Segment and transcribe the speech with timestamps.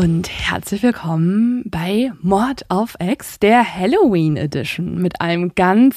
[0.00, 5.94] und herzlich willkommen bei Mord auf Ex, der Halloween Edition mit einem ganz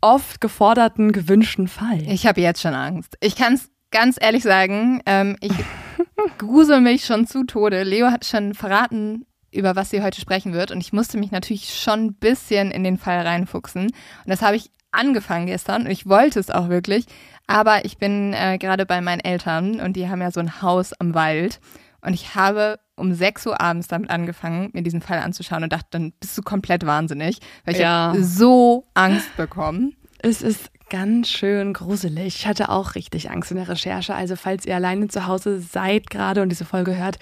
[0.00, 2.00] oft geforderten, gewünschten Fall.
[2.08, 3.18] Ich habe jetzt schon Angst.
[3.20, 5.52] Ich kann es ganz ehrlich sagen, ähm, ich
[6.38, 7.82] grusel mich schon zu Tode.
[7.82, 11.74] Leo hat schon verraten, über was sie heute sprechen wird und ich musste mich natürlich
[11.74, 13.82] schon ein bisschen in den Fall reinfuchsen.
[13.82, 17.04] Und das habe ich angefangen gestern und ich wollte es auch wirklich,
[17.46, 20.94] aber ich bin äh, gerade bei meinen Eltern und die haben ja so ein Haus
[20.94, 21.60] am Wald
[22.00, 25.88] und ich habe um 6 Uhr abends damit angefangen, mir diesen Fall anzuschauen und dachte,
[25.90, 28.14] dann bist du komplett wahnsinnig, weil ich ja.
[28.18, 29.96] so Angst bekommen.
[30.18, 32.36] Es ist ganz schön gruselig.
[32.36, 34.14] Ich hatte auch richtig Angst in der Recherche.
[34.14, 37.18] Also falls ihr alleine zu Hause seid gerade und diese Folge hört,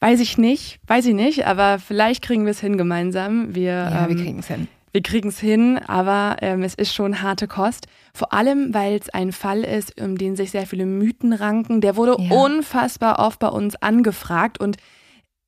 [0.00, 3.54] weiß ich nicht, weiß ich nicht, aber vielleicht kriegen wir es hin gemeinsam.
[3.54, 4.68] Wir, ja, ähm, wir kriegen es hin.
[4.92, 7.88] Wir kriegen es hin, aber ähm, es ist schon harte Kost.
[8.14, 11.80] Vor allem, weil es ein Fall ist, um den sich sehr viele Mythen ranken.
[11.80, 12.34] Der wurde ja.
[12.34, 14.76] unfassbar oft bei uns angefragt und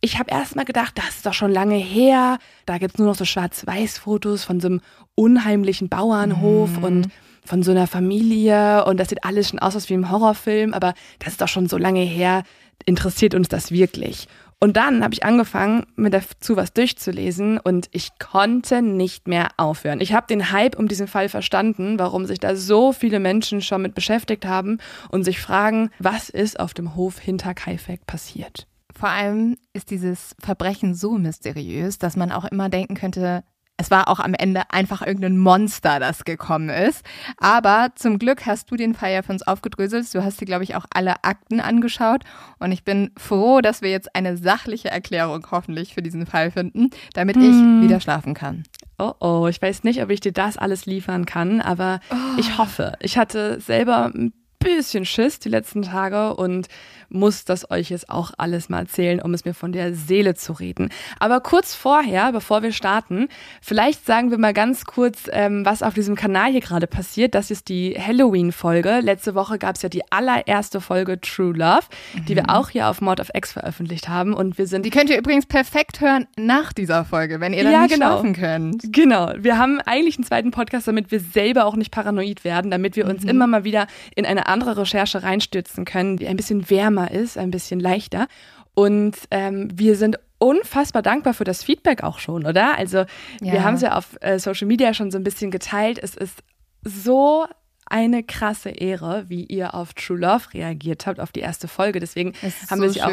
[0.00, 2.38] ich habe erst mal gedacht, das ist doch schon lange her.
[2.66, 4.80] Da gibt es nur noch so Schwarz-Weiß-Fotos von so einem
[5.14, 6.84] unheimlichen Bauernhof mhm.
[6.84, 7.08] und
[7.44, 11.32] von so einer Familie und das sieht alles schon aus wie im Horrorfilm, aber das
[11.32, 12.44] ist doch schon so lange her.
[12.86, 14.28] Interessiert uns das wirklich?
[14.62, 20.02] Und dann habe ich angefangen, mir dazu was durchzulesen und ich konnte nicht mehr aufhören.
[20.02, 23.80] Ich habe den Hype um diesen Fall verstanden, warum sich da so viele Menschen schon
[23.80, 24.78] mit beschäftigt haben
[25.10, 28.66] und sich fragen, was ist auf dem Hof hinter Kaifek passiert.
[29.00, 33.44] Vor allem ist dieses Verbrechen so mysteriös, dass man auch immer denken könnte,
[33.78, 37.02] es war auch am Ende einfach irgendein Monster, das gekommen ist.
[37.38, 40.14] Aber zum Glück hast du den Fall ja für uns aufgedröselt.
[40.14, 42.24] Du hast dir, glaube ich, auch alle Akten angeschaut.
[42.58, 46.90] Und ich bin froh, dass wir jetzt eine sachliche Erklärung hoffentlich für diesen Fall finden,
[47.14, 47.80] damit hm.
[47.80, 48.64] ich wieder schlafen kann.
[48.98, 52.38] Oh oh, ich weiß nicht, ob ich dir das alles liefern kann, aber oh.
[52.38, 52.98] ich hoffe.
[53.00, 56.68] Ich hatte selber ein bisschen Schiss die letzten Tage und
[57.10, 60.52] muss das euch jetzt auch alles mal erzählen, um es mir von der Seele zu
[60.52, 60.90] reden.
[61.18, 63.28] Aber kurz vorher, bevor wir starten,
[63.60, 67.34] vielleicht sagen wir mal ganz kurz, ähm, was auf diesem Kanal hier gerade passiert.
[67.34, 69.00] Das ist die Halloween-Folge.
[69.00, 71.82] Letzte Woche gab es ja die allererste Folge True Love,
[72.14, 72.24] mhm.
[72.26, 72.50] die wir mhm.
[72.50, 74.32] auch hier auf Mod of X veröffentlicht haben.
[74.32, 74.86] Und wir sind.
[74.86, 78.06] Die könnt ihr übrigens perfekt hören nach dieser Folge, wenn ihr dann ja, nicht genau.
[78.06, 78.92] schlafen könnt.
[78.92, 79.32] Genau.
[79.36, 83.06] Wir haben eigentlich einen zweiten Podcast, damit wir selber auch nicht paranoid werden, damit wir
[83.06, 83.30] uns mhm.
[83.30, 87.38] immer mal wieder in eine andere Recherche reinstürzen können, die ein bisschen wärmer wärmer ist,
[87.38, 88.26] ein bisschen leichter.
[88.74, 92.78] Und ähm, wir sind unfassbar dankbar für das Feedback auch schon, oder?
[92.78, 93.06] Also ja.
[93.40, 95.98] wir haben es ja auf äh, Social Media schon so ein bisschen geteilt.
[96.02, 96.38] Es ist
[96.82, 97.46] so
[97.86, 102.00] eine krasse Ehre, wie ihr auf True Love reagiert habt, auf die erste Folge.
[102.00, 102.32] Deswegen
[102.70, 103.10] haben so wir sie auch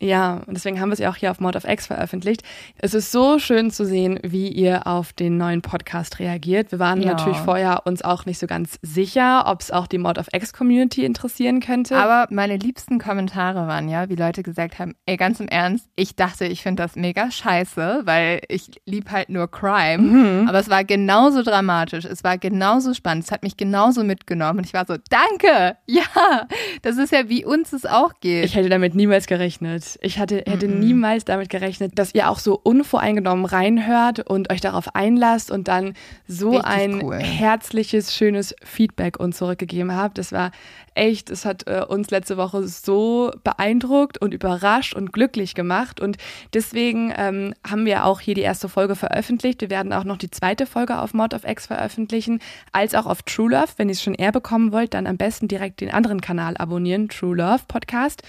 [0.00, 2.42] ja, und deswegen haben wir es ja auch hier auf Mod of X veröffentlicht.
[2.78, 6.70] Es ist so schön zu sehen, wie ihr auf den neuen Podcast reagiert.
[6.70, 7.08] Wir waren ja.
[7.08, 10.52] natürlich vorher uns auch nicht so ganz sicher, ob es auch die Mod of X
[10.52, 11.96] Community interessieren könnte.
[11.96, 16.14] Aber meine liebsten Kommentare waren ja, wie Leute gesagt haben, ey, ganz im Ernst, ich
[16.14, 19.98] dachte, ich finde das mega scheiße, weil ich lieb halt nur Crime.
[19.98, 20.48] Mhm.
[20.48, 24.60] Aber es war genauso dramatisch, es war genauso spannend, es hat mich genauso mitgenommen.
[24.60, 26.46] Und ich war so, danke, ja,
[26.82, 28.44] das ist ja, wie uns es auch geht.
[28.44, 29.87] Ich hätte damit niemals gerechnet.
[30.02, 34.60] Ich hatte, hätte mm niemals damit gerechnet, dass ihr auch so unvoreingenommen reinhört und euch
[34.60, 35.94] darauf einlasst und dann
[36.26, 37.18] so Richtig ein cool.
[37.18, 40.18] herzliches, schönes Feedback uns zurückgegeben habt.
[40.18, 40.52] Das war
[40.98, 46.00] echt, es hat äh, uns letzte Woche so beeindruckt und überrascht und glücklich gemacht.
[46.00, 46.16] Und
[46.52, 49.60] deswegen ähm, haben wir auch hier die erste Folge veröffentlicht.
[49.60, 52.40] Wir werden auch noch die zweite Folge auf Mod of X veröffentlichen,
[52.72, 53.68] als auch auf True Love.
[53.76, 57.08] Wenn ihr es schon eher bekommen wollt, dann am besten direkt den anderen Kanal abonnieren,
[57.08, 58.22] True Love Podcast.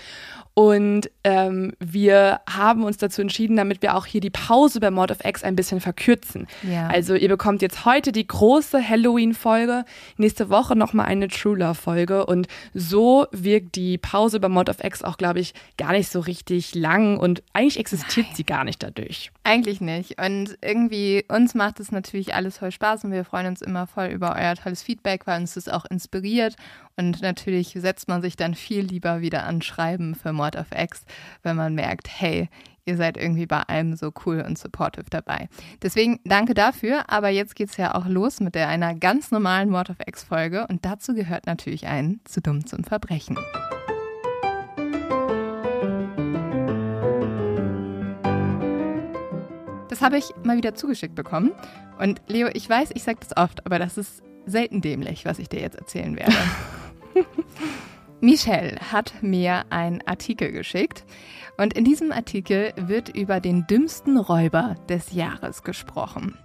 [0.59, 5.09] Und ähm, wir haben uns dazu entschieden, damit wir auch hier die Pause bei Mod
[5.09, 6.47] of X ein bisschen verkürzen.
[6.69, 6.87] Ja.
[6.87, 9.85] Also ihr bekommt jetzt heute die große Halloween-Folge,
[10.17, 12.25] nächste Woche nochmal eine True Love-Folge.
[12.25, 16.19] Und so wirkt die Pause bei Mod of X auch, glaube ich, gar nicht so
[16.19, 18.35] richtig lang und eigentlich existiert Nein.
[18.35, 19.31] sie gar nicht dadurch.
[19.49, 20.21] Eigentlich nicht.
[20.21, 24.05] Und irgendwie, uns macht es natürlich alles voll Spaß und wir freuen uns immer voll
[24.09, 26.55] über euer tolles Feedback, weil uns das auch inspiriert.
[26.97, 31.03] Und natürlich setzt man sich dann viel lieber wieder an Schreiben für Mod of X,
[31.41, 32.47] wenn man merkt, hey,
[32.85, 35.49] ihr seid irgendwie bei allem so cool und supportive dabei.
[35.81, 39.71] Deswegen danke dafür, aber jetzt geht es ja auch los mit der einer ganz normalen
[39.71, 43.35] Mod of X Folge und dazu gehört natürlich ein Zu dumm zum Verbrechen.
[49.99, 51.51] Das habe ich mal wieder zugeschickt bekommen.
[51.99, 55.49] Und Leo, ich weiß, ich sage das oft, aber das ist selten dämlich, was ich
[55.49, 56.31] dir jetzt erzählen werde.
[58.21, 61.03] Michelle hat mir einen Artikel geschickt
[61.57, 66.37] und in diesem Artikel wird über den dümmsten Räuber des Jahres gesprochen.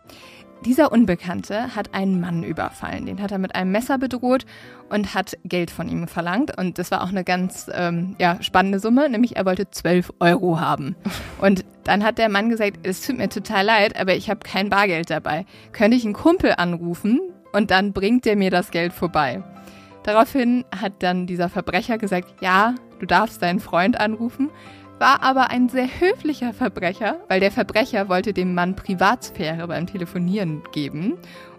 [0.64, 3.06] Dieser Unbekannte hat einen Mann überfallen.
[3.06, 4.46] Den hat er mit einem Messer bedroht
[4.88, 6.56] und hat Geld von ihm verlangt.
[6.56, 10.60] Und das war auch eine ganz ähm, ja, spannende Summe, nämlich er wollte 12 Euro
[10.60, 10.96] haben.
[11.40, 14.70] Und dann hat der Mann gesagt, es tut mir total leid, aber ich habe kein
[14.70, 15.44] Bargeld dabei.
[15.72, 17.20] Könnte ich einen Kumpel anrufen
[17.52, 19.42] und dann bringt der mir das Geld vorbei.
[20.02, 24.50] Daraufhin hat dann dieser Verbrecher gesagt, ja, du darfst deinen Freund anrufen
[24.98, 30.62] war aber ein sehr höflicher Verbrecher, weil der Verbrecher wollte dem Mann Privatsphäre beim Telefonieren
[30.72, 31.14] geben.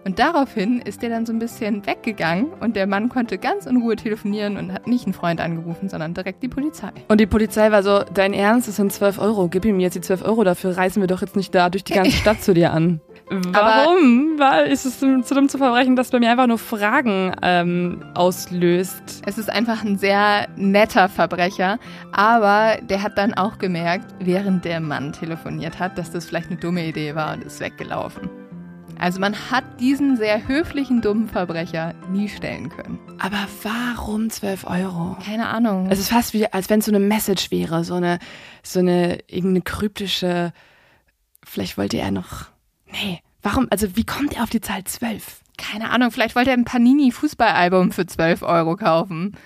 [0.05, 3.77] Und daraufhin ist er dann so ein bisschen weggegangen und der Mann konnte ganz in
[3.77, 6.91] Ruhe telefonieren und hat nicht einen Freund angerufen, sondern direkt die Polizei.
[7.07, 10.01] Und die Polizei war so, dein Ernst, das sind 12 Euro, gib ihm jetzt die
[10.01, 12.71] 12 Euro, dafür reißen wir doch jetzt nicht da durch die ganze Stadt zu dir
[12.71, 13.01] an.
[13.29, 14.37] Warum?
[14.37, 19.23] Weil ist es zu dem zu verbrechen, dass bei mir einfach nur Fragen ähm, auslöst.
[19.25, 21.79] Es ist einfach ein sehr netter Verbrecher,
[22.11, 26.59] aber der hat dann auch gemerkt, während der Mann telefoniert hat, dass das vielleicht eine
[26.59, 28.29] dumme Idee war und ist weggelaufen.
[28.97, 32.99] Also man hat diesen sehr höflichen, dummen Verbrecher nie stellen können.
[33.19, 35.17] Aber warum 12 Euro?
[35.25, 35.87] Keine Ahnung.
[35.89, 38.19] Es ist fast wie, als wenn es so eine Message wäre, so eine,
[38.63, 40.53] so eine irgendeine kryptische,
[41.43, 42.54] vielleicht wollte er noch
[43.01, 43.67] Nee, warum?
[43.69, 45.41] Also wie kommt er auf die Zahl 12?
[45.57, 49.37] Keine Ahnung, vielleicht wollte er ein Panini-Fußballalbum für 12 Euro kaufen.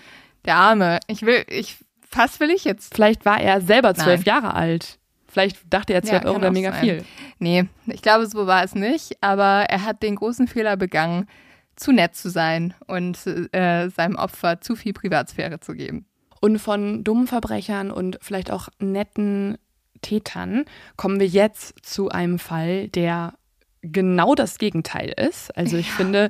[0.45, 0.99] Der Arme.
[1.07, 1.77] Ich will, ich,
[2.09, 2.93] fast will ich jetzt.
[2.93, 4.97] Vielleicht war er selber zwölf Jahre alt.
[5.27, 6.81] Vielleicht dachte er, 12 ja, Euro wäre mega sein.
[6.81, 7.05] viel.
[7.37, 9.21] Nee, ich glaube, so war es nicht.
[9.21, 11.27] Aber er hat den großen Fehler begangen,
[11.75, 13.17] zu nett zu sein und
[13.53, 16.05] äh, seinem Opfer zu viel Privatsphäre zu geben.
[16.41, 19.57] Und von dummen Verbrechern und vielleicht auch netten
[20.01, 20.65] Tätern
[20.95, 23.33] kommen wir jetzt zu einem Fall, der
[23.81, 25.55] genau das Gegenteil ist.
[25.57, 25.93] Also ich ja.
[25.93, 26.29] finde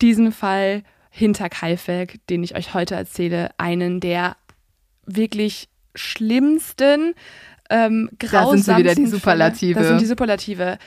[0.00, 4.36] diesen Fall hinter Kaifek, den ich euch heute erzähle, einen der
[5.06, 7.14] wirklich schlimmsten,
[7.70, 8.40] ähm, grausamsten.
[8.40, 9.78] Da sind sie wieder die Superlative.
[9.78, 10.78] Das sind die Superlative.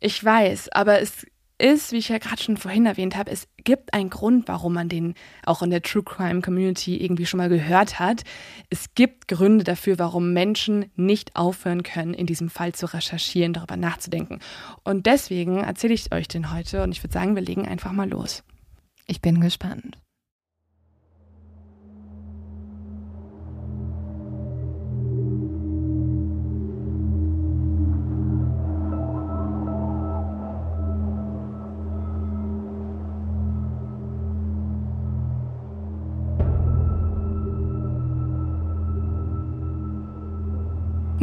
[0.00, 1.26] Ich weiß, aber es
[1.58, 4.88] ist, wie ich ja gerade schon vorhin erwähnt habe, es gibt einen Grund, warum man
[4.88, 5.14] den
[5.44, 8.22] auch in der True Crime Community irgendwie schon mal gehört hat.
[8.70, 13.76] Es gibt Gründe dafür, warum Menschen nicht aufhören können, in diesem Fall zu recherchieren, darüber
[13.76, 14.38] nachzudenken.
[14.84, 18.08] Und deswegen erzähle ich euch den heute und ich würde sagen, wir legen einfach mal
[18.08, 18.44] los.
[19.06, 19.98] Ich bin gespannt.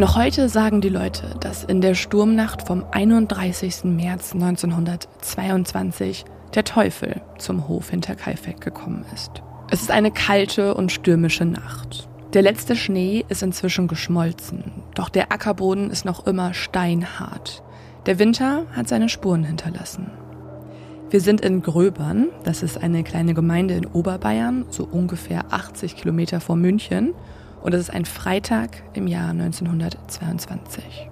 [0.04, 3.86] Noch heute sagen die Leute, dass in der Sturmnacht vom 31.
[3.86, 9.32] März 1922 der Teufel zum Hof hinter Kaifek gekommen ist.
[9.72, 12.10] Es ist eine kalte und stürmische Nacht.
[12.34, 17.64] Der letzte Schnee ist inzwischen geschmolzen, doch der Ackerboden ist noch immer steinhart.
[18.06, 20.12] Der Winter hat seine Spuren hinterlassen.
[21.12, 26.42] Wir sind in Gröbern, das ist eine kleine Gemeinde in Oberbayern, so ungefähr 80 Kilometer
[26.42, 27.14] vor München
[27.64, 31.10] und es ist ein Freitag im Jahr 1922.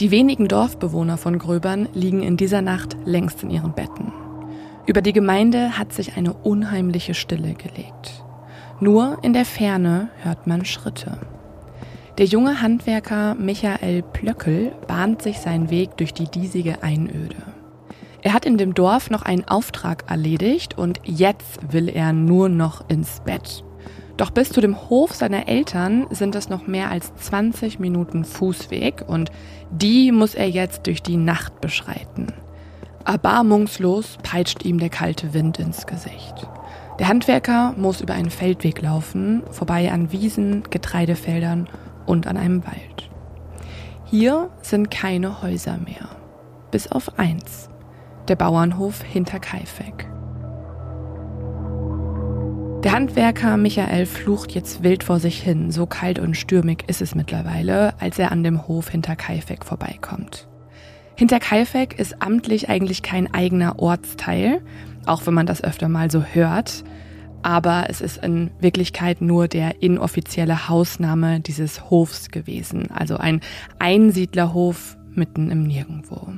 [0.00, 4.12] Die wenigen Dorfbewohner von Gröbern liegen in dieser Nacht längst in ihren Betten.
[4.86, 8.24] Über die Gemeinde hat sich eine unheimliche Stille gelegt.
[8.80, 11.18] Nur in der Ferne hört man Schritte.
[12.18, 17.36] Der junge Handwerker Michael Plöckel bahnt sich seinen Weg durch die diesige Einöde.
[18.22, 22.88] Er hat in dem Dorf noch einen Auftrag erledigt und jetzt will er nur noch
[22.88, 23.64] ins Bett.
[24.16, 29.04] Doch bis zu dem Hof seiner Eltern sind es noch mehr als 20 Minuten Fußweg
[29.06, 29.30] und
[29.70, 32.32] die muss er jetzt durch die Nacht beschreiten.
[33.04, 36.46] Erbarmungslos peitscht ihm der kalte Wind ins Gesicht.
[36.98, 41.68] Der Handwerker muss über einen Feldweg laufen, vorbei an Wiesen, Getreidefeldern
[42.06, 43.10] und an einem Wald.
[44.04, 46.10] Hier sind keine Häuser mehr,
[46.70, 47.70] bis auf eins,
[48.28, 50.11] der Bauernhof hinter Kaifek.
[52.84, 57.14] Der Handwerker Michael flucht jetzt wild vor sich hin, so kalt und stürmig ist es
[57.14, 60.48] mittlerweile, als er an dem Hof hinter Kaifek vorbeikommt.
[61.14, 64.62] Hinter Kaifek ist amtlich eigentlich kein eigener Ortsteil,
[65.06, 66.82] auch wenn man das öfter mal so hört,
[67.42, 73.42] aber es ist in Wirklichkeit nur der inoffizielle Hausname dieses Hofs gewesen, also ein
[73.78, 76.32] Einsiedlerhof mitten im Nirgendwo.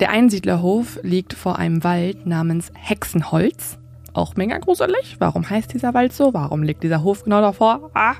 [0.00, 3.79] Der Einsiedlerhof liegt vor einem Wald namens Hexenholz
[4.14, 5.16] auch mega gruselig.
[5.18, 6.34] Warum heißt dieser Wald so?
[6.34, 7.90] Warum liegt dieser Hof genau davor?
[7.94, 8.14] Ah.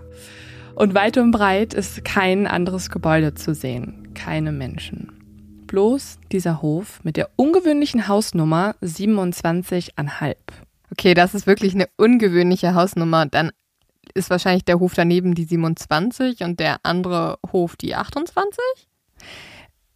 [0.74, 4.12] Und weit und breit ist kein anderes Gebäude zu sehen.
[4.14, 5.12] Keine Menschen.
[5.66, 10.36] Bloß dieser Hof mit der ungewöhnlichen Hausnummer 27,5.
[10.90, 13.26] Okay, das ist wirklich eine ungewöhnliche Hausnummer.
[13.26, 13.50] Dann
[14.14, 18.58] ist wahrscheinlich der Hof daneben die 27 und der andere Hof die 28?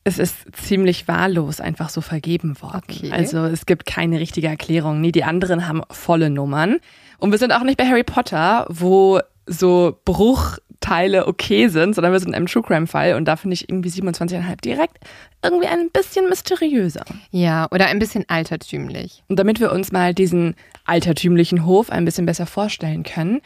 [0.06, 2.82] Es ist ziemlich wahllos einfach so vergeben worden.
[2.88, 3.10] Okay.
[3.10, 5.00] Also es gibt keine richtige Erklärung.
[5.00, 6.78] Nee, die anderen haben volle Nummern.
[7.18, 12.20] Und wir sind auch nicht bei Harry Potter, wo so Bruchteile okay sind, sondern wir
[12.20, 14.98] sind in einem True Crime Fall und da finde ich irgendwie 27,5 direkt
[15.42, 17.04] irgendwie ein bisschen mysteriöser.
[17.30, 19.22] Ja, oder ein bisschen altertümlich.
[19.28, 23.40] Und damit wir uns mal diesen altertümlichen Hof ein bisschen besser vorstellen können,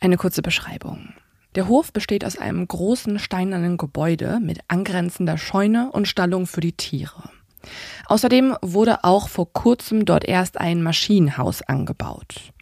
[0.00, 1.14] eine kurze Beschreibung.
[1.56, 6.74] Der Hof besteht aus einem großen steinernen Gebäude mit angrenzender Scheune und Stallung für die
[6.74, 7.30] Tiere.
[8.06, 12.52] Außerdem wurde auch vor kurzem dort erst ein Maschinenhaus angebaut.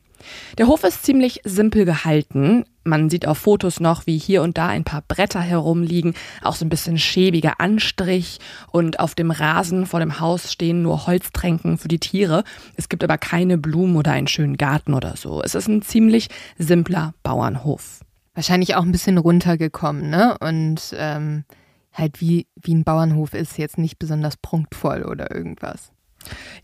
[0.58, 2.64] Der Hof ist ziemlich simpel gehalten.
[2.84, 6.64] Man sieht auf Fotos noch, wie hier und da ein paar Bretter herumliegen, auch so
[6.64, 8.38] ein bisschen schäbiger Anstrich
[8.70, 12.44] und auf dem Rasen vor dem Haus stehen nur Holztränken für die Tiere.
[12.76, 15.42] Es gibt aber keine Blumen oder einen schönen Garten oder so.
[15.42, 18.03] Es ist ein ziemlich simpler Bauernhof
[18.35, 20.37] wahrscheinlich auch ein bisschen runtergekommen, ne?
[20.41, 21.45] Und ähm,
[21.93, 25.93] halt wie, wie ein Bauernhof ist, jetzt nicht besonders prunkvoll oder irgendwas.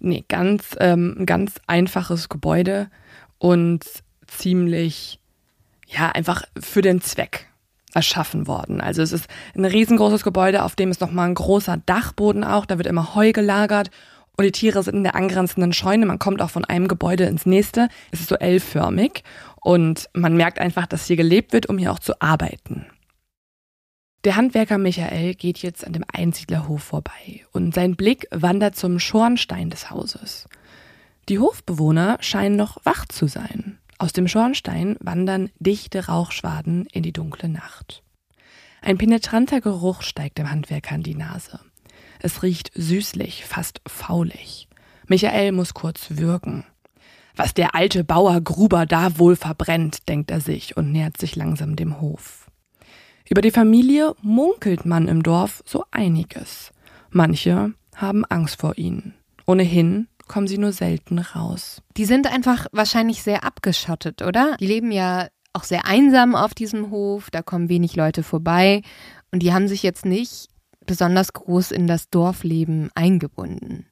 [0.00, 2.91] Nee, ganz, ähm, ganz einfaches Gebäude
[3.39, 3.85] und
[4.27, 5.21] ziemlich,
[5.87, 7.47] ja, einfach für den Zweck
[7.95, 8.81] erschaffen worden.
[8.81, 12.79] Also es ist ein riesengroßes Gebäude, auf dem ist nochmal ein großer Dachboden auch, da
[12.79, 13.91] wird immer Heu gelagert
[14.40, 16.06] und die Tiere sind in der angrenzenden Scheune.
[16.06, 17.90] Man kommt auch von einem Gebäude ins nächste.
[18.11, 19.23] Es ist so L-förmig
[19.61, 22.87] und man merkt einfach, dass hier gelebt wird, um hier auch zu arbeiten.
[24.25, 29.68] Der Handwerker Michael geht jetzt an dem Einsiedlerhof vorbei und sein Blick wandert zum Schornstein
[29.68, 30.49] des Hauses.
[31.28, 33.78] Die Hofbewohner scheinen noch wach zu sein.
[33.99, 38.02] Aus dem Schornstein wandern dichte Rauchschwaden in die dunkle Nacht.
[38.80, 41.61] Ein penetranter Geruch steigt dem Handwerker an die Nase.
[42.21, 44.69] Es riecht süßlich, fast faulig.
[45.09, 46.65] Michael muss kurz würgen.
[47.35, 51.77] Was der alte Bauer Gruber da wohl verbrennt, denkt er sich und nähert sich langsam
[51.77, 52.47] dem Hof.
[53.29, 56.73] Über die Familie munkelt man im Dorf so einiges.
[57.11, 59.15] Manche haben Angst vor ihnen.
[59.47, 61.83] Ohnehin kommen sie nur selten raus.
[61.97, 64.57] Die sind einfach wahrscheinlich sehr abgeschottet, oder?
[64.61, 68.83] Die leben ja auch sehr einsam auf diesem Hof, da kommen wenig Leute vorbei
[69.33, 70.50] und die haben sich jetzt nicht
[70.90, 73.87] besonders groß in das Dorfleben eingebunden.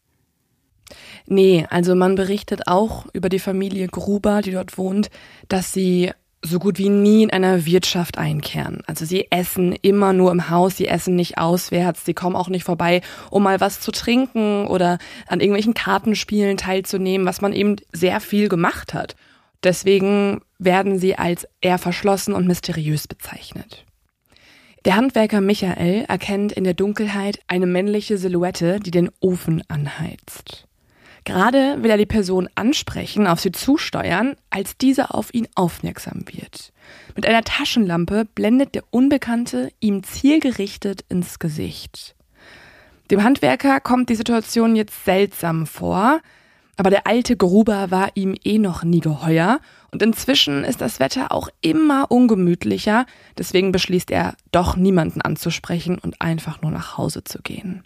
[1.27, 5.09] Nee, also man berichtet auch über die Familie Gruber, die dort wohnt,
[5.47, 6.11] dass sie
[6.43, 8.83] so gut wie nie in einer Wirtschaft einkehren.
[8.89, 12.65] Also sie essen immer nur im Haus, sie essen nicht auswärts, sie kommen auch nicht
[12.65, 13.01] vorbei,
[13.31, 18.49] um mal was zu trinken oder an irgendwelchen Kartenspielen teilzunehmen, was man eben sehr viel
[18.49, 19.15] gemacht hat.
[19.63, 23.85] Deswegen werden sie als eher verschlossen und mysteriös bezeichnet.
[24.85, 30.67] Der Handwerker Michael erkennt in der Dunkelheit eine männliche Silhouette, die den Ofen anheizt.
[31.25, 36.73] Gerade will er die Person ansprechen, auf sie zusteuern, als diese auf ihn aufmerksam wird.
[37.17, 42.15] Mit einer Taschenlampe blendet der Unbekannte ihm zielgerichtet ins Gesicht.
[43.11, 46.21] Dem Handwerker kommt die Situation jetzt seltsam vor,
[46.77, 51.33] aber der alte Gruber war ihm eh noch nie geheuer und inzwischen ist das Wetter
[51.33, 57.41] auch immer ungemütlicher, deswegen beschließt er doch niemanden anzusprechen und einfach nur nach Hause zu
[57.41, 57.85] gehen.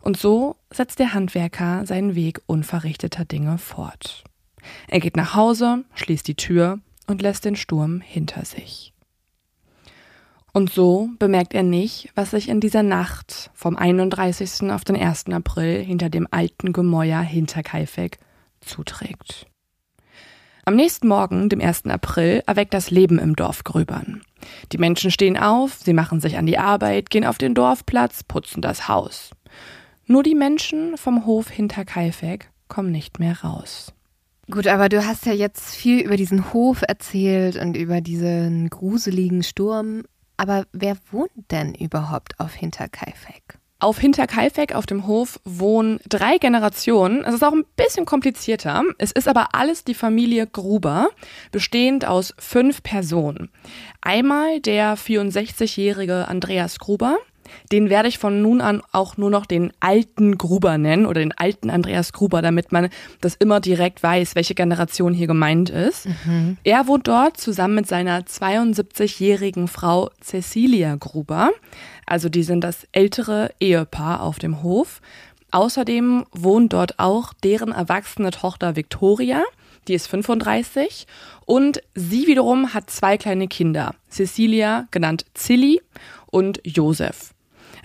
[0.00, 4.24] Und so setzt der Handwerker seinen Weg unverrichteter Dinge fort.
[4.88, 8.92] Er geht nach Hause, schließt die Tür und lässt den Sturm hinter sich.
[10.52, 14.70] Und so bemerkt er nicht, was sich in dieser Nacht vom 31.
[14.70, 15.26] auf den 1.
[15.26, 18.18] April hinter dem alten Gemäuer hinter Kaifek
[18.60, 19.46] zuträgt.
[20.68, 21.84] Am nächsten Morgen, dem 1.
[21.84, 24.22] April, erweckt das Leben im Dorf Gröbern.
[24.72, 28.62] Die Menschen stehen auf, sie machen sich an die Arbeit, gehen auf den Dorfplatz, putzen
[28.62, 29.30] das Haus.
[30.06, 33.92] Nur die Menschen vom Hof hinter Kaifek kommen nicht mehr raus.
[34.50, 39.44] Gut, aber du hast ja jetzt viel über diesen Hof erzählt und über diesen gruseligen
[39.44, 40.02] Sturm.
[40.36, 43.60] Aber wer wohnt denn überhaupt auf Hinterkaifeck?
[43.78, 47.22] Auf Hinterkaifeck auf dem Hof wohnen drei Generationen.
[47.26, 48.82] Es ist auch ein bisschen komplizierter.
[48.96, 51.10] Es ist aber alles die Familie Gruber,
[51.52, 53.50] bestehend aus fünf Personen.
[54.00, 57.18] Einmal der 64-jährige Andreas Gruber,
[57.72, 61.32] den werde ich von nun an auch nur noch den alten Gruber nennen oder den
[61.32, 62.88] alten Andreas Gruber, damit man
[63.20, 66.06] das immer direkt weiß, welche Generation hier gemeint ist.
[66.24, 66.56] Mhm.
[66.64, 71.50] Er wohnt dort zusammen mit seiner 72-jährigen Frau Cecilia Gruber.
[72.06, 75.00] Also die sind das ältere Ehepaar auf dem Hof.
[75.50, 79.42] Außerdem wohnt dort auch deren erwachsene Tochter Victoria.
[79.88, 81.06] Die ist 35
[81.44, 83.94] und sie wiederum hat zwei kleine Kinder.
[84.10, 85.80] Cecilia, genannt Zilli,
[86.26, 87.35] und Josef.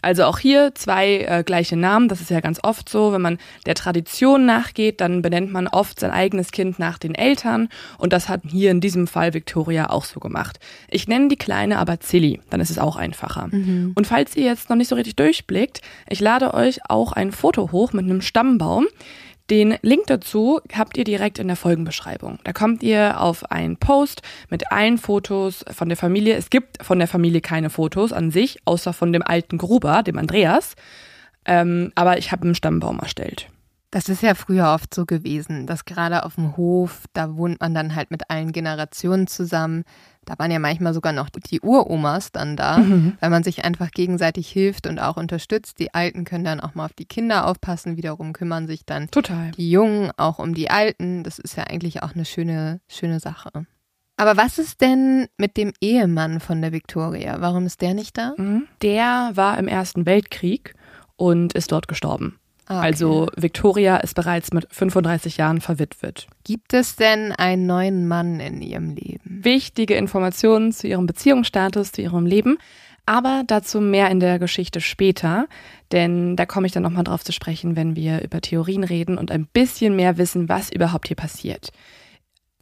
[0.02, 3.38] Also auch hier zwei äh, gleiche Namen, das ist ja ganz oft so, wenn man
[3.66, 8.30] der Tradition nachgeht, dann benennt man oft sein eigenes Kind nach den Eltern und das
[8.30, 10.60] hat hier in diesem Fall Victoria auch so gemacht.
[10.90, 13.48] Ich nenne die Kleine aber Zilli, dann ist es auch einfacher.
[13.52, 13.92] Mhm.
[13.96, 17.72] Und falls ihr jetzt noch nicht so richtig durchblickt, ich lade euch auch ein Foto
[17.72, 18.88] hoch mit einem Stammbaum.
[19.52, 22.40] Den Link dazu habt ihr direkt in der Folgenbeschreibung.
[22.46, 26.38] Da kommt ihr auf einen Post mit allen Fotos von der Familie.
[26.38, 30.18] Es gibt von der Familie keine Fotos an sich, außer von dem alten Gruber, dem
[30.18, 30.76] Andreas.
[31.44, 33.50] Ähm, aber ich habe einen Stammbaum erstellt.
[33.90, 37.74] Das ist ja früher oft so gewesen, dass gerade auf dem Hof, da wohnt man
[37.74, 39.84] dann halt mit allen Generationen zusammen.
[40.26, 43.18] Da waren ja manchmal sogar noch die Uromas dann da, mhm.
[43.20, 45.80] weil man sich einfach gegenseitig hilft und auch unterstützt.
[45.80, 49.52] Die Alten können dann auch mal auf die Kinder aufpassen, wiederum kümmern sich dann Total.
[49.52, 51.24] die Jungen auch um die Alten.
[51.24, 53.50] Das ist ja eigentlich auch eine schöne, schöne Sache.
[54.18, 57.42] Aber was ist denn mit dem Ehemann von der Victoria?
[57.42, 58.36] Warum ist der nicht da?
[58.38, 58.68] Mhm.
[58.84, 60.76] Der war im Ersten Weltkrieg
[61.16, 62.38] und ist dort gestorben.
[62.72, 62.86] Ah, okay.
[62.88, 66.28] Also Victoria ist bereits mit 35 Jahren verwitwet.
[66.46, 69.42] Gibt es denn einen neuen Mann in ihrem Leben?
[69.44, 72.58] Wichtige Informationen zu ihrem Beziehungsstatus, zu ihrem Leben.
[73.06, 75.48] Aber dazu mehr in der Geschichte später,
[75.92, 79.32] denn da komme ich dann nochmal drauf zu sprechen, wenn wir über Theorien reden und
[79.32, 81.72] ein bisschen mehr wissen, was überhaupt hier passiert.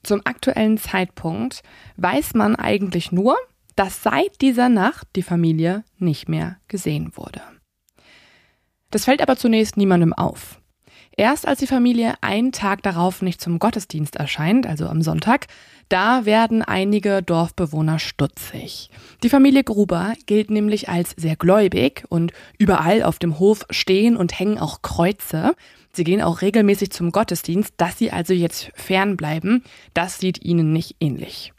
[0.01, 1.61] Zum aktuellen Zeitpunkt
[1.97, 3.37] weiß man eigentlich nur,
[3.75, 7.41] dass seit dieser Nacht die Familie nicht mehr gesehen wurde.
[8.91, 10.59] Das fällt aber zunächst niemandem auf.
[11.19, 15.47] Erst als die Familie einen Tag darauf nicht zum Gottesdienst erscheint, also am Sonntag,
[15.89, 18.89] da werden einige Dorfbewohner stutzig.
[19.21, 24.39] Die Familie Gruber gilt nämlich als sehr gläubig und überall auf dem Hof stehen und
[24.39, 25.55] hängen auch Kreuze.
[25.91, 30.95] Sie gehen auch regelmäßig zum Gottesdienst, dass sie also jetzt fernbleiben, das sieht ihnen nicht
[31.01, 31.51] ähnlich.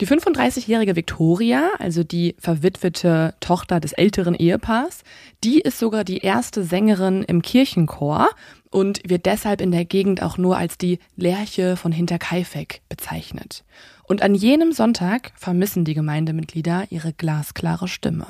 [0.00, 5.02] Die 35-jährige Victoria, also die verwitwete Tochter des älteren Ehepaars,
[5.44, 8.28] die ist sogar die erste Sängerin im Kirchenchor
[8.70, 13.64] und wird deshalb in der Gegend auch nur als die Lerche von Hinterkaifeck bezeichnet.
[14.04, 18.26] Und an jenem Sonntag vermissen die Gemeindemitglieder ihre glasklare Stimme.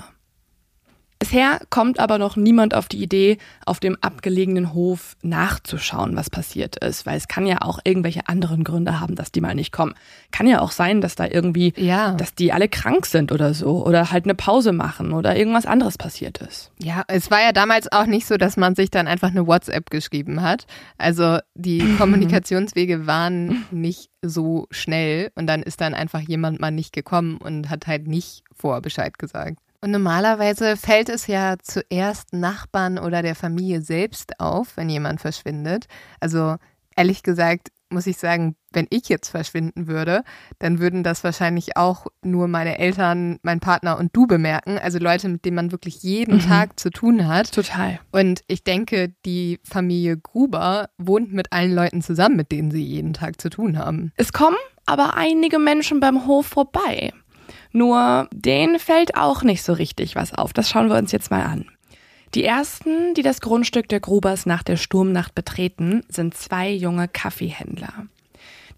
[1.22, 6.74] Bisher kommt aber noch niemand auf die Idee, auf dem abgelegenen Hof nachzuschauen, was passiert
[6.85, 9.94] ist, weil es kann ja auch irgendwelche anderen Gründe haben, dass die mal nicht kommen.
[10.32, 12.14] Kann ja auch sein, dass da irgendwie, ja.
[12.14, 15.96] dass die alle krank sind oder so oder halt eine Pause machen oder irgendwas anderes
[15.96, 16.72] passiert ist.
[16.82, 19.90] Ja, es war ja damals auch nicht so, dass man sich dann einfach eine WhatsApp
[19.90, 20.66] geschrieben hat.
[20.98, 26.92] Also die Kommunikationswege waren nicht so schnell und dann ist dann einfach jemand mal nicht
[26.92, 29.58] gekommen und hat halt nicht vor Bescheid gesagt.
[29.82, 35.86] Und normalerweise fällt es ja zuerst Nachbarn oder der Familie selbst auf, wenn jemand verschwindet.
[36.20, 36.56] Also
[36.96, 40.24] ehrlich gesagt muss ich sagen, wenn ich jetzt verschwinden würde,
[40.58, 44.78] dann würden das wahrscheinlich auch nur meine Eltern, mein Partner und du bemerken.
[44.78, 46.40] Also Leute, mit denen man wirklich jeden mhm.
[46.40, 47.52] Tag zu tun hat.
[47.52, 48.00] Total.
[48.10, 53.12] Und ich denke, die Familie Gruber wohnt mit allen Leuten zusammen, mit denen sie jeden
[53.12, 54.12] Tag zu tun haben.
[54.16, 57.12] Es kommen aber einige Menschen beim Hof vorbei.
[57.72, 60.52] Nur denen fällt auch nicht so richtig was auf.
[60.52, 61.66] Das schauen wir uns jetzt mal an.
[62.34, 67.92] Die ersten, die das Grundstück der Grubers nach der Sturmnacht betreten, sind zwei junge Kaffeehändler.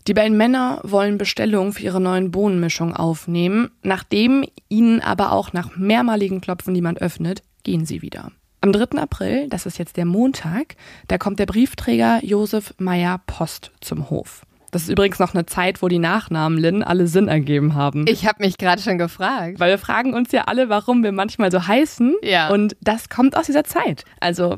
[0.07, 3.71] Die beiden Männer wollen Bestellungen für ihre neuen Bohnenmischung aufnehmen.
[3.83, 8.33] Nachdem ihnen aber auch nach mehrmaligen Klopfen niemand öffnet, gehen sie wieder.
[8.61, 8.99] Am 3.
[8.99, 10.77] April, das ist jetzt der Montag,
[11.09, 14.43] da kommt der Briefträger Josef Meyer Post zum Hof.
[14.75, 18.07] Das ist übrigens noch eine Zeit, wo die Nachnamen Lynn alle Sinn ergeben haben.
[18.09, 19.61] Ich habe mich gerade schon gefragt.
[19.61, 22.17] Weil wir fragen uns ja alle, warum wir manchmal so heißen.
[22.23, 22.49] Ja.
[22.49, 24.05] Und das kommt aus dieser Zeit.
[24.19, 24.57] Also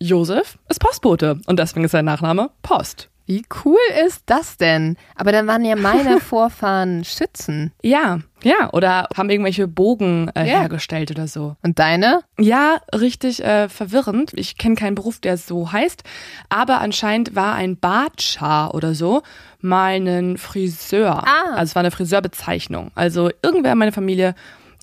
[0.00, 3.10] Josef ist Postbote und deswegen ist sein Nachname Post.
[3.28, 4.96] Wie cool ist das denn?
[5.14, 7.72] Aber dann waren ja meine Vorfahren Schützen.
[7.82, 10.60] Ja, ja, oder haben irgendwelche Bogen äh, ja.
[10.60, 11.54] hergestellt oder so.
[11.62, 12.22] Und deine?
[12.40, 14.32] Ja, richtig äh, verwirrend.
[14.34, 16.04] Ich kenne keinen Beruf, der so heißt.
[16.48, 19.20] Aber anscheinend war ein Bartschar oder so
[19.60, 21.22] mal ein Friseur.
[21.26, 21.50] Ah.
[21.50, 22.92] Also es war eine Friseurbezeichnung.
[22.94, 24.34] Also irgendwer in meiner Familie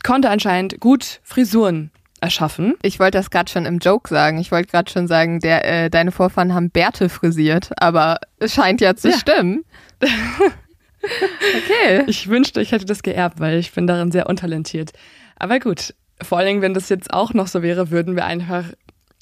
[0.04, 1.90] konnte anscheinend gut Frisuren
[2.22, 2.76] erschaffen.
[2.82, 4.38] Ich wollte das gerade schon im Joke sagen.
[4.38, 8.82] Ich wollte gerade schon sagen, der, äh, deine Vorfahren haben Bärte frisiert, aber es scheint
[8.82, 9.18] ja zu ja.
[9.18, 9.66] stimmen.
[10.02, 12.04] okay.
[12.08, 14.92] Ich wünschte, ich hätte das geerbt, weil ich bin darin sehr untalentiert.
[15.36, 18.66] Aber gut, vor allen Dingen, wenn das jetzt auch noch so wäre, würden wir einfach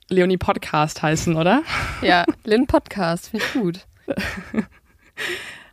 [0.09, 1.63] Leonie Podcast heißen, oder?
[2.01, 3.79] Ja, Lynn Podcast, finde ich gut.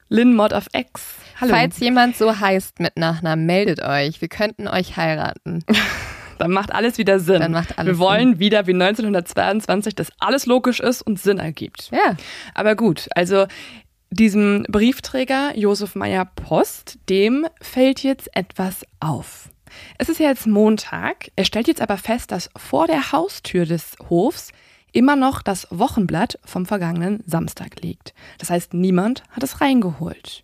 [0.08, 1.16] Lynn Mod of X.
[1.40, 1.54] Hallo.
[1.54, 4.20] Falls jemand so heißt mit Nachnamen, meldet euch.
[4.20, 5.64] Wir könnten euch heiraten.
[6.40, 7.40] Dann macht alles wieder Sinn.
[7.40, 8.38] Dann macht alles Wir wollen Sinn.
[8.38, 11.90] wieder wie 1922, dass alles logisch ist und Sinn ergibt.
[11.92, 12.16] Ja.
[12.54, 13.46] Aber gut, also
[14.10, 19.50] diesem Briefträger Josef Meyer Post, dem fällt jetzt etwas auf.
[19.98, 21.30] Es ist ja jetzt Montag.
[21.36, 24.50] Er stellt jetzt aber fest, dass vor der Haustür des Hofs
[24.92, 28.14] immer noch das Wochenblatt vom vergangenen Samstag liegt.
[28.38, 30.42] Das heißt, niemand hat es reingeholt.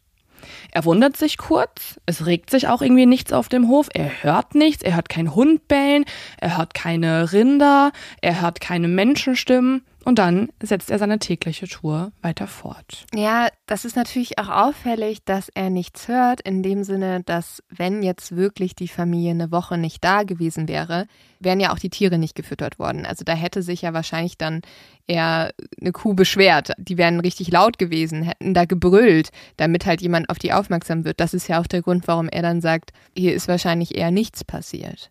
[0.76, 4.54] Er wundert sich kurz, es regt sich auch irgendwie nichts auf dem Hof, er hört
[4.54, 6.04] nichts, er hört keinen Hund bellen,
[6.36, 9.85] er hört keine Rinder, er hört keine Menschenstimmen.
[10.06, 13.06] Und dann setzt er seine tägliche Tour weiter fort.
[13.12, 18.04] Ja, das ist natürlich auch auffällig, dass er nichts hört, in dem Sinne, dass wenn
[18.04, 21.08] jetzt wirklich die Familie eine Woche nicht da gewesen wäre,
[21.40, 23.04] wären ja auch die Tiere nicht gefüttert worden.
[23.04, 24.62] Also da hätte sich ja wahrscheinlich dann
[25.08, 26.70] eher eine Kuh beschwert.
[26.78, 31.18] Die wären richtig laut gewesen, hätten da gebrüllt, damit halt jemand auf die aufmerksam wird.
[31.18, 34.44] Das ist ja auch der Grund, warum er dann sagt, hier ist wahrscheinlich eher nichts
[34.44, 35.10] passiert.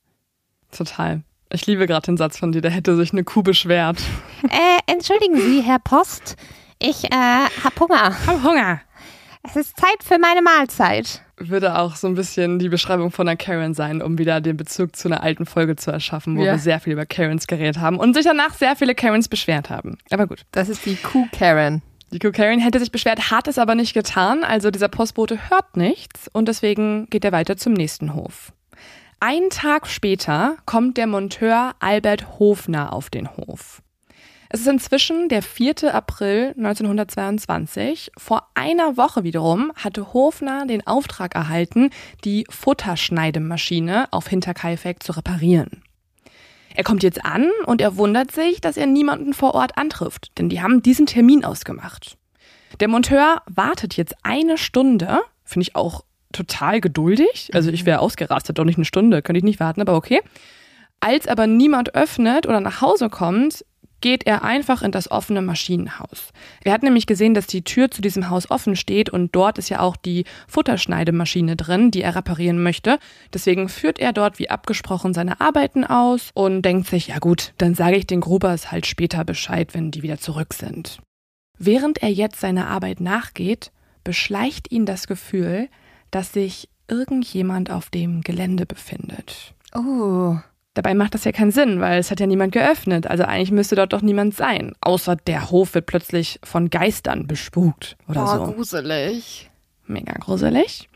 [0.72, 1.22] Total.
[1.52, 3.98] Ich liebe gerade den Satz von dir, da hätte sich eine Kuh beschwert.
[4.44, 6.36] Äh, entschuldigen Sie, Herr Post.
[6.80, 8.16] Ich äh, hab Hunger.
[8.28, 8.82] Hab Hunger.
[9.44, 11.22] Es ist Zeit für meine Mahlzeit.
[11.38, 14.96] Würde auch so ein bisschen die Beschreibung von einer Karen sein, um wieder den Bezug
[14.96, 16.54] zu einer alten Folge zu erschaffen, wo ja.
[16.54, 19.98] wir sehr viel über Karens geredet haben und sich danach sehr viele Karens beschwert haben.
[20.10, 20.42] Aber gut.
[20.52, 21.82] Das ist die Kuh Karen.
[22.12, 24.44] Die Kuh Karen hätte sich beschwert, hat es aber nicht getan.
[24.44, 28.52] Also dieser Postbote hört nichts und deswegen geht er weiter zum nächsten Hof.
[29.28, 33.82] Ein Tag später kommt der Monteur Albert Hofner auf den Hof.
[34.50, 35.96] Es ist inzwischen der 4.
[35.96, 38.12] April 1922.
[38.20, 41.90] Vor einer Woche wiederum hatte Hofner den Auftrag erhalten,
[42.24, 45.82] die Futterschneidemaschine auf Hinterkaifeck zu reparieren.
[46.76, 50.50] Er kommt jetzt an und er wundert sich, dass er niemanden vor Ort antrifft, denn
[50.50, 52.16] die haben diesen Termin ausgemacht.
[52.80, 56.04] Der Monteur wartet jetzt eine Stunde, finde ich auch
[56.36, 57.50] total geduldig.
[57.54, 60.21] Also ich wäre ausgerastet, doch nicht eine Stunde, könnte ich nicht warten, aber okay.
[61.00, 63.65] Als aber niemand öffnet oder nach Hause kommt,
[64.02, 66.32] geht er einfach in das offene Maschinenhaus.
[66.63, 69.69] Er hat nämlich gesehen, dass die Tür zu diesem Haus offen steht und dort ist
[69.69, 73.00] ja auch die Futterschneidemaschine drin, die er reparieren möchte.
[73.34, 77.74] Deswegen führt er dort wie abgesprochen seine Arbeiten aus und denkt sich, ja gut, dann
[77.74, 81.00] sage ich den Grubers halt später Bescheid, wenn die wieder zurück sind.
[81.58, 83.71] Während er jetzt seiner Arbeit nachgeht,
[84.04, 85.69] beschleicht ihn das Gefühl,
[86.12, 89.54] dass sich irgendjemand auf dem Gelände befindet.
[89.74, 90.38] Oh.
[90.76, 93.08] Dabei macht das ja keinen Sinn, weil es hat ja niemand geöffnet.
[93.08, 94.74] Also eigentlich müsste dort doch niemand sein.
[94.82, 98.52] Außer der Hof wird plötzlich von Geistern bespukt oder oh, so.
[98.54, 99.50] gruselig.
[99.88, 100.89] Mega gruselig.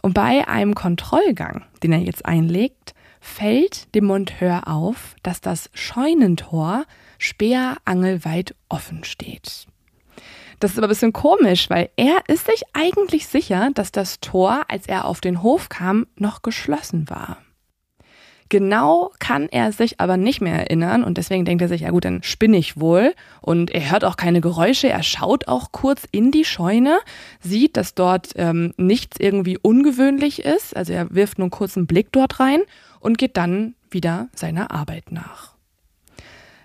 [0.00, 6.84] Und bei einem Kontrollgang, den er jetzt einlegt, fällt dem Monteur auf, dass das Scheunentor
[7.18, 9.66] speerangelweit offen steht.
[10.62, 14.62] Das ist aber ein bisschen komisch, weil er ist sich eigentlich sicher, dass das Tor,
[14.68, 17.38] als er auf den Hof kam, noch geschlossen war.
[18.48, 22.04] Genau kann er sich aber nicht mehr erinnern und deswegen denkt er sich, ja gut,
[22.04, 23.12] dann spinne ich wohl.
[23.40, 27.00] Und er hört auch keine Geräusche, er schaut auch kurz in die Scheune,
[27.40, 30.76] sieht, dass dort ähm, nichts irgendwie ungewöhnlich ist.
[30.76, 32.60] Also er wirft nur einen kurzen Blick dort rein
[33.00, 35.51] und geht dann wieder seiner Arbeit nach.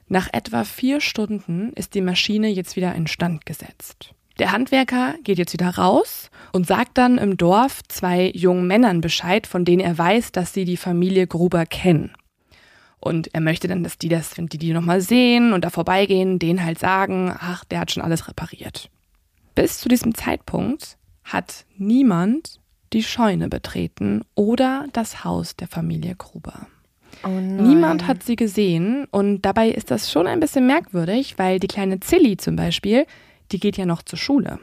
[0.10, 4.14] Nach etwa vier Stunden ist die Maschine jetzt wieder instand gesetzt.
[4.40, 9.48] Der Handwerker geht jetzt wieder raus und sagt dann im Dorf zwei jungen Männern Bescheid,
[9.48, 12.14] von denen er weiß, dass sie die Familie Gruber kennen.
[13.00, 16.40] Und er möchte dann, dass die das, wenn die die nochmal sehen und da vorbeigehen,
[16.40, 18.90] denen halt sagen, ach, der hat schon alles repariert.
[19.56, 22.60] Bis zu diesem Zeitpunkt hat niemand
[22.94, 26.68] die Scheune betreten oder das Haus der Familie Gruber.
[27.24, 31.68] Oh Niemand hat sie gesehen und dabei ist das schon ein bisschen merkwürdig, weil die
[31.68, 33.06] kleine Zilli zum Beispiel,
[33.52, 34.60] die geht ja noch zur Schule.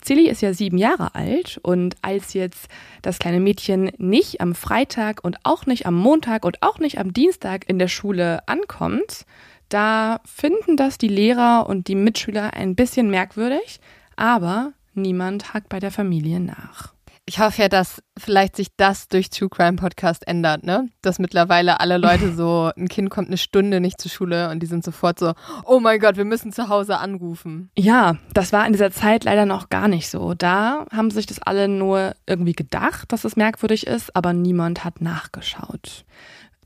[0.00, 2.68] Zilli ist ja sieben Jahre alt und als jetzt
[3.02, 7.12] das kleine Mädchen nicht am Freitag und auch nicht am Montag und auch nicht am
[7.12, 9.26] Dienstag in der Schule ankommt,
[9.68, 13.80] da finden das die Lehrer und die Mitschüler ein bisschen merkwürdig,
[14.16, 16.94] aber niemand hakt bei der Familie nach.
[17.28, 20.88] Ich hoffe ja, dass vielleicht sich das durch True Crime Podcast ändert, ne?
[21.02, 24.66] Dass mittlerweile alle Leute so, ein Kind kommt eine Stunde nicht zur Schule und die
[24.66, 25.34] sind sofort so,
[25.66, 27.70] oh mein Gott, wir müssen zu Hause anrufen.
[27.76, 30.32] Ja, das war in dieser Zeit leider noch gar nicht so.
[30.32, 35.02] Da haben sich das alle nur irgendwie gedacht, dass es merkwürdig ist, aber niemand hat
[35.02, 36.06] nachgeschaut.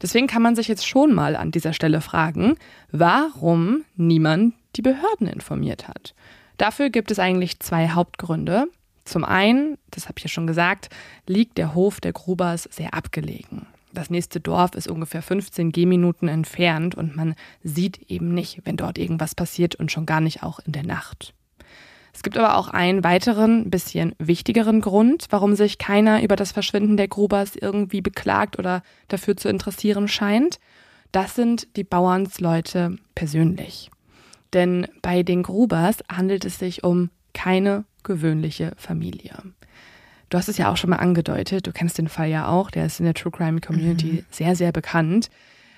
[0.01, 2.55] Deswegen kann man sich jetzt schon mal an dieser Stelle fragen,
[2.93, 6.15] warum niemand die Behörden informiert hat.
[6.57, 8.69] Dafür gibt es eigentlich zwei Hauptgründe.
[9.05, 10.89] Zum einen, das habe ich ja schon gesagt,
[11.27, 13.67] liegt der Hof der Grubers sehr abgelegen.
[13.93, 18.97] Das nächste Dorf ist ungefähr 15 Gehminuten entfernt und man sieht eben nicht, wenn dort
[18.97, 21.35] irgendwas passiert und schon gar nicht auch in der Nacht.
[22.15, 26.97] Es gibt aber auch einen weiteren, bisschen wichtigeren Grund, warum sich keiner über das Verschwinden
[26.97, 30.59] der Grubers irgendwie beklagt oder dafür zu interessieren scheint.
[31.11, 33.91] Das sind die Bauernsleute persönlich.
[34.53, 39.37] Denn bei den Grubers handelt es sich um keine gewöhnliche Familie.
[40.31, 42.87] Du hast es ja auch schon mal angedeutet, du kennst den Fall ja auch, der
[42.87, 44.25] ist in der True Crime Community mhm.
[44.31, 45.29] sehr, sehr bekannt.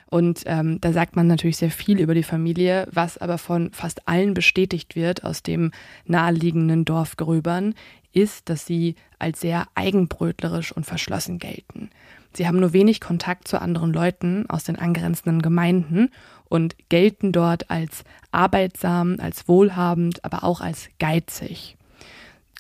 [0.07, 4.07] Und ähm, da sagt man natürlich sehr viel über die Familie, was aber von fast
[4.07, 5.73] allen bestätigt wird aus dem
[6.05, 7.75] naheliegenden Dorf Gröbern,
[8.13, 11.91] ist, dass sie als sehr eigenbrötlerisch und verschlossen gelten.
[12.33, 16.11] Sie haben nur wenig Kontakt zu anderen Leuten aus den angrenzenden Gemeinden
[16.45, 21.77] und gelten dort als arbeitsam, als wohlhabend, aber auch als geizig.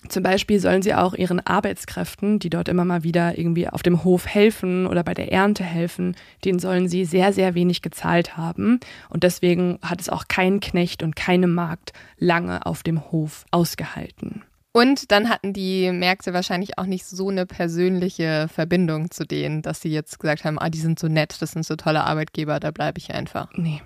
[0.08, 4.04] Zum Beispiel sollen sie auch ihren Arbeitskräften, die dort immer mal wieder irgendwie auf dem
[4.04, 8.80] Hof helfen oder bei der Ernte helfen, denen sollen sie sehr, sehr wenig gezahlt haben.
[9.08, 14.42] Und deswegen hat es auch kein Knecht und keine Magd lange auf dem Hof ausgehalten.
[14.76, 19.80] Und dann hatten die Märkte wahrscheinlich auch nicht so eine persönliche Verbindung zu denen, dass
[19.80, 22.72] sie jetzt gesagt haben, ah, die sind so nett, das sind so tolle Arbeitgeber, da
[22.72, 23.48] bleibe ich einfach.
[23.54, 23.82] Nee.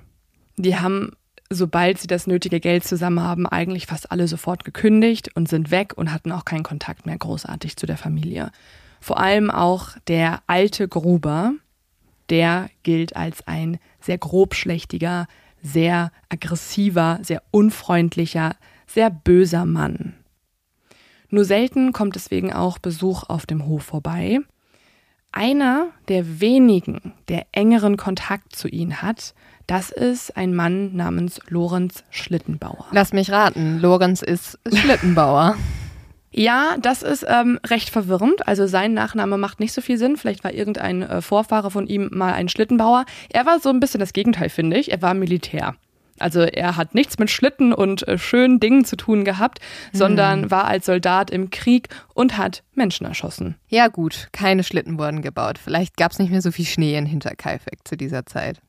[0.57, 1.13] Die haben,
[1.51, 5.95] sobald sie das nötige Geld zusammen haben, eigentlich fast alle sofort gekündigt und sind weg
[5.97, 8.51] und hatten auch keinen Kontakt mehr großartig zu der Familie.
[9.01, 11.53] Vor allem auch der alte Gruber,
[12.29, 15.27] der gilt als ein sehr grobschlächtiger,
[15.63, 18.55] sehr aggressiver, sehr unfreundlicher,
[18.87, 20.15] sehr böser Mann.
[21.31, 24.41] Nur selten kommt deswegen auch Besuch auf dem Hof vorbei.
[25.31, 29.35] Einer der wenigen, der engeren Kontakt zu ihnen hat,
[29.69, 32.87] das ist ein Mann namens Lorenz Schlittenbauer.
[32.91, 35.57] Lass mich raten, Lorenz ist Schlittenbauer.
[36.31, 38.47] Ja, das ist ähm, recht verwirrend.
[38.47, 40.19] Also sein Nachname macht nicht so viel Sinn.
[40.19, 43.07] Vielleicht war irgendein äh, Vorfahre von ihm mal ein Schlittenbauer.
[43.31, 44.93] Er war so ein bisschen das Gegenteil, finde ich.
[44.93, 45.75] Er war Militär.
[46.19, 49.61] Also er hat nichts mit Schlitten und äh, schönen Dingen zu tun gehabt,
[49.93, 49.99] mhm.
[49.99, 53.57] sondern war als Soldat im Krieg und hat Menschen erschossen.
[53.69, 55.59] Ja gut, keine Schlitten wurden gebaut.
[55.59, 58.61] Vielleicht gab es nicht mehr so viel Schnee in Hinterkaifeck zu dieser Zeit.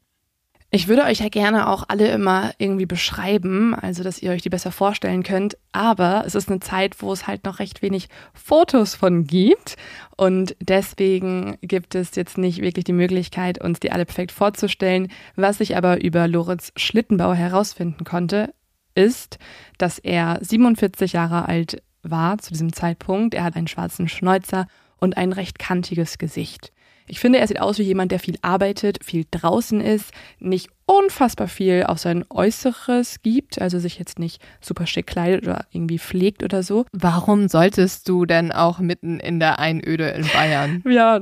[0.71, 4.49] Ich würde euch ja gerne auch alle immer irgendwie beschreiben, also dass ihr euch die
[4.49, 5.57] besser vorstellen könnt.
[5.71, 9.77] Aber es ist eine Zeit, wo es halt noch recht wenig Fotos von gibt.
[10.15, 15.11] Und deswegen gibt es jetzt nicht wirklich die Möglichkeit, uns die alle perfekt vorzustellen.
[15.35, 18.53] Was ich aber über Lorenz Schlittenbauer herausfinden konnte,
[18.93, 19.39] ist,
[19.79, 23.33] dass er 47 Jahre alt war zu diesem Zeitpunkt.
[23.33, 26.71] Er hat einen schwarzen Schnäuzer und ein recht kantiges Gesicht.
[27.09, 31.47] Ich finde, er sieht aus wie jemand, der viel arbeitet, viel draußen ist, nicht unfassbar
[31.47, 36.43] viel auf sein Äußeres gibt, also sich jetzt nicht super schick kleidet oder irgendwie pflegt
[36.43, 36.85] oder so.
[36.91, 40.83] Warum solltest du denn auch mitten in der Einöde in Bayern?
[40.89, 41.19] ja,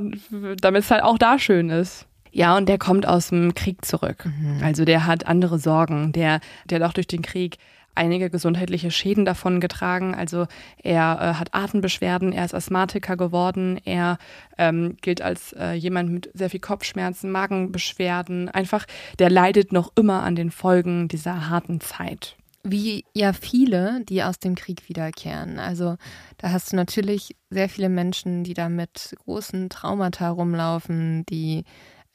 [0.61, 2.05] damit es halt auch da schön ist.
[2.31, 4.25] Ja, und der kommt aus dem Krieg zurück.
[4.25, 4.61] Mhm.
[4.63, 6.11] Also der hat andere Sorgen.
[6.11, 7.57] Der, der hat auch durch den Krieg
[7.97, 10.15] einige gesundheitliche Schäden davon getragen.
[10.15, 10.47] Also
[10.81, 14.17] er äh, hat Atembeschwerden, er ist Asthmatiker geworden, er
[14.57, 18.49] ähm, gilt als äh, jemand mit sehr viel Kopfschmerzen, Magenbeschwerden.
[18.49, 18.85] Einfach,
[19.19, 22.35] der leidet noch immer an den Folgen dieser harten Zeit.
[22.63, 25.57] Wie ja viele, die aus dem Krieg wiederkehren.
[25.57, 25.95] Also
[26.37, 31.63] da hast du natürlich sehr viele Menschen, die da mit großen Traumata rumlaufen, die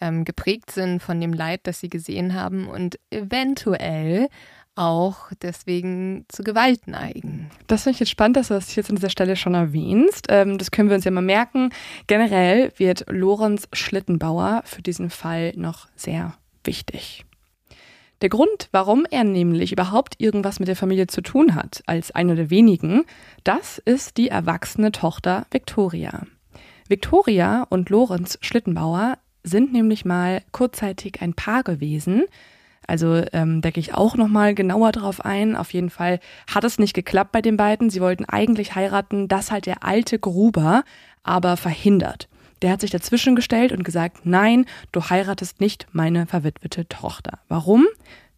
[0.03, 4.29] ähm, geprägt sind von dem Leid, das sie gesehen haben und eventuell
[4.75, 7.51] auch deswegen zu Gewalt neigen.
[7.67, 10.27] Das finde ich jetzt spannend, dass du das jetzt an dieser Stelle schon erwähnst.
[10.31, 11.71] Ähm, das können wir uns ja mal merken.
[12.07, 17.25] Generell wird Lorenz Schlittenbauer für diesen Fall noch sehr wichtig.
[18.23, 22.37] Der Grund, warum er nämlich überhaupt irgendwas mit der Familie zu tun hat, als einer
[22.37, 23.03] der wenigen,
[23.43, 26.23] das ist die erwachsene Tochter Victoria.
[26.89, 32.25] Victoria und Lorenz Schlittenbauer sind nämlich mal kurzzeitig ein Paar gewesen,
[32.87, 35.57] also ähm, da gehe ich auch nochmal genauer drauf ein.
[35.57, 36.21] Auf jeden Fall
[36.53, 37.91] hat es nicht geklappt bei den beiden.
[37.91, 40.85] Sie wollten eigentlich heiraten, das halt der alte Gruber
[41.23, 42.29] aber verhindert.
[42.63, 47.41] Der hat sich dazwischen gestellt und gesagt, nein, du heiratest nicht meine verwitwete Tochter.
[47.49, 47.87] Warum?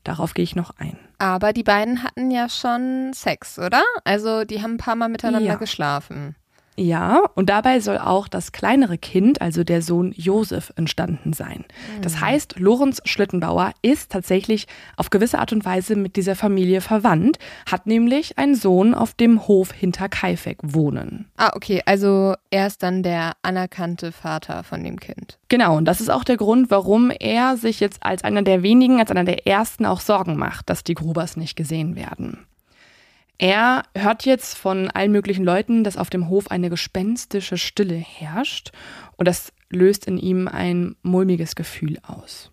[0.02, 0.98] Darauf gehe ich noch ein.
[1.18, 3.82] Aber die beiden hatten ja schon Sex, oder?
[4.04, 5.54] Also die haben ein paar Mal miteinander ja.
[5.54, 6.36] geschlafen.
[6.76, 11.64] Ja, und dabei soll auch das kleinere Kind, also der Sohn Josef, entstanden sein.
[12.02, 12.20] Das hm.
[12.22, 17.38] heißt, Lorenz Schlittenbauer ist tatsächlich auf gewisse Art und Weise mit dieser Familie verwandt,
[17.70, 21.26] hat nämlich einen Sohn auf dem Hof hinter Kaifek wohnen.
[21.36, 25.38] Ah, okay, also er ist dann der anerkannte Vater von dem Kind.
[25.48, 28.98] Genau, und das ist auch der Grund, warum er sich jetzt als einer der wenigen,
[28.98, 32.46] als einer der ersten auch Sorgen macht, dass die Grubers nicht gesehen werden.
[33.38, 38.70] Er hört jetzt von allen möglichen Leuten, dass auf dem Hof eine gespenstische Stille herrscht
[39.16, 42.50] und das löst in ihm ein mulmiges Gefühl aus.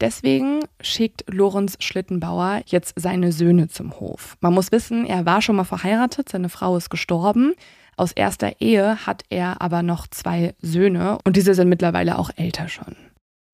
[0.00, 4.36] Deswegen schickt Lorenz Schlittenbauer jetzt seine Söhne zum Hof.
[4.40, 7.54] Man muss wissen, er war schon mal verheiratet, seine Frau ist gestorben.
[7.96, 12.68] Aus erster Ehe hat er aber noch zwei Söhne und diese sind mittlerweile auch älter
[12.68, 12.96] schon.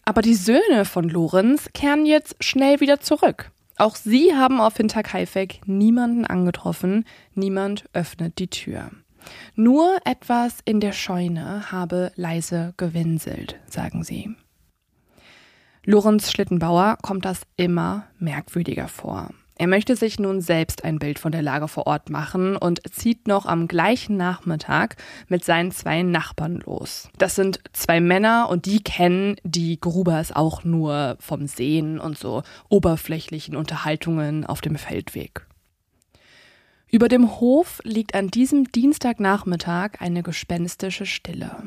[0.04, 3.50] Aber die Söhne von Lorenz kehren jetzt schnell wieder zurück.
[3.78, 8.90] Auch sie haben auf Hinterkaifeck niemanden angetroffen, niemand öffnet die Tür.
[9.54, 14.34] Nur etwas in der Scheune habe leise gewinselt, sagen sie.
[15.84, 19.30] Lorenz Schlittenbauer kommt das immer merkwürdiger vor.
[19.60, 23.26] Er möchte sich nun selbst ein Bild von der Lage vor Ort machen und zieht
[23.26, 24.94] noch am gleichen Nachmittag
[25.26, 27.10] mit seinen zwei Nachbarn los.
[27.18, 32.44] Das sind zwei Männer und die kennen die Grubers auch nur vom Sehen und so
[32.68, 35.44] oberflächlichen Unterhaltungen auf dem Feldweg.
[36.88, 41.64] Über dem Hof liegt an diesem Dienstagnachmittag eine gespenstische Stille.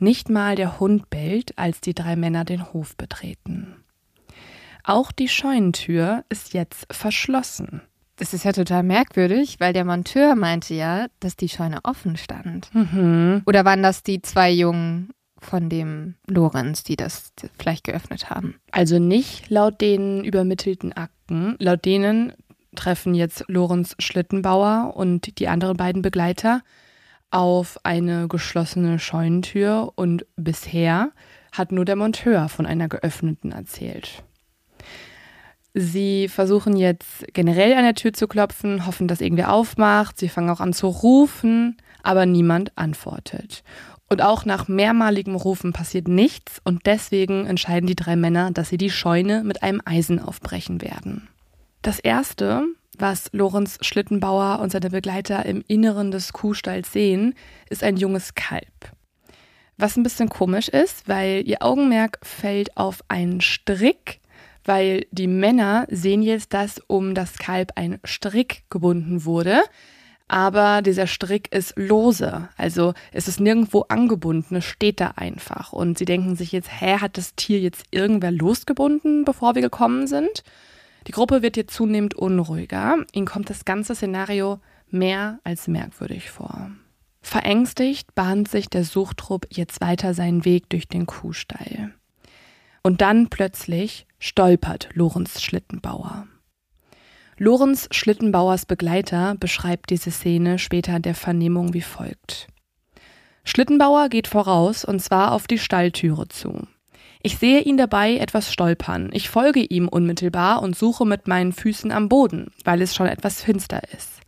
[0.00, 3.83] Nicht mal der Hund bellt, als die drei Männer den Hof betreten.
[4.84, 7.80] Auch die Scheunentür ist jetzt verschlossen.
[8.16, 12.72] Das ist ja total merkwürdig, weil der Monteur meinte ja, dass die Scheune offen stand.
[12.72, 13.42] Mhm.
[13.46, 18.56] Oder waren das die zwei Jungen von dem Lorenz, die das vielleicht geöffnet haben?
[18.70, 21.56] Also nicht laut den übermittelten Akten.
[21.58, 22.32] Laut denen
[22.76, 26.62] treffen jetzt Lorenz Schlittenbauer und die anderen beiden Begleiter
[27.30, 31.10] auf eine geschlossene Scheunentür und bisher
[31.52, 34.22] hat nur der Monteur von einer geöffneten erzählt.
[35.74, 40.16] Sie versuchen jetzt generell an der Tür zu klopfen, hoffen, dass irgendwer aufmacht.
[40.18, 43.64] Sie fangen auch an zu rufen, aber niemand antwortet.
[44.08, 48.76] Und auch nach mehrmaligem Rufen passiert nichts und deswegen entscheiden die drei Männer, dass sie
[48.76, 51.28] die Scheune mit einem Eisen aufbrechen werden.
[51.82, 52.64] Das erste,
[52.96, 57.34] was Lorenz Schlittenbauer und seine Begleiter im Inneren des Kuhstalls sehen,
[57.68, 58.92] ist ein junges Kalb.
[59.76, 64.20] Was ein bisschen komisch ist, weil ihr Augenmerk fällt auf einen Strick,
[64.64, 69.62] weil die Männer sehen jetzt, dass um das Kalb ein Strick gebunden wurde,
[70.26, 75.98] aber dieser Strick ist lose, also es ist nirgendwo angebunden, es steht da einfach und
[75.98, 80.42] sie denken sich jetzt, hä, hat das Tier jetzt irgendwer losgebunden, bevor wir gekommen sind?
[81.06, 86.70] Die Gruppe wird jetzt zunehmend unruhiger, ihnen kommt das ganze Szenario mehr als merkwürdig vor.
[87.20, 91.92] Verängstigt bahnt sich der Suchtrupp jetzt weiter seinen Weg durch den Kuhstall.
[92.82, 96.26] Und dann plötzlich stolpert Lorenz Schlittenbauer.
[97.36, 102.48] Lorenz Schlittenbauers Begleiter beschreibt diese Szene später der Vernehmung wie folgt.
[103.44, 106.66] Schlittenbauer geht voraus und zwar auf die Stalltüre zu.
[107.22, 109.10] Ich sehe ihn dabei etwas stolpern.
[109.12, 113.42] Ich folge ihm unmittelbar und suche mit meinen Füßen am Boden, weil es schon etwas
[113.42, 114.20] finster ist.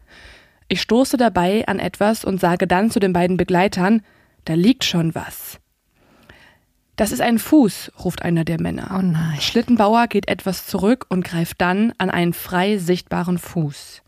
[0.69, 4.03] Ich stoße dabei an etwas und sage dann zu den beiden Begleitern,
[4.45, 5.59] da liegt schon was.
[6.97, 8.97] Das ist ein Fuß, ruft einer der Männer.
[8.99, 9.39] Oh nein.
[9.41, 14.03] Schlittenbauer geht etwas zurück und greift dann an einen frei sichtbaren Fuß.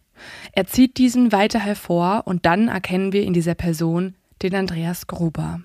[0.53, 5.61] Er zieht diesen weiter hervor und dann erkennen wir in dieser Person den Andreas Gruber.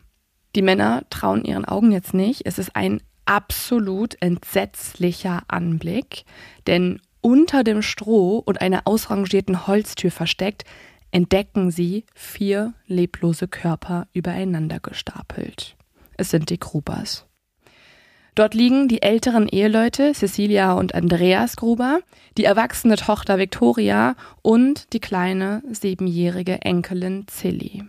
[0.55, 2.45] Die Männer trauen ihren Augen jetzt nicht.
[2.45, 6.25] Es ist ein absolut entsetzlicher Anblick,
[6.67, 10.65] denn unter dem Stroh und einer ausrangierten Holztür versteckt,
[11.11, 15.77] entdecken sie vier leblose Körper übereinander gestapelt.
[16.17, 17.25] Es sind die Grubers.
[18.35, 21.99] Dort liegen die älteren Eheleute Cecilia und Andreas Gruber,
[22.37, 27.83] die erwachsene Tochter Victoria und die kleine siebenjährige Enkelin Zilli.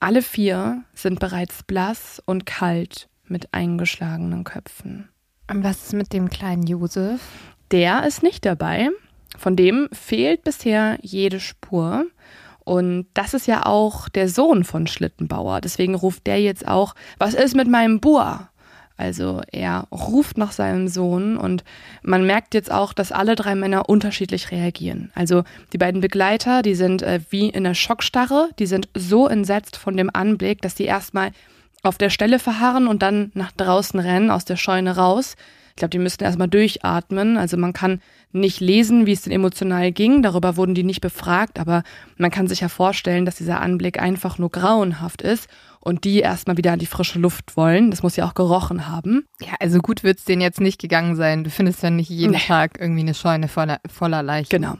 [0.00, 5.08] Alle vier sind bereits blass und kalt mit eingeschlagenen Köpfen.
[5.48, 7.20] Und was ist mit dem kleinen Josef?
[7.70, 8.90] Der ist nicht dabei.
[9.38, 12.06] Von dem fehlt bisher jede Spur.
[12.66, 15.60] Und das ist ja auch der Sohn von Schlittenbauer.
[15.60, 18.48] Deswegen ruft der jetzt auch, was ist mit meinem Bur?
[18.96, 21.62] Also er ruft nach seinem Sohn und
[22.02, 25.12] man merkt jetzt auch, dass alle drei Männer unterschiedlich reagieren.
[25.14, 29.76] Also die beiden Begleiter, die sind äh, wie in einer Schockstarre, die sind so entsetzt
[29.76, 31.30] von dem Anblick, dass die erstmal
[31.84, 35.36] auf der Stelle verharren und dann nach draußen rennen, aus der Scheune raus.
[35.76, 37.36] Ich glaube, die müssten erstmal durchatmen.
[37.36, 38.00] Also man kann
[38.32, 40.22] nicht lesen, wie es denn emotional ging.
[40.22, 41.82] Darüber wurden die nicht befragt, aber
[42.16, 45.48] man kann sich ja vorstellen, dass dieser Anblick einfach nur grauenhaft ist
[45.80, 47.90] und die erstmal wieder an die frische Luft wollen.
[47.90, 49.26] Das muss ja auch gerochen haben.
[49.38, 51.44] Ja, also gut wird es denen jetzt nicht gegangen sein.
[51.44, 52.38] Du findest ja nicht jeden nee.
[52.38, 54.48] Tag irgendwie eine Scheune voller, voller Leichen.
[54.48, 54.78] Genau.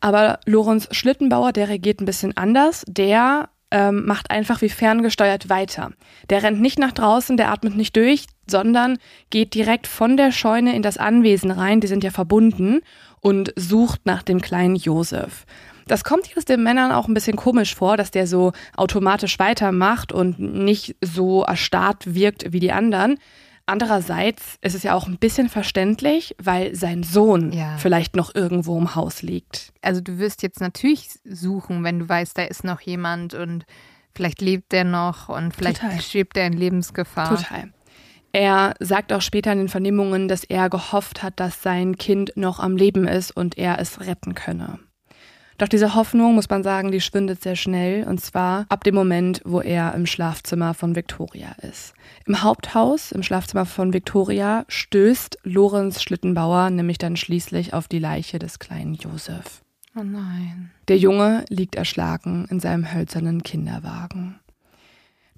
[0.00, 2.84] Aber Lorenz Schlittenbauer, der reagiert ein bisschen anders.
[2.88, 5.92] Der ähm, macht einfach wie ferngesteuert weiter.
[6.28, 8.98] Der rennt nicht nach draußen, der atmet nicht durch, sondern
[9.30, 12.80] geht direkt von der Scheune in das Anwesen rein, die sind ja verbunden,
[13.20, 15.46] und sucht nach dem kleinen Josef.
[15.86, 20.12] Das kommt jetzt den Männern auch ein bisschen komisch vor, dass der so automatisch weitermacht
[20.12, 23.18] und nicht so erstarrt wirkt wie die anderen.
[23.66, 27.78] Andererseits ist es ja auch ein bisschen verständlich, weil sein Sohn ja.
[27.78, 29.72] vielleicht noch irgendwo im Haus liegt.
[29.80, 33.64] Also du wirst jetzt natürlich suchen, wenn du weißt, da ist noch jemand und
[34.14, 36.00] vielleicht lebt der noch und vielleicht Total.
[36.00, 37.36] schwebt er in Lebensgefahr.
[37.36, 37.72] Total.
[38.34, 42.58] Er sagt auch später in den Vernehmungen, dass er gehofft hat, dass sein Kind noch
[42.58, 44.80] am Leben ist und er es retten könne.
[45.56, 49.40] Doch diese Hoffnung, muss man sagen, die schwindet sehr schnell und zwar ab dem Moment,
[49.44, 51.94] wo er im Schlafzimmer von Victoria ist.
[52.26, 58.40] Im Haupthaus, im Schlafzimmer von Victoria, stößt Lorenz Schlittenbauer nämlich dann schließlich auf die Leiche
[58.40, 59.62] des kleinen Josef.
[59.96, 60.72] Oh nein.
[60.88, 64.40] Der Junge liegt erschlagen in seinem hölzernen Kinderwagen.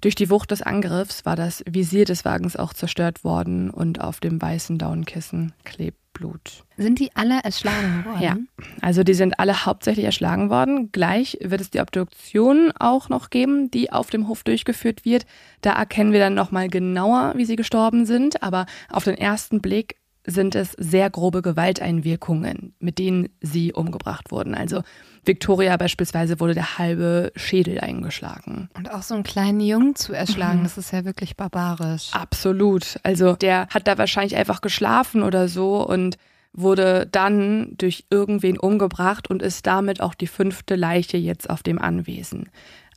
[0.01, 4.19] Durch die Wucht des Angriffs war das Visier des Wagens auch zerstört worden und auf
[4.19, 6.63] dem weißen Daunenkissen klebt Blut.
[6.77, 8.21] Sind die alle erschlagen worden?
[8.21, 8.37] Ja,
[8.81, 10.91] also die sind alle hauptsächlich erschlagen worden.
[10.91, 15.25] Gleich wird es die Obduktion auch noch geben, die auf dem Hof durchgeführt wird.
[15.61, 18.41] Da erkennen wir dann nochmal genauer, wie sie gestorben sind.
[18.41, 24.55] Aber auf den ersten Blick sind es sehr grobe Gewalteinwirkungen, mit denen sie umgebracht wurden.
[24.55, 24.81] Also
[25.27, 28.69] Victoria beispielsweise wurde der halbe Schädel eingeschlagen.
[28.75, 30.63] Und auch so einen kleinen Jungen zu erschlagen, mhm.
[30.63, 32.09] das ist ja wirklich barbarisch.
[32.13, 32.99] Absolut.
[33.03, 36.17] Also der hat da wahrscheinlich einfach geschlafen oder so und
[36.53, 41.79] wurde dann durch irgendwen umgebracht und ist damit auch die fünfte Leiche jetzt auf dem
[41.79, 42.49] Anwesen.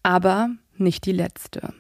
[0.03, 1.75] Aber nicht die letzte.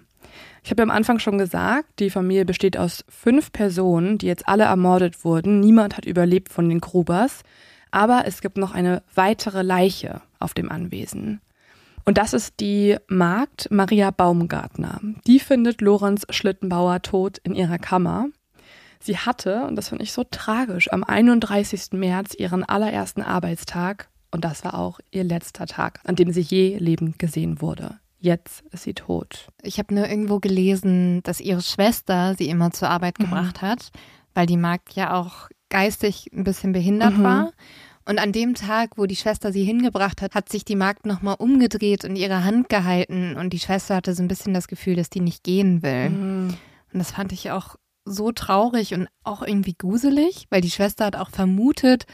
[0.63, 4.65] Ich habe am Anfang schon gesagt, die Familie besteht aus fünf Personen, die jetzt alle
[4.65, 5.61] ermordet wurden.
[5.61, 7.43] Niemand hat überlebt von den Grubers.
[7.91, 11.41] Aber es gibt noch eine weitere Leiche auf dem Anwesen.
[12.05, 15.01] Und das ist die Magd Maria Baumgartner.
[15.27, 18.29] Die findet Lorenz Schlittenbauer tot in ihrer Kammer.
[19.01, 21.93] Sie hatte, und das finde ich so tragisch, am 31.
[21.93, 26.79] März ihren allerersten Arbeitstag und das war auch ihr letzter Tag, an dem sie je
[26.79, 27.99] lebend gesehen wurde.
[28.19, 29.49] Jetzt ist sie tot.
[29.63, 33.25] Ich habe nur irgendwo gelesen, dass ihre Schwester sie immer zur Arbeit mhm.
[33.25, 33.91] gebracht hat,
[34.35, 37.23] weil die Magd ja auch geistig ein bisschen behindert mhm.
[37.23, 37.53] war.
[38.07, 41.37] Und an dem Tag, wo die Schwester sie hingebracht hat, hat sich die Magd nochmal
[41.39, 43.37] umgedreht und ihre Hand gehalten.
[43.37, 46.11] Und die Schwester hatte so ein bisschen das Gefühl, dass die nicht gehen will.
[46.11, 46.55] Mhm.
[46.93, 51.17] Und das fand ich auch so traurig und auch irgendwie gruselig, weil die Schwester hat
[51.17, 52.07] auch vermutet,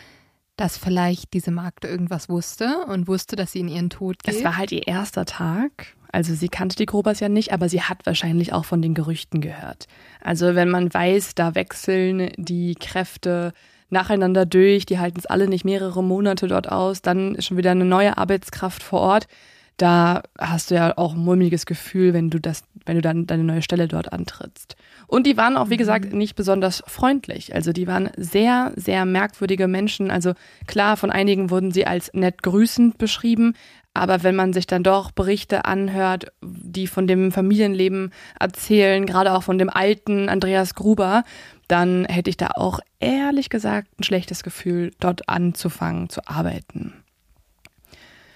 [0.57, 4.35] dass vielleicht diese Magd irgendwas wusste und wusste, dass sie in ihren Tod geht.
[4.35, 5.97] Es war halt ihr erster Tag.
[6.17, 9.43] Also sie kannte die Grobers ja nicht, aber sie hat wahrscheinlich auch von den Gerüchten
[9.43, 9.87] gehört.
[10.23, 13.53] Also wenn man weiß, da wechseln die Kräfte
[13.91, 17.73] nacheinander durch, die halten es alle nicht mehrere Monate dort aus, dann ist schon wieder
[17.73, 19.29] eine neue Arbeitskraft vor Ort.
[19.77, 23.45] Da hast du ja auch ein mulmiges Gefühl, wenn du das, wenn du dann deine
[23.45, 24.75] neue Stelle dort antrittst.
[25.07, 26.19] Und die waren auch, wie gesagt, mhm.
[26.19, 27.55] nicht besonders freundlich.
[27.55, 30.11] Also die waren sehr, sehr merkwürdige Menschen.
[30.11, 30.33] Also
[30.67, 33.53] klar, von einigen wurden sie als nett grüßend beschrieben,
[33.97, 39.43] aber wenn man sich dann doch Berichte anhört, die von dem Familienleben erzählen, gerade auch
[39.43, 41.25] von dem alten Andreas Gruber,
[41.69, 46.93] dann hätte ich da auch ehrlich gesagt ein schlechtes Gefühl, dort anzufangen zu arbeiten.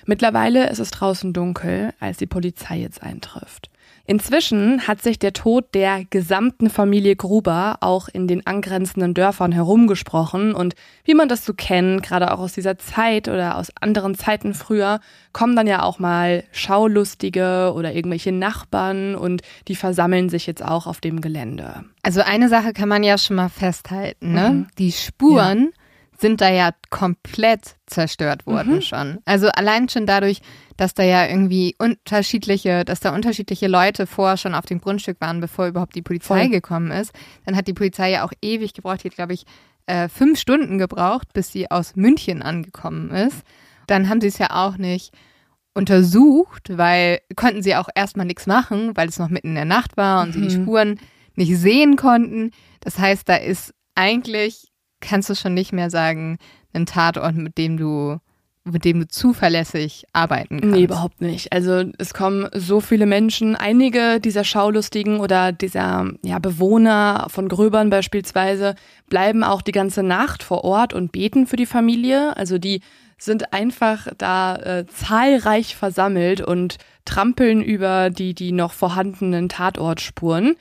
[0.06, 3.70] Mittlerweile ist es draußen dunkel, als die Polizei jetzt eintrifft.
[4.10, 10.52] Inzwischen hat sich der Tod der gesamten Familie Gruber auch in den angrenzenden Dörfern herumgesprochen
[10.52, 14.52] und wie man das so kennt, gerade auch aus dieser Zeit oder aus anderen Zeiten
[14.52, 14.98] früher,
[15.32, 20.88] kommen dann ja auch mal Schaulustige oder irgendwelche Nachbarn und die versammeln sich jetzt auch
[20.88, 21.84] auf dem Gelände.
[22.02, 24.50] Also eine Sache kann man ja schon mal festhalten, ne?
[24.50, 24.66] Mhm.
[24.76, 25.80] Die Spuren ja
[26.20, 28.82] sind da ja komplett zerstört worden mhm.
[28.82, 29.18] schon.
[29.24, 30.40] Also allein schon dadurch,
[30.76, 35.40] dass da ja irgendwie unterschiedliche, dass da unterschiedliche Leute vorher schon auf dem Grundstück waren,
[35.40, 36.50] bevor überhaupt die Polizei Voll.
[36.50, 37.12] gekommen ist.
[37.44, 39.44] Dann hat die Polizei ja auch ewig gebraucht, die hat, glaube ich,
[39.86, 43.42] äh, fünf Stunden gebraucht, bis sie aus München angekommen ist.
[43.86, 45.12] Dann haben sie es ja auch nicht
[45.74, 49.96] untersucht, weil konnten sie auch erstmal nichts machen, weil es noch mitten in der Nacht
[49.96, 50.32] war und mhm.
[50.32, 50.62] sie die mhm.
[50.62, 51.00] Spuren
[51.34, 52.52] nicht sehen konnten.
[52.80, 54.70] Das heißt, da ist eigentlich
[55.00, 56.38] kannst du schon nicht mehr sagen,
[56.72, 58.18] einen Tatort, mit dem du
[58.64, 60.76] mit dem du zuverlässig arbeiten kannst.
[60.76, 61.52] Nee, überhaupt nicht.
[61.52, 67.88] Also es kommen so viele Menschen, einige dieser Schaulustigen oder dieser ja, Bewohner von Gröbern
[67.88, 68.74] beispielsweise
[69.08, 72.36] bleiben auch die ganze Nacht vor Ort und beten für die Familie.
[72.36, 72.82] Also die
[73.16, 80.56] sind einfach da äh, zahlreich versammelt und trampeln über die, die noch vorhandenen Tatortspuren.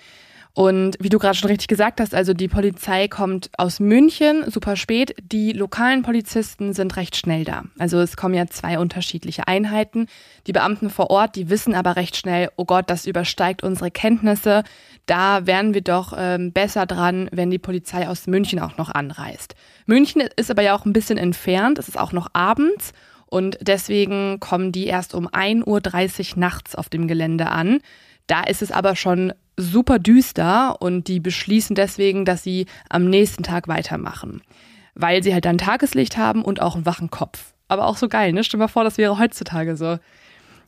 [0.53, 4.75] Und wie du gerade schon richtig gesagt hast, also die Polizei kommt aus München super
[4.75, 5.15] spät.
[5.21, 7.63] Die lokalen Polizisten sind recht schnell da.
[7.77, 10.07] Also es kommen ja zwei unterschiedliche Einheiten.
[10.47, 14.63] Die Beamten vor Ort, die wissen aber recht schnell, oh Gott, das übersteigt unsere Kenntnisse.
[15.05, 19.55] Da wären wir doch ähm, besser dran, wenn die Polizei aus München auch noch anreist.
[19.85, 21.77] München ist aber ja auch ein bisschen entfernt.
[21.77, 22.93] Es ist auch noch abends.
[23.27, 27.79] Und deswegen kommen die erst um 1.30 Uhr nachts auf dem Gelände an.
[28.25, 33.43] Da ist es aber schon super düster und die beschließen deswegen, dass sie am nächsten
[33.43, 34.41] Tag weitermachen.
[34.95, 37.53] Weil sie halt dann Tageslicht haben und auch einen wachen Kopf.
[37.67, 38.43] Aber auch so geil, ne?
[38.43, 39.97] Stell dir mal vor, das wäre heutzutage so.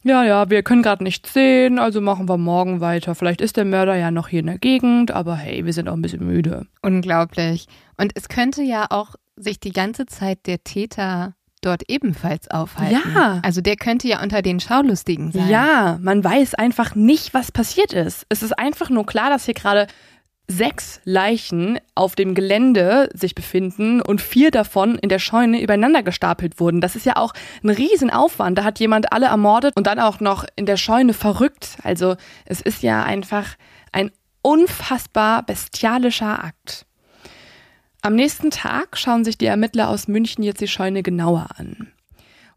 [0.03, 3.13] Ja, ja, wir können gerade nichts sehen, also machen wir morgen weiter.
[3.13, 5.93] Vielleicht ist der Mörder ja noch hier in der Gegend, aber hey, wir sind auch
[5.93, 6.65] ein bisschen müde.
[6.81, 7.67] Unglaublich.
[7.97, 13.01] Und es könnte ja auch sich die ganze Zeit der Täter dort ebenfalls aufhalten.
[13.15, 13.39] Ja.
[13.43, 15.49] Also der könnte ja unter den Schaulustigen sein.
[15.49, 18.25] Ja, man weiß einfach nicht, was passiert ist.
[18.29, 19.87] Es ist einfach nur klar, dass hier gerade
[20.47, 26.59] sechs Leichen auf dem Gelände sich befinden und vier davon in der Scheune übereinander gestapelt
[26.59, 26.81] wurden.
[26.81, 27.33] Das ist ja auch
[27.63, 28.57] ein Riesenaufwand.
[28.57, 31.77] Da hat jemand alle ermordet und dann auch noch in der Scheune verrückt.
[31.83, 33.55] Also es ist ja einfach
[33.91, 36.85] ein unfassbar bestialischer Akt.
[38.03, 41.91] Am nächsten Tag schauen sich die Ermittler aus München jetzt die Scheune genauer an.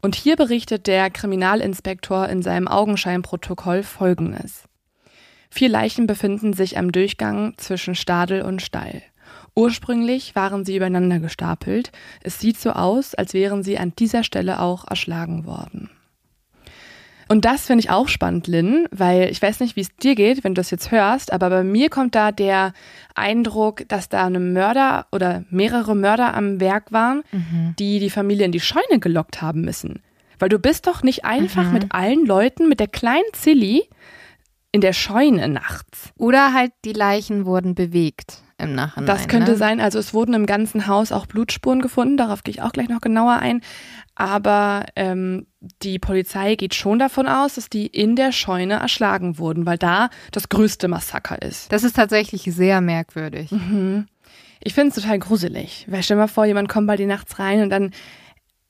[0.01, 4.65] Und hier berichtet der Kriminalinspektor in seinem Augenscheinprotokoll Folgendes.
[5.51, 9.03] Vier Leichen befinden sich am Durchgang zwischen Stadel und Stall.
[9.55, 11.93] Ursprünglich waren sie übereinander gestapelt.
[12.23, 15.91] Es sieht so aus, als wären sie an dieser Stelle auch erschlagen worden.
[17.29, 20.45] Und das finde ich auch spannend, Lynn, weil ich weiß nicht, wie es dir geht,
[20.45, 22.73] wenn du das jetzt hörst, aber bei mir kommt da der
[23.15, 27.75] Eindruck, dass da eine Mörder oder mehrere Mörder am Werk waren, mhm.
[27.79, 30.03] die die Familie in die Scheune gelockt haben müssen.
[30.39, 31.73] Weil du bist doch nicht einfach mhm.
[31.73, 33.89] mit allen Leuten, mit der kleinen Silly
[34.73, 36.13] in der Scheune nachts.
[36.19, 39.07] Oder halt die Leichen wurden bewegt im Nachhinein.
[39.07, 39.57] Das könnte ne?
[39.57, 39.81] sein.
[39.81, 42.17] Also es wurden im ganzen Haus auch Blutspuren gefunden.
[42.17, 43.61] Darauf gehe ich auch gleich noch genauer ein.
[44.15, 45.47] Aber ähm,
[45.83, 50.11] die Polizei geht schon davon aus, dass die in der Scheune erschlagen wurden, weil da
[50.31, 51.73] das größte Massaker ist.
[51.73, 53.51] Das ist tatsächlich sehr merkwürdig.
[53.51, 54.07] Mhm.
[54.63, 55.87] Ich finde es total gruselig.
[55.89, 57.91] Weil stell dir mal vor, jemand kommt bei dir nachts rein und dann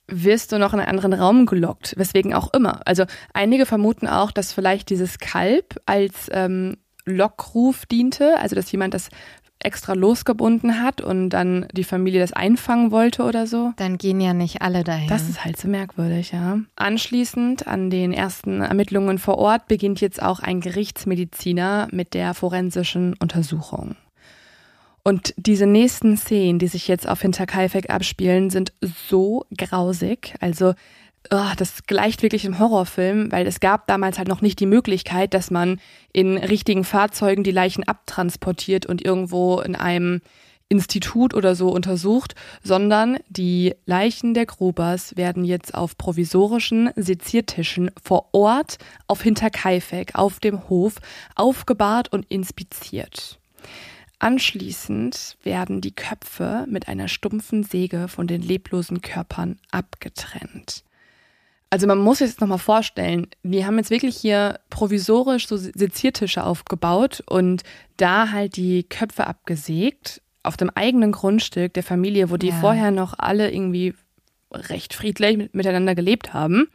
[0.07, 2.81] wirst du noch in einen anderen Raum gelockt, weswegen auch immer.
[2.87, 6.77] Also einige vermuten auch, dass vielleicht dieses Kalb als ähm,
[7.07, 9.09] Lockruf diente, also dass jemand das
[9.65, 13.73] extra losgebunden hat und dann die Familie das einfangen wollte oder so.
[13.77, 15.09] Dann gehen ja nicht alle dahin.
[15.09, 16.61] Das ist halt so merkwürdig, ja.
[16.77, 23.15] Anschließend an den ersten Ermittlungen vor Ort beginnt jetzt auch ein Gerichtsmediziner mit der forensischen
[23.21, 23.97] Untersuchung.
[25.07, 30.35] Und diese nächsten Szenen, die sich jetzt auf Hinterkaifeck abspielen, sind so grausig.
[30.41, 30.73] Also
[31.31, 35.35] oh, das gleicht wirklich im Horrorfilm, weil es gab damals halt noch nicht die Möglichkeit,
[35.35, 35.81] dass man
[36.13, 40.21] in richtigen Fahrzeugen die Leichen abtransportiert und irgendwo in einem
[40.69, 48.31] Institut oder so untersucht, sondern die Leichen der Grubers werden jetzt auf provisorischen Seziertischen vor
[48.33, 50.97] Ort auf Hinterkaifeck auf dem Hof
[51.37, 53.39] aufgebahrt und inspiziert.
[54.19, 60.85] Anschließend werden die Köpfe mit einer stumpfen Säge von den leblosen Körpern abgetrennt.
[61.75, 66.45] Also man muss sich das nochmal vorstellen, die haben jetzt wirklich hier provisorisch so Seziertische
[66.45, 67.65] aufgebaut und
[67.97, 72.55] da halt die Köpfe abgesägt auf dem eigenen Grundstück der Familie, wo die ja.
[72.61, 73.93] vorher noch alle irgendwie
[74.53, 76.69] recht friedlich miteinander gelebt haben.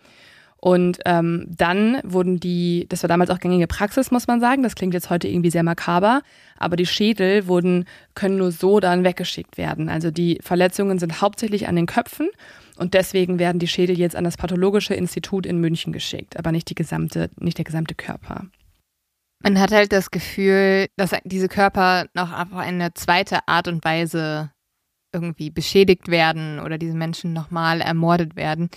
[0.57, 4.75] Und ähm, dann wurden die, das war damals auch gängige Praxis, muss man sagen, das
[4.75, 6.23] klingt jetzt heute irgendwie sehr makaber,
[6.57, 7.85] aber die Schädel wurden,
[8.15, 9.87] können nur so dann weggeschickt werden.
[9.87, 12.29] Also die Verletzungen sind hauptsächlich an den Köpfen
[12.79, 16.69] und deswegen werden die Schädel jetzt an das Pathologische Institut in München geschickt, aber nicht
[16.69, 18.45] die gesamte, nicht der gesamte Körper.
[19.43, 24.51] Man hat halt das Gefühl, dass diese Körper noch auf eine zweite Art und Weise
[25.11, 28.69] irgendwie beschädigt werden oder diese Menschen nochmal ermordet werden.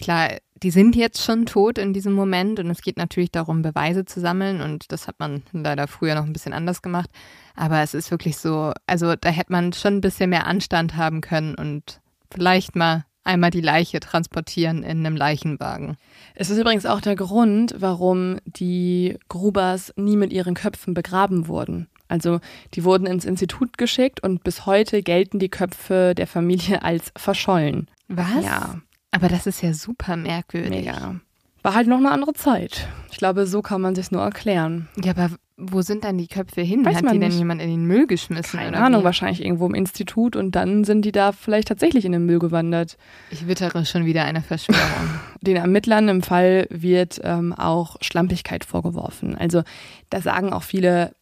[0.00, 0.30] Klar,
[0.62, 4.20] die sind jetzt schon tot in diesem Moment und es geht natürlich darum, Beweise zu
[4.20, 7.10] sammeln und das hat man leider früher noch ein bisschen anders gemacht.
[7.56, 11.20] Aber es ist wirklich so, also da hätte man schon ein bisschen mehr Anstand haben
[11.20, 12.00] können und
[12.30, 15.96] vielleicht mal einmal die Leiche transportieren in einem Leichenwagen.
[16.34, 21.88] Es ist übrigens auch der Grund, warum die Grubers nie mit ihren Köpfen begraben wurden.
[22.08, 22.40] Also
[22.74, 27.88] die wurden ins Institut geschickt und bis heute gelten die Köpfe der Familie als verschollen.
[28.08, 28.44] Was?
[28.44, 28.80] Ja.
[29.12, 30.70] Aber das ist ja super merkwürdig.
[30.70, 31.20] Mega.
[31.62, 32.88] War halt noch eine andere Zeit.
[33.10, 34.88] Ich glaube, so kann man sich nur erklären.
[35.02, 35.30] Ja, aber
[35.60, 36.84] wo sind dann die Köpfe hin?
[36.84, 38.58] Weiß Hat die denn jemand in den Müll geschmissen?
[38.58, 39.04] Keine Ahnung, wie?
[39.04, 42.96] wahrscheinlich irgendwo im Institut und dann sind die da vielleicht tatsächlich in den Müll gewandert.
[43.30, 44.80] Ich wittere schon wieder eine Verschwörung.
[45.42, 49.36] Den Ermittlern im Fall wird ähm, auch Schlampigkeit vorgeworfen.
[49.36, 49.62] Also
[50.10, 51.14] da sagen auch viele,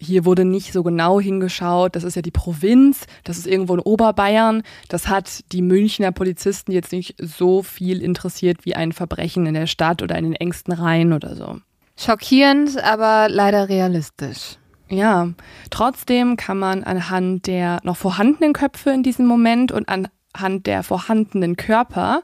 [0.00, 1.96] hier wurde nicht so genau hingeschaut.
[1.96, 4.62] Das ist ja die Provinz, das ist irgendwo in Oberbayern.
[4.88, 9.66] Das hat die Münchner Polizisten jetzt nicht so viel interessiert wie ein Verbrechen in der
[9.66, 11.60] Stadt oder in den engsten Reihen oder so.
[11.98, 14.56] Schockierend, aber leider realistisch.
[14.88, 15.30] Ja,
[15.70, 21.56] trotzdem kann man anhand der noch vorhandenen Köpfe in diesem Moment und anhand der vorhandenen
[21.56, 22.22] Körper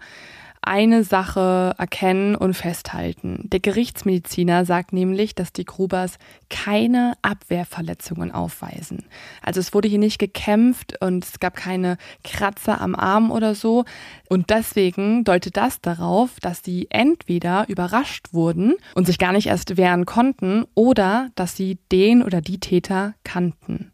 [0.66, 3.48] eine Sache erkennen und festhalten.
[3.52, 6.18] Der Gerichtsmediziner sagt nämlich, dass die Grubers
[6.50, 9.04] keine Abwehrverletzungen aufweisen.
[9.42, 13.84] Also es wurde hier nicht gekämpft und es gab keine Kratzer am Arm oder so.
[14.28, 19.76] Und deswegen deutet das darauf, dass sie entweder überrascht wurden und sich gar nicht erst
[19.76, 23.93] wehren konnten oder dass sie den oder die Täter kannten.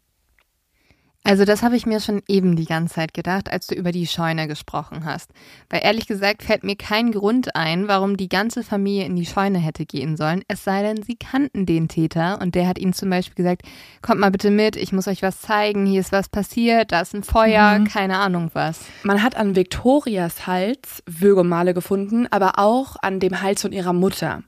[1.23, 4.07] Also das habe ich mir schon eben die ganze Zeit gedacht, als du über die
[4.07, 5.29] Scheune gesprochen hast.
[5.69, 9.59] Weil ehrlich gesagt fällt mir kein Grund ein, warum die ganze Familie in die Scheune
[9.59, 13.11] hätte gehen sollen, es sei denn, sie kannten den Täter und der hat ihnen zum
[13.11, 13.61] Beispiel gesagt,
[14.01, 17.13] kommt mal bitte mit, ich muss euch was zeigen, hier ist was passiert, da ist
[17.13, 17.85] ein Feuer, mhm.
[17.85, 18.79] keine Ahnung was.
[19.03, 24.41] Man hat an Viktorias Hals Würgemale gefunden, aber auch an dem Hals von ihrer Mutter.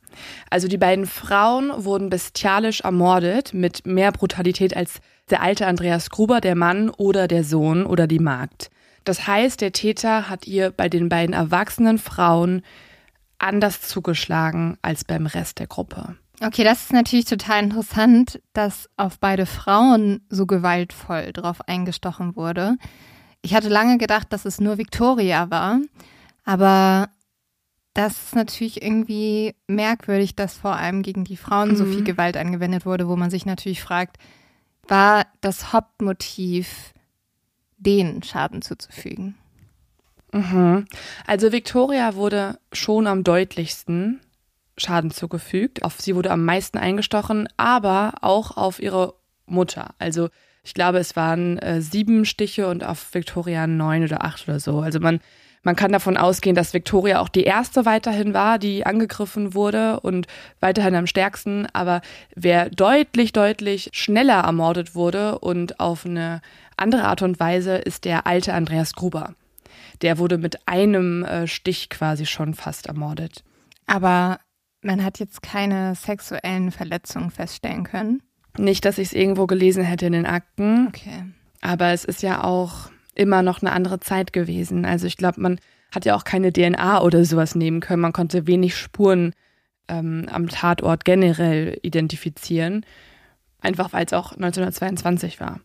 [0.50, 5.02] Also die beiden Frauen wurden bestialisch ermordet mit mehr Brutalität als
[5.34, 8.70] der alte Andreas Gruber, der Mann oder der Sohn oder die Magd.
[9.04, 12.62] Das heißt, der Täter hat ihr bei den beiden erwachsenen Frauen
[13.40, 16.16] anders zugeschlagen als beim Rest der Gruppe.
[16.40, 22.78] Okay, das ist natürlich total interessant, dass auf beide Frauen so gewaltvoll drauf eingestochen wurde.
[23.42, 25.80] Ich hatte lange gedacht, dass es nur Victoria war,
[26.46, 27.10] aber
[27.96, 31.76] das ist natürlich irgendwie merkwürdig, dass vor allem gegen die Frauen mhm.
[31.76, 32.06] so viel mhm.
[32.06, 34.18] Gewalt angewendet wurde, wo man sich natürlich fragt,
[34.88, 36.94] war das Hauptmotiv,
[37.78, 39.36] denen Schaden zuzufügen.
[40.32, 40.86] Mhm.
[41.28, 44.20] Also Victoria wurde schon am deutlichsten
[44.78, 45.84] Schaden zugefügt.
[45.84, 49.14] Auf sie wurde am meisten eingestochen, aber auch auf ihre
[49.46, 49.94] Mutter.
[50.00, 50.30] Also
[50.64, 54.80] ich glaube, es waren äh, sieben Stiche und auf Victoria neun oder acht oder so.
[54.80, 55.20] Also man
[55.64, 60.28] man kann davon ausgehen, dass Victoria auch die erste weiterhin war, die angegriffen wurde und
[60.60, 61.68] weiterhin am stärksten.
[61.72, 62.02] Aber
[62.36, 66.42] wer deutlich, deutlich schneller ermordet wurde und auf eine
[66.76, 69.36] andere Art und Weise, ist der alte Andreas Gruber.
[70.02, 73.44] Der wurde mit einem äh, Stich quasi schon fast ermordet.
[73.88, 74.40] Aber
[74.82, 78.22] man hat jetzt keine sexuellen Verletzungen feststellen können.
[78.58, 80.88] Nicht, dass ich es irgendwo gelesen hätte in den Akten.
[80.88, 81.24] Okay.
[81.62, 84.86] Aber es ist ja auch immer noch eine andere Zeit gewesen.
[84.86, 85.60] Also ich glaube, man
[85.92, 88.02] hat ja auch keine DNA oder sowas nehmen können.
[88.02, 89.34] Man konnte wenig Spuren
[89.88, 92.86] ähm, am Tatort generell identifizieren.
[93.62, 95.60] Einfach weil es auch 1922 war.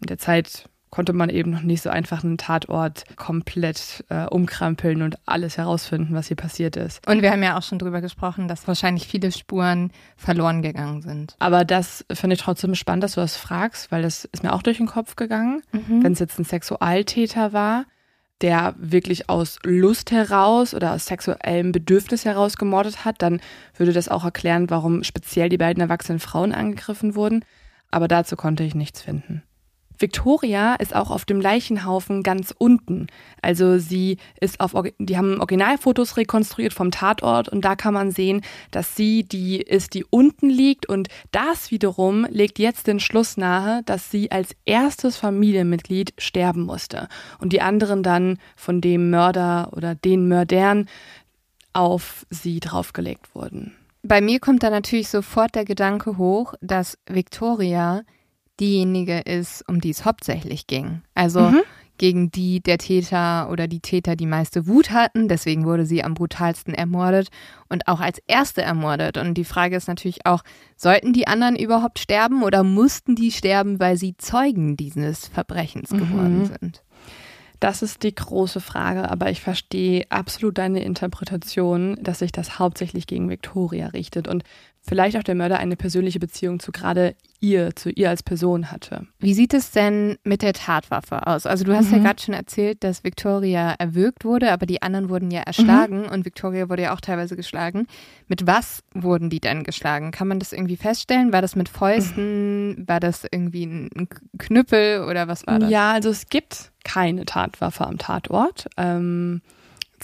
[0.00, 5.02] In der Zeit konnte man eben noch nicht so einfach einen Tatort komplett äh, umkrampeln
[5.02, 7.04] und alles herausfinden, was hier passiert ist.
[7.08, 11.34] Und wir haben ja auch schon drüber gesprochen, dass wahrscheinlich viele Spuren verloren gegangen sind.
[11.40, 14.62] Aber das finde ich trotzdem spannend, dass du das fragst, weil das ist mir auch
[14.62, 15.62] durch den Kopf gegangen.
[15.72, 16.04] Mhm.
[16.04, 17.86] Wenn es jetzt ein Sexualtäter war,
[18.40, 23.40] der wirklich aus Lust heraus oder aus sexuellem Bedürfnis heraus gemordet hat, dann
[23.76, 27.44] würde das auch erklären, warum speziell die beiden erwachsenen Frauen angegriffen wurden.
[27.90, 29.42] Aber dazu konnte ich nichts finden.
[29.98, 33.06] Victoria ist auch auf dem Leichenhaufen ganz unten.
[33.42, 38.42] Also sie ist auf, die haben Originalfotos rekonstruiert vom Tatort und da kann man sehen,
[38.70, 43.82] dass sie die ist, die unten liegt und das wiederum legt jetzt den Schluss nahe,
[43.84, 49.94] dass sie als erstes Familienmitglied sterben musste und die anderen dann von dem Mörder oder
[49.94, 50.88] den Mördern
[51.72, 53.74] auf sie draufgelegt wurden.
[54.02, 58.02] Bei mir kommt da natürlich sofort der Gedanke hoch, dass Victoria
[58.60, 61.02] diejenige ist, um die es hauptsächlich ging.
[61.14, 61.62] Also mhm.
[61.98, 65.28] gegen die der Täter oder die Täter die meiste Wut hatten.
[65.28, 67.28] Deswegen wurde sie am brutalsten ermordet
[67.68, 69.16] und auch als erste ermordet.
[69.16, 70.42] Und die Frage ist natürlich auch,
[70.76, 75.98] sollten die anderen überhaupt sterben oder mussten die sterben, weil sie Zeugen dieses Verbrechens mhm.
[75.98, 76.82] geworden sind?
[77.60, 83.06] Das ist die große Frage, aber ich verstehe absolut deine Interpretation, dass sich das hauptsächlich
[83.06, 84.28] gegen Victoria richtet.
[84.28, 84.44] Und
[84.86, 89.06] vielleicht auch der Mörder eine persönliche Beziehung zu gerade ihr, zu ihr als Person hatte.
[89.18, 91.46] Wie sieht es denn mit der Tatwaffe aus?
[91.46, 91.96] Also du hast mhm.
[91.96, 96.08] ja gerade schon erzählt, dass Victoria erwürgt wurde, aber die anderen wurden ja erschlagen mhm.
[96.08, 97.86] und Victoria wurde ja auch teilweise geschlagen.
[98.28, 100.10] Mit was wurden die denn geschlagen?
[100.10, 101.32] Kann man das irgendwie feststellen?
[101.32, 102.68] War das mit Fäusten?
[102.70, 102.88] Mhm.
[102.88, 104.08] War das irgendwie ein
[104.38, 105.70] Knüppel oder was war das?
[105.70, 108.68] Ja, also es gibt keine Tatwaffe am Tatort.
[108.76, 109.40] Ähm,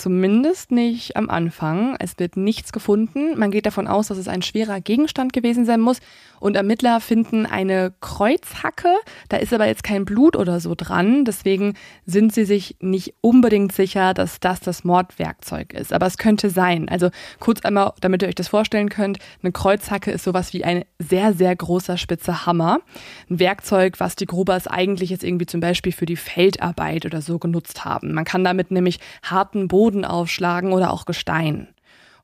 [0.00, 1.94] Zumindest nicht am Anfang.
[1.98, 3.38] Es wird nichts gefunden.
[3.38, 5.98] Man geht davon aus, dass es ein schwerer Gegenstand gewesen sein muss.
[6.38, 8.88] Und Ermittler finden eine Kreuzhacke.
[9.28, 11.26] Da ist aber jetzt kein Blut oder so dran.
[11.26, 11.74] Deswegen
[12.06, 15.92] sind sie sich nicht unbedingt sicher, dass das das Mordwerkzeug ist.
[15.92, 16.88] Aber es könnte sein.
[16.88, 19.18] Also kurz einmal, damit ihr euch das vorstellen könnt.
[19.42, 22.78] Eine Kreuzhacke ist sowas wie ein sehr, sehr großer spitzer Hammer.
[23.28, 27.38] Ein Werkzeug, was die Grubers eigentlich jetzt irgendwie zum Beispiel für die Feldarbeit oder so
[27.38, 28.14] genutzt haben.
[28.14, 31.68] Man kann damit nämlich harten Boden aufschlagen oder auch Gestein.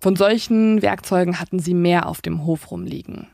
[0.00, 3.28] Von solchen Werkzeugen hatten sie mehr auf dem Hof rumliegen.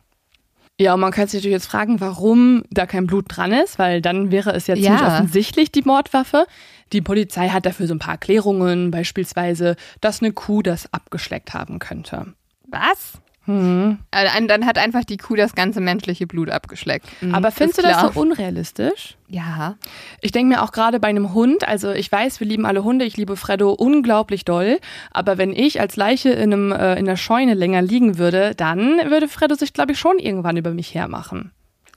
[0.80, 4.00] Ja, und man könnte sich natürlich jetzt fragen, warum da kein Blut dran ist, weil
[4.00, 5.14] dann wäre es ja ziemlich ja.
[5.14, 6.46] offensichtlich die Mordwaffe.
[6.92, 11.78] Die Polizei hat dafür so ein paar Erklärungen, beispielsweise, dass eine Kuh das abgeschleckt haben
[11.78, 12.34] könnte.
[12.68, 13.21] Was?
[13.46, 13.98] Mhm.
[14.10, 17.06] Dann hat einfach die Kuh das ganze menschliche Blut abgeschleckt.
[17.20, 19.16] Mhm, Aber findest du das so unrealistisch?
[19.28, 19.76] Ja.
[20.20, 23.04] Ich denke mir auch gerade bei einem Hund, also ich weiß, wir lieben alle Hunde,
[23.04, 24.78] ich liebe Freddo unglaublich doll,
[25.10, 28.98] aber wenn ich als Leiche in, einem, äh, in der Scheune länger liegen würde, dann
[29.10, 31.50] würde Freddo sich, glaube ich, schon irgendwann über mich hermachen.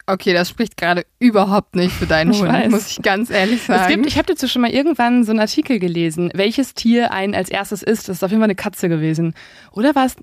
[0.07, 2.71] Okay, das spricht gerade überhaupt nicht für deinen ich Hund, weiß.
[2.71, 3.81] muss ich ganz ehrlich sagen.
[3.81, 7.33] Es gibt, ich habe dazu schon mal irgendwann so einen Artikel gelesen, welches Tier einen
[7.33, 8.07] als erstes isst.
[8.07, 9.33] Das ist auf jeden Fall eine Katze gewesen.
[9.71, 10.15] Oder war es?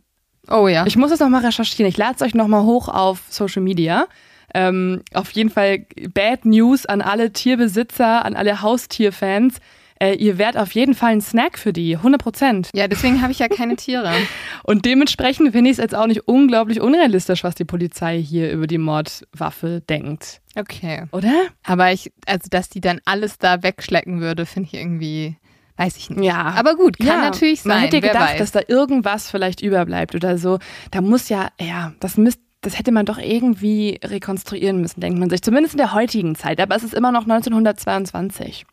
[0.51, 0.87] Oh ja.
[0.87, 1.89] Ich muss es nochmal recherchieren.
[1.89, 4.07] Ich lade es euch nochmal hoch auf Social Media.
[4.55, 9.61] Ähm, auf jeden Fall Bad News an alle Tierbesitzer, an alle Haustierfans
[10.03, 12.71] äh, ihr wärt auf jeden Fall ein Snack für die, 100 Prozent.
[12.75, 14.13] Ja, deswegen habe ich ja keine Tiere.
[14.65, 18.67] Und dementsprechend finde ich es jetzt auch nicht unglaublich unrealistisch, was die Polizei hier über
[18.67, 20.41] die Mordwaffe denkt.
[20.57, 21.05] Okay.
[21.13, 21.33] Oder?
[21.63, 25.37] Aber ich, also, dass die dann alles da wegschlecken würde, finde ich irgendwie.
[25.77, 26.25] Weiß ich nicht.
[26.25, 26.55] Ja.
[26.57, 27.73] Aber gut, kann ja, natürlich sein.
[27.73, 28.39] Man hätte gedacht, weiß.
[28.39, 30.59] dass da irgendwas vielleicht überbleibt oder so.
[30.91, 35.29] Da muss ja, ja, das müsste das hätte man doch irgendwie rekonstruieren müssen, denkt man
[35.29, 35.43] sich.
[35.43, 36.61] Zumindest in der heutigen Zeit.
[36.61, 38.65] Aber es ist immer noch 1922.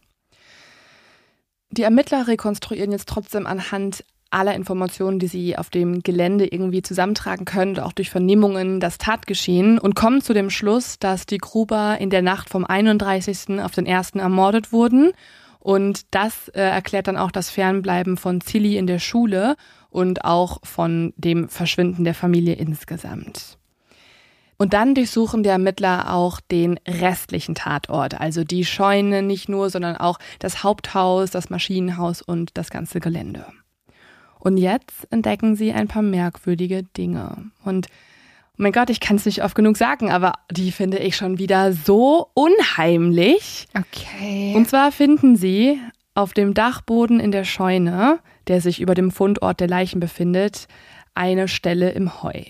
[1.71, 7.45] Die Ermittler rekonstruieren jetzt trotzdem anhand aller Informationen, die sie auf dem Gelände irgendwie zusammentragen
[7.45, 12.11] können, auch durch Vernehmungen, das Tatgeschehen und kommen zu dem Schluss, dass die Gruber in
[12.11, 13.59] der Nacht vom 31.
[13.59, 14.11] auf den 1.
[14.11, 15.11] ermordet wurden.
[15.59, 19.55] Und das äh, erklärt dann auch das Fernbleiben von Zilli in der Schule
[19.89, 23.57] und auch von dem Verschwinden der Familie insgesamt.
[24.57, 29.95] Und dann durchsuchen die Ermittler auch den restlichen Tatort, also die Scheune nicht nur, sondern
[29.95, 33.45] auch das Haupthaus, das Maschinenhaus und das ganze Gelände.
[34.37, 37.51] Und jetzt entdecken sie ein paar merkwürdige Dinge.
[37.63, 37.87] Und
[38.59, 41.71] mein Gott, ich kann es nicht oft genug sagen, aber die finde ich schon wieder
[41.71, 43.67] so unheimlich.
[43.73, 44.53] Okay.
[44.55, 45.79] Und zwar finden sie
[46.13, 50.67] auf dem Dachboden in der Scheune, der sich über dem Fundort der Leichen befindet,
[51.15, 52.43] eine Stelle im Heu.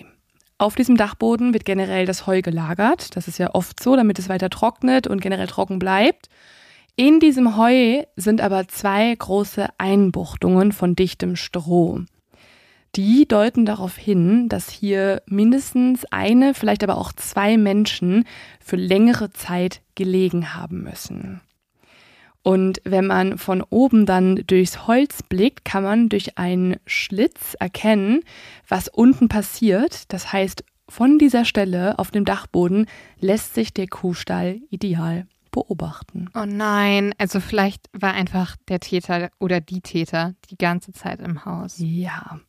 [0.58, 3.16] Auf diesem Dachboden wird generell das Heu gelagert.
[3.16, 6.28] Das ist ja oft so, damit es weiter trocknet und generell trocken bleibt.
[6.96, 12.00] In diesem Heu sind aber zwei große Einbuchtungen von dichtem Stroh.
[12.96, 18.24] Die deuten darauf hin, dass hier mindestens eine, vielleicht aber auch zwei Menschen
[18.58, 21.40] für längere Zeit gelegen haben müssen.
[22.42, 28.22] Und wenn man von oben dann durchs Holz blickt, kann man durch einen Schlitz erkennen,
[28.66, 30.12] was unten passiert.
[30.12, 32.86] Das heißt, von dieser Stelle auf dem Dachboden
[33.20, 36.30] lässt sich der Kuhstall ideal beobachten.
[36.34, 41.44] Oh nein, also vielleicht war einfach der Täter oder die Täter die ganze Zeit im
[41.44, 41.74] Haus.
[41.78, 42.40] Ja.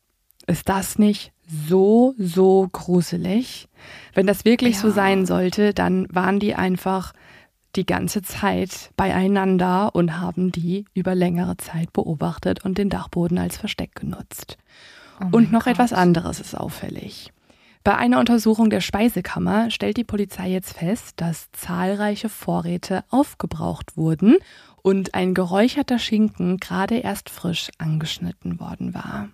[0.46, 3.68] Ist das nicht so, so gruselig?
[4.14, 4.80] Wenn das wirklich ja.
[4.80, 7.12] so sein sollte, dann waren die einfach
[7.76, 13.56] die ganze Zeit beieinander und haben die über längere Zeit beobachtet und den Dachboden als
[13.56, 14.58] Versteck genutzt.
[15.20, 15.74] Oh und noch Gott.
[15.74, 17.32] etwas anderes ist auffällig.
[17.84, 24.36] Bei einer Untersuchung der Speisekammer stellt die Polizei jetzt fest, dass zahlreiche Vorräte aufgebraucht wurden
[24.82, 29.30] und ein geräucherter Schinken gerade erst frisch angeschnitten worden war.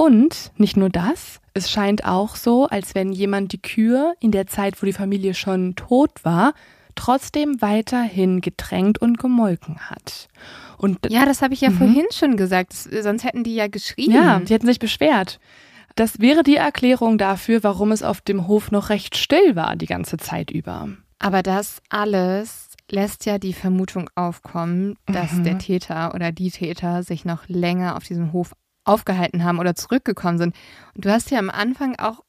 [0.00, 4.46] Und nicht nur das, es scheint auch so, als wenn jemand die Kühe in der
[4.46, 6.54] Zeit, wo die Familie schon tot war,
[6.94, 10.28] trotzdem weiterhin getränkt und gemolken hat.
[10.76, 11.78] Und ja, das habe ich ja mhm.
[11.78, 12.74] vorhin schon gesagt.
[12.74, 14.12] Sonst hätten die ja geschrien.
[14.12, 15.40] Ja, die hätten sich beschwert.
[15.96, 19.86] Das wäre die Erklärung dafür, warum es auf dem Hof noch recht still war die
[19.86, 20.90] ganze Zeit über.
[21.18, 25.42] Aber das alles lässt ja die Vermutung aufkommen, dass mhm.
[25.42, 28.52] der Täter oder die Täter sich noch länger auf diesem Hof
[28.88, 30.56] aufgehalten haben oder zurückgekommen sind.
[30.94, 32.20] Und du hast ja am Anfang auch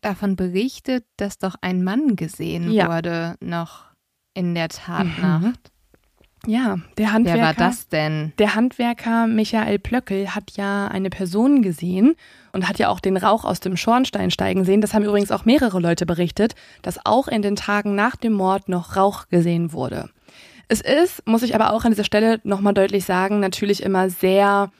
[0.00, 2.88] davon berichtet, dass doch ein Mann gesehen ja.
[2.88, 3.86] wurde noch
[4.34, 5.42] in der Tatnacht.
[5.42, 5.54] Mhm.
[6.46, 7.38] Ja, der Handwerker.
[7.38, 8.32] Wer war das denn?
[8.38, 12.16] Der Handwerker Michael Plöckel hat ja eine Person gesehen
[12.52, 14.82] und hat ja auch den Rauch aus dem Schornstein steigen sehen.
[14.82, 18.68] Das haben übrigens auch mehrere Leute berichtet, dass auch in den Tagen nach dem Mord
[18.68, 20.10] noch Rauch gesehen wurde.
[20.68, 24.70] Es ist, muss ich aber auch an dieser Stelle nochmal deutlich sagen, natürlich immer sehr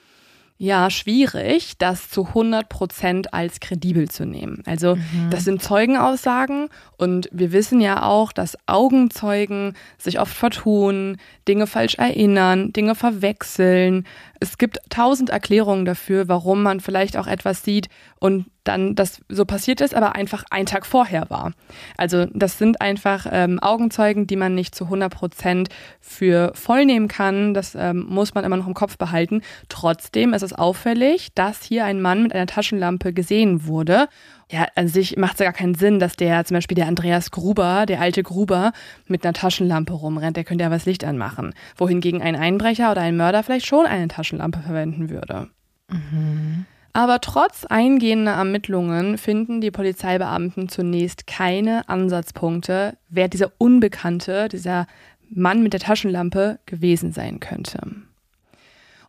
[0.56, 4.62] ja schwierig, das zu 100 Prozent als kredibel zu nehmen.
[4.66, 5.30] Also mhm.
[5.30, 11.96] das sind Zeugenaussagen und wir wissen ja auch, dass Augenzeugen sich oft vertun, Dinge falsch
[11.96, 14.06] erinnern, Dinge verwechseln.
[14.38, 17.88] Es gibt tausend Erklärungen dafür, warum man vielleicht auch etwas sieht
[18.20, 21.52] und dann das so passiert ist, aber einfach ein Tag vorher war.
[21.96, 25.68] Also das sind einfach ähm, Augenzeugen, die man nicht zu 100 Prozent
[26.00, 27.54] für voll nehmen kann.
[27.54, 29.42] Das ähm, muss man immer noch im Kopf behalten.
[29.68, 34.08] Trotzdem ist es auffällig, dass hier ein Mann mit einer Taschenlampe gesehen wurde.
[34.50, 37.30] Ja, an sich macht es ja gar keinen Sinn, dass der zum Beispiel der Andreas
[37.30, 38.72] Gruber, der alte Gruber,
[39.06, 40.36] mit einer Taschenlampe rumrennt.
[40.36, 41.54] Der könnte ja was Licht anmachen.
[41.76, 45.48] Wohingegen ein Einbrecher oder ein Mörder vielleicht schon eine Taschenlampe verwenden würde.
[45.88, 46.66] Mhm.
[46.96, 54.86] Aber trotz eingehender Ermittlungen finden die Polizeibeamten zunächst keine Ansatzpunkte, wer dieser Unbekannte, dieser
[55.28, 57.80] Mann mit der Taschenlampe gewesen sein könnte.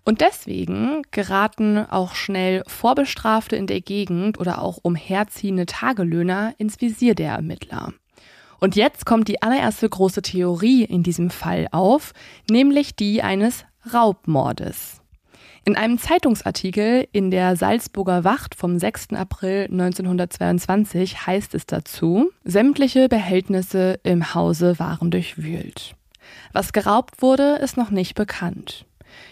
[0.04, 7.14] Und deswegen geraten auch schnell Vorbestrafte in der Gegend oder auch umherziehende Tagelöhner ins Visier
[7.14, 7.94] der Ermittler.
[8.60, 12.14] Und jetzt kommt die allererste große Theorie in diesem Fall auf,
[12.50, 13.64] nämlich die eines
[13.94, 15.02] Raubmordes.
[15.68, 19.14] In einem Zeitungsartikel in der Salzburger Wacht vom 6.
[19.14, 25.96] April 1922 heißt es dazu, sämtliche Behältnisse im Hause waren durchwühlt.
[26.54, 28.86] Was geraubt wurde, ist noch nicht bekannt.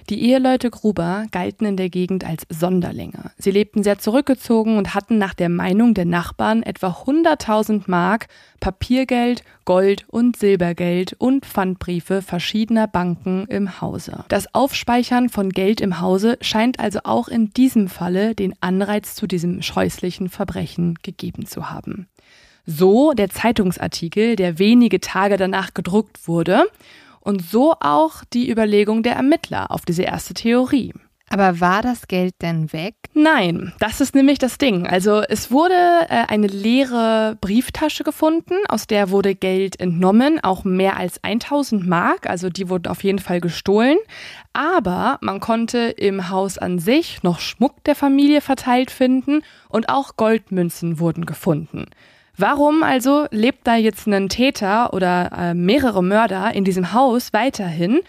[0.09, 3.31] Die Eheleute Gruber galten in der Gegend als Sonderlinge.
[3.37, 8.27] Sie lebten sehr zurückgezogen und hatten nach der Meinung der Nachbarn etwa 100.000 Mark
[8.59, 14.25] Papiergeld, Gold und Silbergeld und Pfandbriefe verschiedener Banken im Hause.
[14.29, 19.27] Das Aufspeichern von Geld im Hause scheint also auch in diesem Falle den Anreiz zu
[19.27, 22.07] diesem scheußlichen Verbrechen gegeben zu haben.
[22.65, 26.63] So der Zeitungsartikel, der wenige Tage danach gedruckt wurde
[27.23, 30.93] und so auch die Überlegung der Ermittler auf diese erste Theorie.
[31.29, 32.93] Aber war das Geld denn weg?
[33.15, 34.85] Nein, das ist nämlich das Ding.
[34.85, 40.97] Also es wurde äh, eine leere Brieftasche gefunden, aus der wurde Geld entnommen, auch mehr
[40.97, 43.97] als 1000 Mark, also die wurden auf jeden Fall gestohlen.
[44.51, 50.17] Aber man konnte im Haus an sich noch Schmuck der Familie verteilt finden und auch
[50.17, 51.85] Goldmünzen wurden gefunden.
[52.37, 58.01] Warum also lebt da jetzt ein Täter oder äh, mehrere Mörder in diesem Haus weiterhin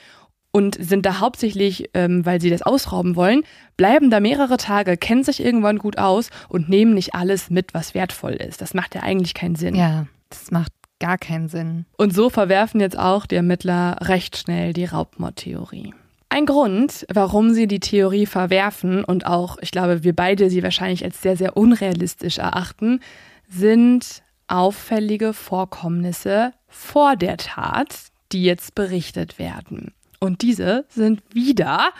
[0.51, 3.43] und sind da hauptsächlich, ähm, weil sie das ausrauben wollen,
[3.77, 7.95] bleiben da mehrere Tage, kennen sich irgendwann gut aus und nehmen nicht alles mit, was
[7.95, 8.61] wertvoll ist.
[8.61, 9.75] Das macht ja eigentlich keinen Sinn.
[9.75, 11.85] Ja, das macht gar keinen Sinn.
[11.99, 15.93] Und so verwerfen jetzt auch die Ermittler recht schnell die Raubmordtheorie.
[16.31, 21.05] Ein Grund, warum sie die Theorie verwerfen und auch, ich glaube, wir beide sie wahrscheinlich
[21.05, 23.01] als sehr, sehr unrealistisch erachten,
[23.49, 27.95] sind auffällige Vorkommnisse vor der Tat,
[28.33, 29.95] die jetzt berichtet werden.
[30.21, 31.91] Und diese sind wieder,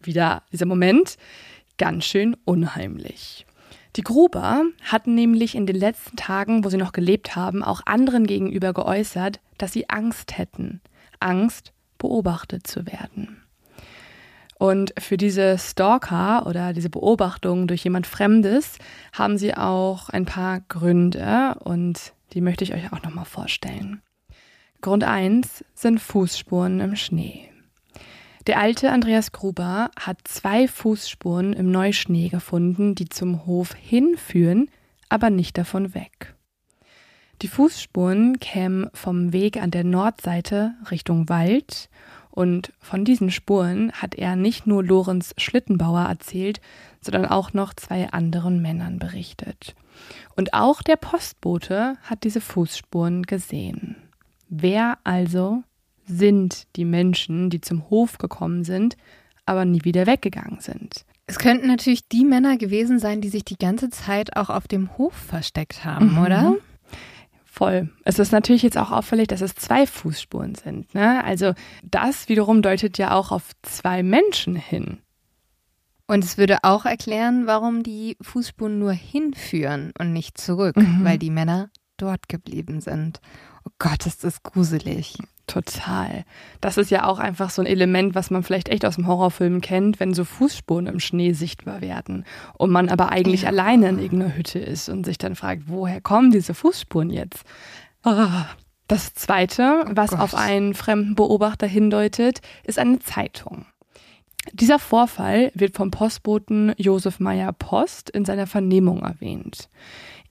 [0.00, 1.16] wieder dieser Moment,
[1.78, 3.46] ganz schön unheimlich.
[3.96, 8.26] Die Gruber hatten nämlich in den letzten Tagen, wo sie noch gelebt haben, auch anderen
[8.26, 10.80] gegenüber geäußert, dass sie Angst hätten.
[11.20, 13.41] Angst, beobachtet zu werden.
[14.62, 18.78] Und für diese Stalker oder diese Beobachtung durch jemand Fremdes
[19.12, 24.02] haben sie auch ein paar Gründe und die möchte ich euch auch nochmal vorstellen.
[24.80, 27.50] Grund 1 sind Fußspuren im Schnee.
[28.46, 34.70] Der alte Andreas Gruber hat zwei Fußspuren im Neuschnee gefunden, die zum Hof hinführen,
[35.08, 36.36] aber nicht davon weg.
[37.42, 41.88] Die Fußspuren kämen vom Weg an der Nordseite Richtung Wald
[42.32, 46.60] und von diesen Spuren hat er nicht nur Lorenz Schlittenbauer erzählt,
[47.02, 49.74] sondern auch noch zwei anderen Männern berichtet.
[50.34, 53.96] Und auch der Postbote hat diese Fußspuren gesehen.
[54.48, 55.62] Wer also
[56.06, 58.96] sind die Menschen, die zum Hof gekommen sind,
[59.44, 61.04] aber nie wieder weggegangen sind?
[61.26, 64.96] Es könnten natürlich die Männer gewesen sein, die sich die ganze Zeit auch auf dem
[64.96, 66.18] Hof versteckt haben, mhm.
[66.18, 66.56] oder?
[67.54, 67.90] Voll.
[68.04, 70.94] Es ist natürlich jetzt auch auffällig, dass es zwei Fußspuren sind.
[70.94, 71.22] Ne?
[71.22, 75.00] Also das wiederum deutet ja auch auf zwei Menschen hin.
[76.06, 81.04] Und es würde auch erklären, warum die Fußspuren nur hinführen und nicht zurück, mhm.
[81.04, 83.20] weil die Männer dort geblieben sind.
[83.66, 85.18] Oh Gott, ist das gruselig.
[85.52, 86.24] Total.
[86.62, 89.60] Das ist ja auch einfach so ein Element, was man vielleicht echt aus dem Horrorfilm
[89.60, 92.24] kennt, wenn so Fußspuren im Schnee sichtbar werden
[92.54, 93.48] und man aber eigentlich ja.
[93.48, 97.44] alleine in irgendeiner Hütte ist und sich dann fragt, woher kommen diese Fußspuren jetzt?
[98.02, 98.28] Oh.
[98.88, 103.66] Das zweite, was oh auf einen fremden Beobachter hindeutet, ist eine Zeitung.
[104.52, 109.68] Dieser Vorfall wird vom Postboten Josef Meyer Post in seiner Vernehmung erwähnt.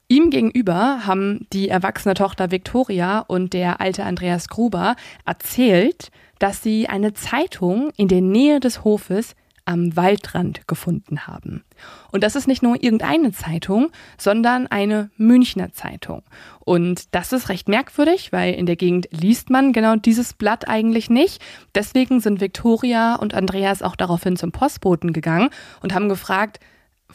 [0.08, 6.88] Ihm gegenüber haben die erwachsene Tochter Victoria und der alte Andreas Gruber erzählt, dass sie
[6.88, 9.34] eine Zeitung in der Nähe des Hofes
[9.64, 11.64] am Waldrand gefunden haben.
[12.10, 16.22] Und das ist nicht nur irgendeine Zeitung, sondern eine Münchner Zeitung.
[16.60, 21.10] Und das ist recht merkwürdig, weil in der Gegend liest man genau dieses Blatt eigentlich
[21.10, 21.42] nicht.
[21.74, 25.50] Deswegen sind Victoria und Andreas auch daraufhin zum Postboten gegangen
[25.80, 26.60] und haben gefragt,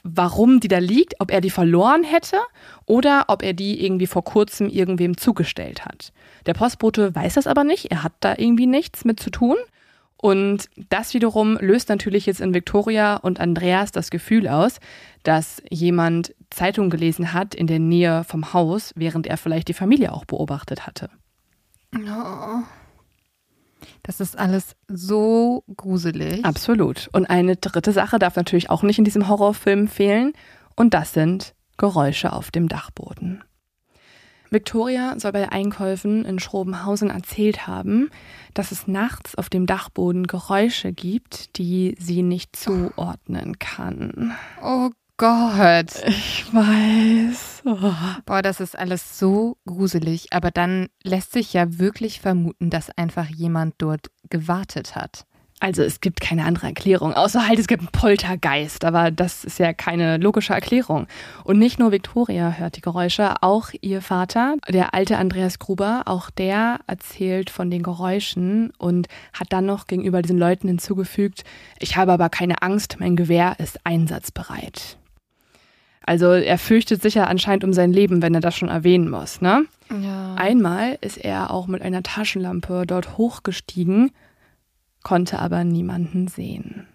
[0.04, 2.38] warum die da liegt, ob er die verloren hätte
[2.86, 6.14] oder ob er die irgendwie vor kurzem irgendwem zugestellt hat.
[6.46, 9.58] Der Postbote weiß das aber nicht, er hat da irgendwie nichts mit zu tun.
[10.18, 14.80] Und das wiederum löst natürlich jetzt in Victoria und Andreas das Gefühl aus,
[15.24, 20.14] dass jemand Zeitung gelesen hat in der Nähe vom Haus, während er vielleicht die Familie
[20.14, 21.10] auch beobachtet hatte.
[21.96, 22.64] Oh.
[24.04, 26.44] Das ist alles so gruselig.
[26.46, 27.10] Absolut.
[27.12, 30.34] Und eine dritte Sache darf natürlich auch nicht in diesem Horrorfilm fehlen.
[30.76, 33.44] Und das sind Geräusche auf dem Dachboden.
[34.50, 38.10] Victoria soll bei Einkäufen in Schrobenhausen erzählt haben,
[38.54, 44.34] dass es nachts auf dem Dachboden Geräusche gibt, die sie nicht zuordnen kann.
[44.64, 46.04] Oh Gott.
[46.06, 47.64] Ich weiß.
[47.66, 47.92] Oh.
[48.26, 50.28] Boah, das ist alles so gruselig.
[50.32, 55.26] Aber dann lässt sich ja wirklich vermuten, dass einfach jemand dort gewartet hat.
[55.60, 59.58] Also es gibt keine andere Erklärung, außer halt es gibt einen Poltergeist, aber das ist
[59.58, 61.08] ja keine logische Erklärung.
[61.44, 66.30] Und nicht nur Victoria hört die Geräusche, auch ihr Vater, der alte Andreas Gruber, auch
[66.30, 71.44] der erzählt von den Geräuschen und hat dann noch gegenüber diesen Leuten hinzugefügt,
[71.80, 74.98] ich habe aber keine Angst, mein Gewehr ist einsatzbereit.
[76.06, 79.66] Also er fürchtet sicher anscheinend um sein Leben, wenn er das schon erwähnen muss, ne?
[79.90, 80.36] Ja.
[80.36, 84.12] Einmal ist er auch mit einer Taschenlampe dort hochgestiegen
[85.08, 86.86] konnte aber niemanden sehen.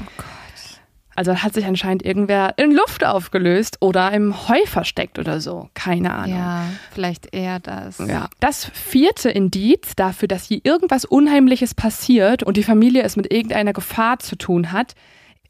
[0.00, 0.80] Oh Gott.
[1.14, 5.68] Also hat sich anscheinend irgendwer in Luft aufgelöst oder im Heu versteckt oder so.
[5.74, 6.38] Keine Ahnung.
[6.38, 7.98] Ja, vielleicht eher das.
[7.98, 8.30] Ja.
[8.40, 13.74] Das vierte Indiz dafür, dass hier irgendwas Unheimliches passiert und die Familie es mit irgendeiner
[13.74, 14.94] Gefahr zu tun hat,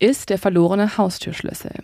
[0.01, 1.75] ist der verlorene Haustürschlüssel.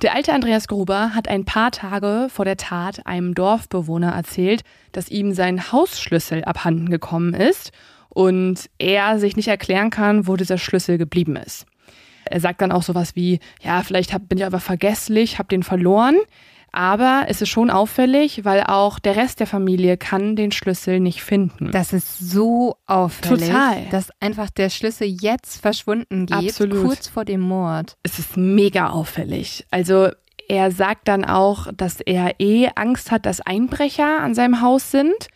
[0.00, 5.10] Der alte Andreas Gruber hat ein paar Tage vor der Tat einem Dorfbewohner erzählt, dass
[5.10, 7.70] ihm sein Hausschlüssel abhanden gekommen ist
[8.14, 11.66] und er sich nicht erklären kann, wo dieser Schlüssel geblieben ist.
[12.24, 15.62] Er sagt dann auch sowas wie, ja, vielleicht hab, bin ich aber vergesslich, habe den
[15.62, 16.16] verloren.
[16.74, 21.22] Aber es ist schon auffällig, weil auch der Rest der Familie kann den Schlüssel nicht
[21.22, 21.70] finden.
[21.70, 23.86] Das ist so auffällig, Total.
[23.90, 26.82] dass einfach der Schlüssel jetzt verschwunden geht, Absolut.
[26.82, 27.98] kurz vor dem Mord.
[28.02, 29.66] Es ist mega auffällig.
[29.70, 30.08] Also
[30.48, 35.28] er sagt dann auch, dass er eh Angst hat, dass Einbrecher an seinem Haus sind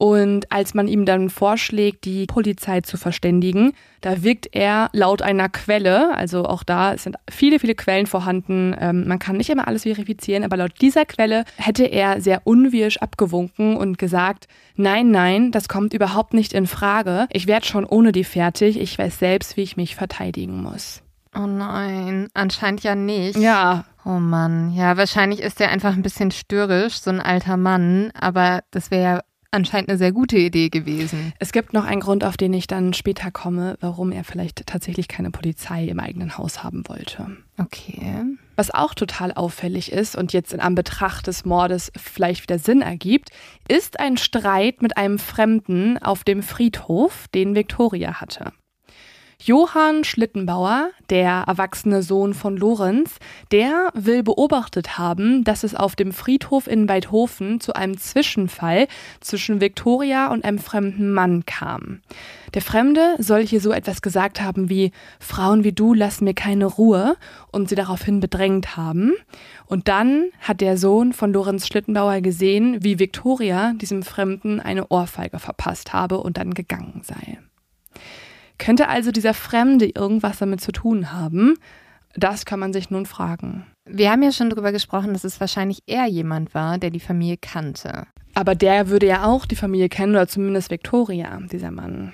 [0.00, 5.50] und als man ihm dann vorschlägt, die Polizei zu verständigen, da wirkt er laut einer
[5.50, 9.82] Quelle, also auch da sind viele, viele Quellen vorhanden, ähm, man kann nicht immer alles
[9.82, 15.68] verifizieren, aber laut dieser Quelle hätte er sehr unwirsch abgewunken und gesagt, nein, nein, das
[15.68, 19.62] kommt überhaupt nicht in Frage, ich werde schon ohne die fertig, ich weiß selbst, wie
[19.64, 21.02] ich mich verteidigen muss.
[21.36, 23.36] Oh nein, anscheinend ja nicht.
[23.36, 23.84] Ja.
[24.06, 28.60] Oh Mann, ja, wahrscheinlich ist er einfach ein bisschen störrisch, so ein alter Mann, aber
[28.70, 29.20] das wäre ja
[29.50, 31.32] anscheinend eine sehr gute Idee gewesen.
[31.38, 35.08] Es gibt noch einen Grund, auf den ich dann später komme, warum er vielleicht tatsächlich
[35.08, 37.36] keine Polizei im eigenen Haus haben wollte.
[37.58, 38.24] Okay.
[38.56, 43.30] Was auch total auffällig ist und jetzt in Anbetracht des Mordes vielleicht wieder Sinn ergibt,
[43.68, 48.52] ist ein Streit mit einem Fremden auf dem Friedhof, den Victoria hatte.
[49.42, 53.16] Johann Schlittenbauer, der erwachsene Sohn von Lorenz,
[53.52, 58.86] der will beobachtet haben, dass es auf dem Friedhof in Weidhofen zu einem Zwischenfall
[59.20, 62.02] zwischen Viktoria und einem fremden Mann kam.
[62.52, 66.66] Der Fremde soll hier so etwas gesagt haben wie Frauen wie du lassen mir keine
[66.66, 67.16] Ruhe
[67.50, 69.14] und sie daraufhin bedrängt haben.
[69.64, 75.38] Und dann hat der Sohn von Lorenz Schlittenbauer gesehen, wie Viktoria diesem Fremden eine Ohrfeige
[75.38, 77.38] verpasst habe und dann gegangen sei.
[78.60, 81.54] Könnte also dieser Fremde irgendwas damit zu tun haben?
[82.14, 83.66] Das kann man sich nun fragen.
[83.86, 87.38] Wir haben ja schon darüber gesprochen, dass es wahrscheinlich eher jemand war, der die Familie
[87.40, 88.06] kannte.
[88.34, 92.12] Aber der würde ja auch die Familie kennen, oder zumindest Victoria, dieser Mann.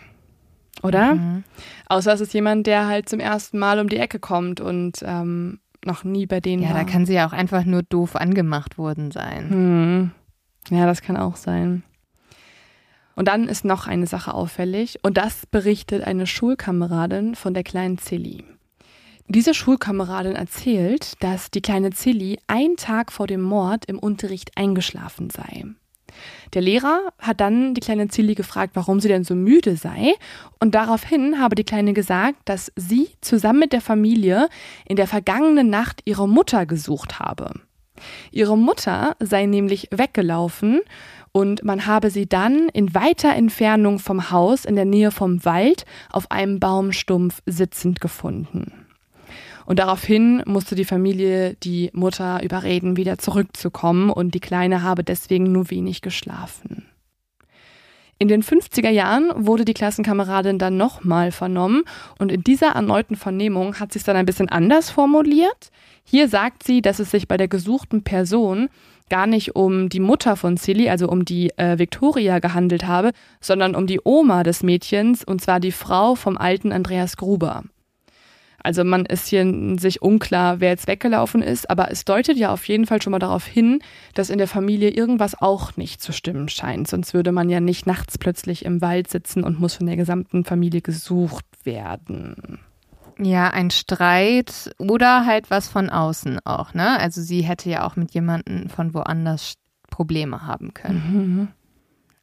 [0.83, 1.15] Oder?
[1.15, 1.45] Mhm.
[1.89, 5.59] Außer es ist jemand, der halt zum ersten Mal um die Ecke kommt und ähm,
[5.85, 6.77] noch nie bei denen ja, war.
[6.77, 9.51] Ja, da kann sie ja auch einfach nur doof angemacht worden sein.
[9.51, 10.11] Hm.
[10.71, 11.83] Ja, das kann auch sein.
[13.17, 17.99] Und dann ist noch eine Sache auffällig und das berichtet eine Schulkameradin von der kleinen
[17.99, 18.45] Zilli.
[19.27, 25.31] Diese Schulkameradin erzählt, dass die kleine Zilli einen Tag vor dem Mord im Unterricht eingeschlafen
[25.31, 25.65] sei.
[26.55, 30.15] Der Lehrer hat dann die kleine Zilli gefragt, warum sie denn so müde sei.
[30.61, 34.49] Und daraufhin habe die Kleine gesagt, dass sie zusammen mit der Familie
[34.87, 37.51] in der vergangenen Nacht ihre Mutter gesucht habe.
[38.31, 40.81] Ihre Mutter sei nämlich weggelaufen
[41.37, 45.85] und man habe sie dann in weiter Entfernung vom Haus in der Nähe vom Wald
[46.11, 48.73] auf einem Baumstumpf sitzend gefunden.
[49.67, 55.53] Und daraufhin musste die Familie die Mutter überreden, wieder zurückzukommen und die Kleine habe deswegen
[55.53, 56.87] nur wenig geschlafen.
[58.19, 61.83] In den 50er Jahren wurde die Klassenkameradin dann nochmal vernommen
[62.19, 65.71] und in dieser erneuten Vernehmung hat sie es dann ein bisschen anders formuliert.
[66.03, 68.71] Hier sagt sie, dass es sich bei der gesuchten Person
[69.09, 73.75] gar nicht um die Mutter von Silly, also um die äh, Victoria gehandelt habe, sondern
[73.75, 77.65] um die Oma des Mädchens, und zwar die Frau vom alten Andreas Gruber.
[78.67, 79.47] Also man ist hier
[79.79, 83.21] sich unklar, wer jetzt weggelaufen ist, aber es deutet ja auf jeden Fall schon mal
[83.21, 83.79] darauf hin,
[84.15, 86.89] dass in der Familie irgendwas auch nicht zu stimmen scheint.
[86.89, 90.43] Sonst würde man ja nicht nachts plötzlich im Wald sitzen und muss von der gesamten
[90.45, 92.59] Familie gesucht werden.
[93.19, 96.99] Ja, ein Streit oder halt was von außen auch, ne?
[96.99, 99.55] Also sie hätte ja auch mit jemandem von woanders
[99.91, 101.03] Probleme haben können.
[101.13, 101.49] Mhm.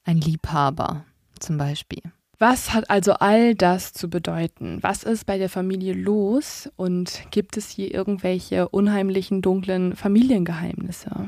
[0.06, 1.06] Ein Liebhaber
[1.40, 2.02] zum Beispiel.
[2.40, 4.80] Was hat also all das zu bedeuten?
[4.82, 11.28] Was ist bei der Familie los und gibt es hier irgendwelche unheimlichen, dunklen Familiengeheimnisse?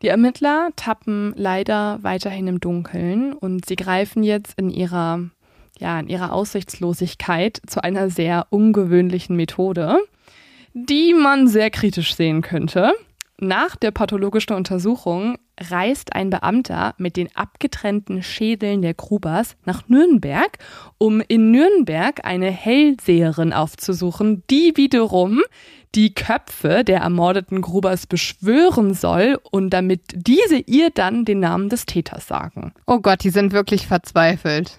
[0.00, 5.28] Die Ermittler tappen leider weiterhin im Dunkeln und sie greifen jetzt in ihrer,
[5.78, 9.98] ja, in ihrer Aussichtslosigkeit zu einer sehr ungewöhnlichen Methode,
[10.74, 12.92] die man sehr kritisch sehen könnte.
[13.40, 20.58] Nach der pathologischen Untersuchung reist ein Beamter mit den abgetrennten Schädeln der Grubers nach Nürnberg,
[20.98, 25.42] um in Nürnberg eine Hellseherin aufzusuchen, die wiederum
[25.94, 31.86] die Köpfe der ermordeten Grubers beschwören soll und damit diese ihr dann den Namen des
[31.86, 32.72] Täters sagen.
[32.86, 34.78] Oh Gott, die sind wirklich verzweifelt.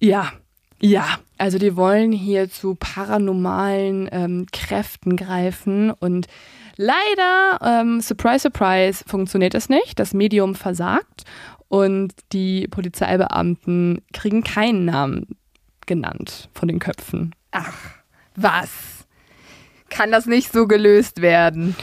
[0.00, 0.32] Ja,
[0.80, 6.28] ja, also die wollen hier zu paranormalen ähm, Kräften greifen und
[6.76, 9.98] leider, ähm, surprise, surprise, funktioniert es nicht.
[9.98, 11.24] Das Medium versagt
[11.66, 15.36] und die Polizeibeamten kriegen keinen Namen
[15.86, 17.34] genannt von den Köpfen.
[17.50, 17.74] Ach,
[18.36, 18.98] was?
[19.90, 21.76] kann das nicht so gelöst werden?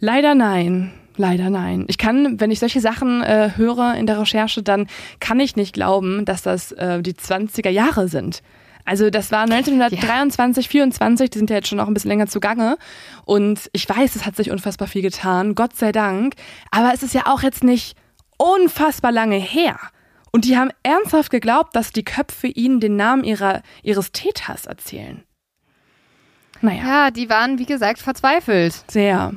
[0.00, 0.92] Leider nein.
[1.18, 1.84] Leider nein.
[1.88, 4.86] Ich kann, wenn ich solche Sachen äh, höre in der Recherche, dann
[5.18, 8.40] kann ich nicht glauben, dass das äh, die 20er Jahre sind.
[8.84, 10.70] Also das war 1923, ja.
[10.70, 12.78] 24, die sind ja jetzt schon noch ein bisschen länger zugange.
[13.26, 16.34] Und ich weiß, es hat sich unfassbar viel getan, Gott sei Dank.
[16.70, 17.96] Aber es ist ja auch jetzt nicht
[18.38, 19.76] unfassbar lange her.
[20.30, 25.24] Und die haben ernsthaft geglaubt, dass die Köpfe ihnen den Namen ihrer, ihres Täters erzählen.
[26.60, 26.84] Naja.
[26.86, 28.84] Ja, die waren, wie gesagt, verzweifelt.
[28.88, 29.34] Sehr.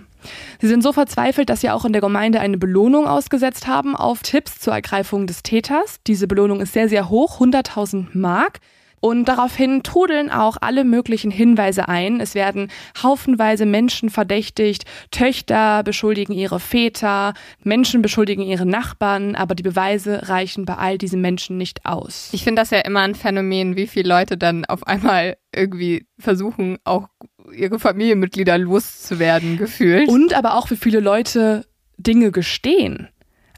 [0.59, 4.21] Sie sind so verzweifelt, dass sie auch in der Gemeinde eine Belohnung ausgesetzt haben auf
[4.21, 5.99] Tipps zur Ergreifung des Täters.
[6.07, 8.59] Diese Belohnung ist sehr, sehr hoch, 100.000 Mark.
[9.01, 12.21] Und daraufhin trudeln auch alle möglichen Hinweise ein.
[12.21, 19.63] Es werden haufenweise Menschen verdächtigt, Töchter beschuldigen ihre Väter, Menschen beschuldigen ihre Nachbarn, aber die
[19.63, 22.29] Beweise reichen bei all diesen Menschen nicht aus.
[22.31, 26.77] Ich finde das ja immer ein Phänomen, wie viele Leute dann auf einmal irgendwie versuchen,
[26.83, 27.07] auch
[27.53, 30.09] ihre Familienmitglieder loszuwerden, gefühlt.
[30.09, 31.65] Und aber auch, wie viele Leute
[31.97, 33.09] Dinge gestehen.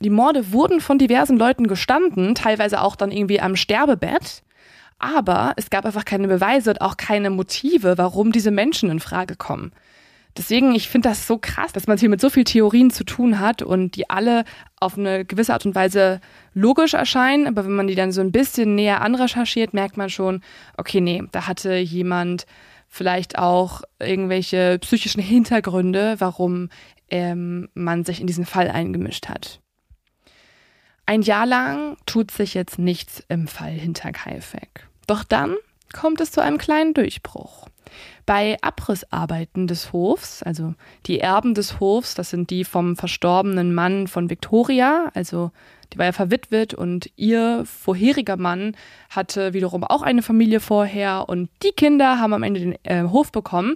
[0.02, 4.44] Die Morde wurden von diversen Leuten gestanden, teilweise auch dann irgendwie am Sterbebett.
[5.00, 9.36] Aber es gab einfach keine Beweise und auch keine Motive, warum diese Menschen in Frage
[9.36, 9.72] kommen.
[10.36, 13.39] Deswegen, ich finde das so krass, dass man hier mit so vielen Theorien zu tun
[13.39, 14.46] hat und die alle
[14.80, 16.22] auf eine gewisse Art und Weise
[16.56, 17.48] logisch erscheinen.
[17.48, 20.41] Aber wenn man die dann so ein bisschen näher anrecherchiert, merkt man schon,
[20.76, 22.46] okay, nee, da hatte jemand
[22.94, 26.70] vielleicht auch irgendwelche psychischen Hintergründe, warum
[27.10, 29.62] ähm, man sich in diesen Fall eingemischt hat.
[31.08, 34.88] Ein Jahr lang tut sich jetzt nichts im Fall Hinterkaifeck.
[35.08, 35.56] Doch dann
[35.91, 37.68] kommt es zu einem kleinen Durchbruch.
[38.26, 44.07] Bei Abrissarbeiten des Hofs, also die Erben des Hofs, das sind die vom verstorbenen Mann
[44.07, 45.51] von Victoria, also
[45.93, 48.76] die war ja verwitwet und ihr vorheriger Mann
[49.09, 53.32] hatte wiederum auch eine Familie vorher und die Kinder haben am Ende den äh, Hof
[53.32, 53.76] bekommen.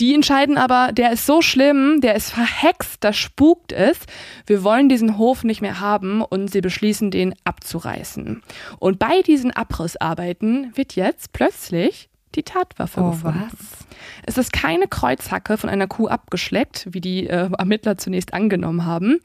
[0.00, 3.98] Die entscheiden aber, der ist so schlimm, der ist verhext, da spukt es.
[4.46, 8.42] Wir wollen diesen Hof nicht mehr haben und sie beschließen, den abzureißen.
[8.78, 13.50] Und bei diesen Abrissarbeiten wird jetzt plötzlich die Tatwaffe oh, gefunden.
[13.50, 13.86] Was?
[14.26, 19.18] Es ist keine Kreuzhacke von einer Kuh abgeschleckt, wie die äh, Ermittler zunächst angenommen haben,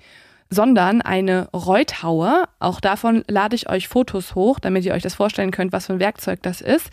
[0.50, 2.46] sondern eine Reuthaue.
[2.60, 5.94] Auch davon lade ich euch Fotos hoch, damit ihr euch das vorstellen könnt, was für
[5.94, 6.90] ein Werkzeug das ist.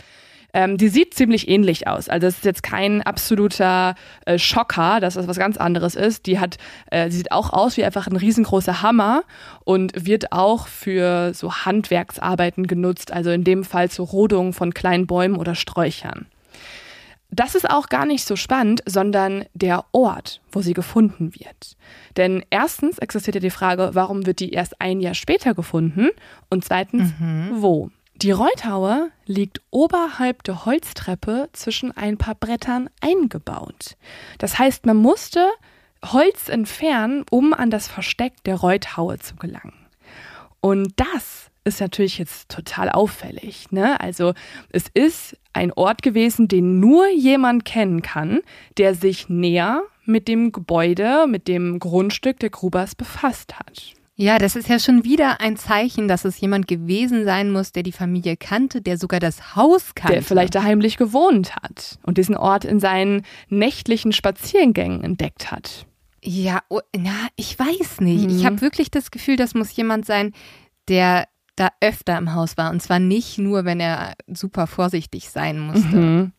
[0.54, 2.08] Ähm, die sieht ziemlich ähnlich aus.
[2.08, 3.94] Also es ist jetzt kein absoluter
[4.26, 6.26] äh, Schocker, dass das was ganz anderes ist.
[6.26, 6.58] Die hat,
[6.90, 9.22] äh, sie sieht auch aus wie einfach ein riesengroßer Hammer
[9.64, 15.06] und wird auch für so Handwerksarbeiten genutzt, also in dem Fall zur Rodung von kleinen
[15.06, 16.26] Bäumen oder Sträuchern.
[17.34, 21.78] Das ist auch gar nicht so spannend, sondern der Ort, wo sie gefunden wird.
[22.18, 26.10] Denn erstens existiert ja die Frage, warum wird die erst ein Jahr später gefunden?
[26.50, 27.52] Und zweitens, mhm.
[27.54, 27.90] wo?
[28.22, 33.96] Die Reuthaue liegt oberhalb der Holztreppe zwischen ein paar Brettern eingebaut.
[34.38, 35.50] Das heißt, man musste
[36.04, 39.74] Holz entfernen, um an das Versteck der Reuthaue zu gelangen.
[40.60, 43.72] Und das ist natürlich jetzt total auffällig.
[43.72, 44.00] Ne?
[44.00, 44.34] Also
[44.70, 48.38] es ist ein Ort gewesen, den nur jemand kennen kann,
[48.78, 53.94] der sich näher mit dem Gebäude, mit dem Grundstück der Grubers befasst hat.
[54.22, 57.82] Ja, das ist ja schon wieder ein Zeichen, dass es jemand gewesen sein muss, der
[57.82, 60.12] die Familie kannte, der sogar das Haus kannte.
[60.12, 65.86] Der vielleicht da heimlich gewohnt hat und diesen Ort in seinen nächtlichen Spaziergängen entdeckt hat.
[66.22, 68.30] Ja, oh, na, ich weiß nicht.
[68.30, 68.36] Mhm.
[68.36, 70.32] Ich habe wirklich das Gefühl, das muss jemand sein,
[70.86, 71.26] der
[71.56, 72.70] da öfter im Haus war.
[72.70, 75.96] Und zwar nicht nur, wenn er super vorsichtig sein musste.
[75.96, 76.32] Mhm.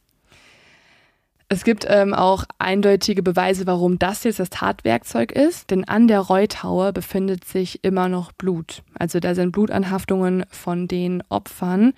[1.54, 6.20] Es gibt ähm, auch eindeutige Beweise, warum das jetzt das Tatwerkzeug ist, denn an der
[6.20, 8.82] Reuthaue befindet sich immer noch Blut.
[8.98, 11.94] Also da sind Blutanhaftungen von den Opfern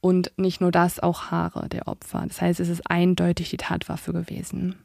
[0.00, 2.22] und nicht nur das, auch Haare der Opfer.
[2.28, 4.76] Das heißt, es ist eindeutig die Tatwaffe gewesen.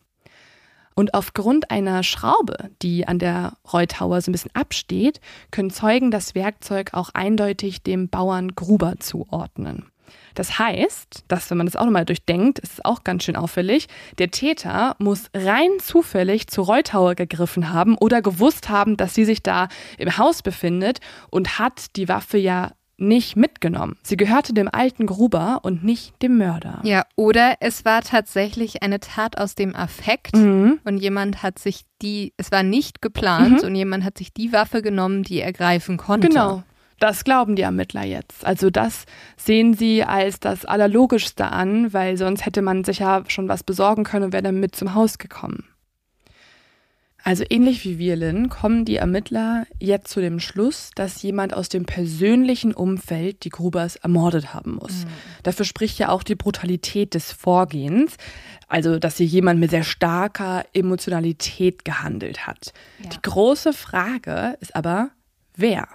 [0.95, 5.22] Und aufgrund einer Schraube, die an der Reutauer so ein bisschen absteht,
[5.52, 9.85] können Zeugen das Werkzeug auch eindeutig dem Bauern Gruber zuordnen.
[10.34, 13.88] Das heißt, dass wenn man das auch nochmal durchdenkt, ist es auch ganz schön auffällig,
[14.18, 19.44] der Täter muss rein zufällig zu Reutauer gegriffen haben oder gewusst haben, dass sie sich
[19.44, 19.68] da
[19.98, 20.99] im Haus befindet
[21.30, 23.98] und hat die Waffe ja nicht mitgenommen.
[24.03, 26.80] Sie gehörte dem alten Gruber und nicht dem Mörder.
[26.84, 30.80] Ja, oder es war tatsächlich eine Tat aus dem Affekt mhm.
[30.86, 33.68] und jemand hat sich die, es war nicht geplant mhm.
[33.68, 36.30] und jemand hat sich die Waffe genommen, die er greifen konnte.
[36.30, 36.64] Genau.
[36.99, 38.45] Das glauben die Ermittler jetzt.
[38.45, 39.05] Also das
[39.38, 44.03] sehen sie als das Allerlogischste an, weil sonst hätte man sich ja schon was besorgen
[44.03, 45.65] können und wäre dann mit zum Haus gekommen.
[47.26, 51.69] Also ähnlich wie wir, Lynn, kommen die Ermittler jetzt zu dem Schluss, dass jemand aus
[51.69, 55.05] dem persönlichen Umfeld die Grubers ermordet haben muss.
[55.05, 55.09] Mhm.
[55.41, 58.17] Dafür spricht ja auch die Brutalität des Vorgehens,
[58.67, 62.73] also dass hier jemand mit sehr starker Emotionalität gehandelt hat.
[63.01, 63.09] Ja.
[63.09, 65.09] Die große Frage ist aber,
[65.55, 65.88] wer?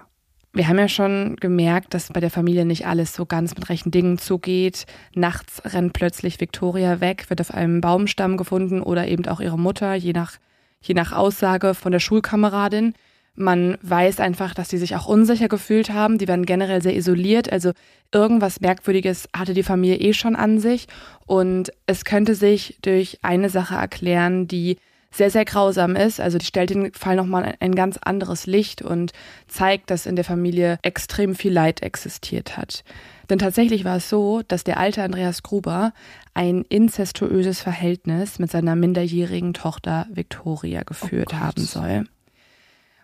[0.52, 3.92] Wir haben ja schon gemerkt, dass bei der Familie nicht alles so ganz mit rechten
[3.92, 4.86] Dingen zugeht.
[5.14, 9.94] Nachts rennt plötzlich Victoria weg, wird auf einem Baumstamm gefunden oder eben auch ihre Mutter,
[9.94, 10.38] je nach
[10.82, 12.94] je nach Aussage von der Schulkameradin.
[13.34, 16.18] Man weiß einfach, dass sie sich auch unsicher gefühlt haben.
[16.18, 17.50] Die waren generell sehr isoliert.
[17.50, 17.72] Also
[18.12, 20.88] irgendwas Merkwürdiges hatte die Familie eh schon an sich.
[21.26, 24.78] Und es könnte sich durch eine Sache erklären, die
[25.12, 26.20] sehr, sehr grausam ist.
[26.20, 29.12] Also die stellt den Fall nochmal ein, ein ganz anderes Licht und
[29.48, 32.84] zeigt, dass in der Familie extrem viel Leid existiert hat.
[33.28, 35.92] Denn tatsächlich war es so, dass der alte Andreas Gruber
[36.34, 42.04] ein inzestuöses Verhältnis mit seiner minderjährigen Tochter Victoria geführt oh haben soll.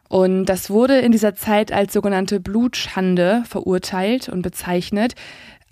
[0.09, 5.15] Und das wurde in dieser Zeit als sogenannte Blutschande verurteilt und bezeichnet.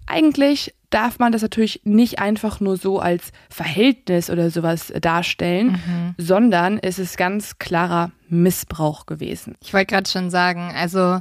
[0.07, 6.15] Eigentlich darf man das natürlich nicht einfach nur so als Verhältnis oder sowas darstellen, mhm.
[6.19, 9.57] sondern es ist ganz klarer Missbrauch gewesen.
[9.61, 11.21] Ich wollte gerade schon sagen, also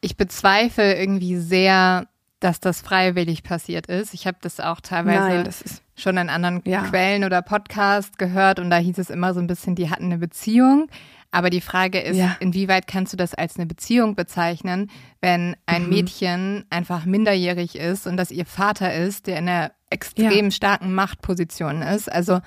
[0.00, 2.08] ich bezweifle irgendwie sehr,
[2.40, 4.14] dass das freiwillig passiert ist.
[4.14, 5.62] Ich habe das auch teilweise Nein, das
[5.96, 6.82] schon in anderen ja.
[6.82, 10.18] Quellen oder Podcasts gehört und da hieß es immer so ein bisschen, die hatten eine
[10.18, 10.88] Beziehung.
[11.34, 12.36] Aber die Frage ist, ja.
[12.38, 14.88] inwieweit kannst du das als eine Beziehung bezeichnen,
[15.20, 15.88] wenn ein mhm.
[15.88, 20.50] Mädchen einfach minderjährig ist und das ihr Vater ist, der in einer extrem ja.
[20.52, 22.10] starken Machtposition ist.
[22.10, 22.38] Also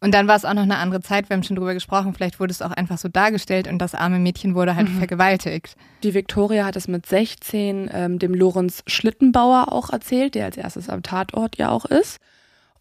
[0.00, 2.38] und dann war es auch noch eine andere Zeit, wir haben schon drüber gesprochen, vielleicht
[2.38, 4.98] wurde es auch einfach so dargestellt und das arme Mädchen wurde halt mhm.
[4.98, 5.74] vergewaltigt.
[6.02, 10.90] Die Victoria hat es mit 16 ähm, dem Lorenz Schlittenbauer auch erzählt, der als erstes
[10.90, 12.18] am Tatort ja auch ist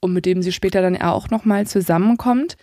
[0.01, 2.57] und mit dem sie später dann auch nochmal zusammenkommt.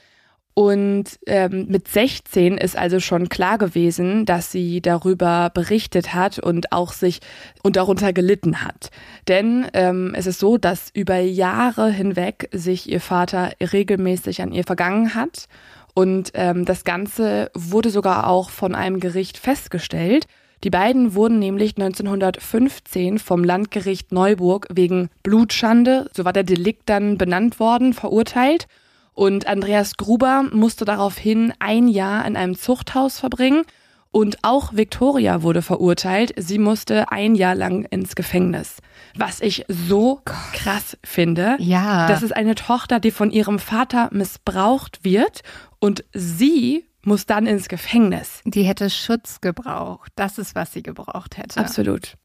[0.54, 6.72] Und ähm, mit 16 ist also schon klar gewesen, dass sie darüber berichtet hat und
[6.72, 7.20] auch sich
[7.62, 8.90] und darunter gelitten hat.
[9.28, 14.64] Denn ähm, es ist so, dass über Jahre hinweg sich ihr Vater regelmäßig an ihr
[14.64, 15.46] vergangen hat.
[15.94, 20.26] Und ähm, das Ganze wurde sogar auch von einem Gericht festgestellt.
[20.62, 27.16] Die beiden wurden nämlich 1915 vom Landgericht Neuburg wegen Blutschande, so war der Delikt dann
[27.16, 28.66] benannt worden, verurteilt.
[29.12, 33.64] Und Andreas Gruber musste daraufhin ein Jahr in einem Zuchthaus verbringen.
[34.12, 36.32] Und auch Victoria wurde verurteilt.
[36.36, 38.78] Sie musste ein Jahr lang ins Gefängnis.
[39.16, 41.56] Was ich so krass finde.
[41.60, 42.08] Ja.
[42.08, 45.42] Das ist eine Tochter, die von ihrem Vater missbraucht wird
[45.78, 48.42] und sie muss dann ins Gefängnis.
[48.44, 50.12] Die hätte Schutz gebraucht.
[50.16, 51.60] Das ist, was sie gebraucht hätte.
[51.60, 52.16] Absolut.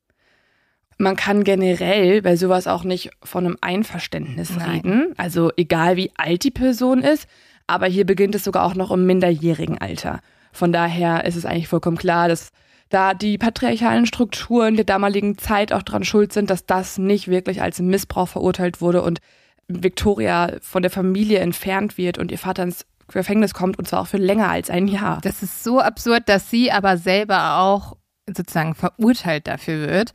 [0.98, 4.70] Man kann generell bei sowas auch nicht von einem Einverständnis Nein.
[4.70, 5.14] reden.
[5.18, 7.28] Also egal wie alt die Person ist,
[7.68, 10.22] aber hier beginnt es sogar auch noch im minderjährigen Alter.
[10.54, 12.52] Von daher ist es eigentlich vollkommen klar, dass
[12.90, 17.62] da die patriarchalen Strukturen der damaligen Zeit auch dran schuld sind, dass das nicht wirklich
[17.62, 19.20] als Missbrauch verurteilt wurde und
[19.68, 24.08] Victoria von der Familie entfernt wird und ihr Vater ins Gefängnis kommt und zwar auch
[24.08, 25.20] für länger als ein Jahr.
[25.22, 27.98] Das ist so absurd, dass sie aber selber auch
[28.28, 30.14] sozusagen verurteilt dafür wird.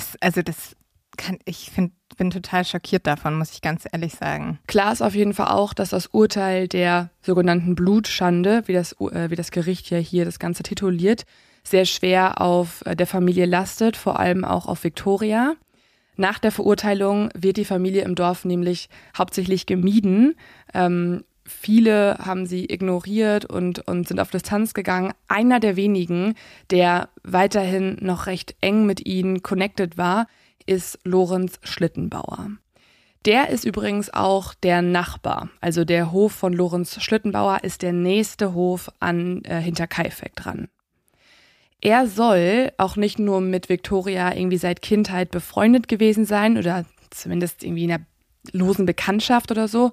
[0.00, 0.76] Das, also das
[1.18, 4.58] kann, ich find, bin total schockiert davon, muss ich ganz ehrlich sagen.
[4.66, 9.28] Klar ist auf jeden Fall auch, dass das Urteil der sogenannten Blutschande, wie das, äh,
[9.28, 11.26] wie das Gericht ja hier das Ganze tituliert,
[11.64, 15.54] sehr schwer auf äh, der Familie lastet, vor allem auch auf Victoria.
[16.16, 20.34] Nach der Verurteilung wird die Familie im Dorf nämlich hauptsächlich gemieden.
[20.72, 25.12] Ähm, viele haben sie ignoriert und, und sind auf Distanz gegangen.
[25.28, 26.34] Einer der wenigen,
[26.70, 30.26] der weiterhin noch recht eng mit ihnen connected war,
[30.66, 32.50] ist Lorenz Schlittenbauer.
[33.26, 35.50] Der ist übrigens auch der Nachbar.
[35.60, 40.68] Also der Hof von Lorenz Schlittenbauer ist der nächste Hof an äh, Hinterkaifeck dran.
[41.82, 47.62] Er soll auch nicht nur mit Victoria irgendwie seit Kindheit befreundet gewesen sein oder zumindest
[47.62, 48.06] irgendwie in einer
[48.52, 49.92] losen Bekanntschaft oder so,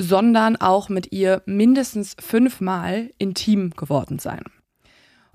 [0.00, 4.42] sondern auch mit ihr mindestens fünfmal intim geworden sein.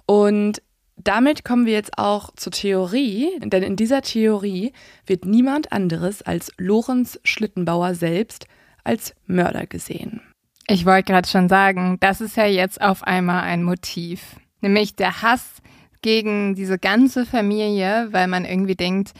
[0.07, 0.61] Und
[0.97, 4.73] damit kommen wir jetzt auch zur Theorie, denn in dieser Theorie
[5.05, 8.47] wird niemand anderes als Lorenz Schlittenbauer selbst
[8.83, 10.21] als Mörder gesehen.
[10.67, 15.21] Ich wollte gerade schon sagen, das ist ja jetzt auf einmal ein Motiv, nämlich der
[15.21, 15.61] Hass
[16.01, 19.13] gegen diese ganze Familie, weil man irgendwie denkt,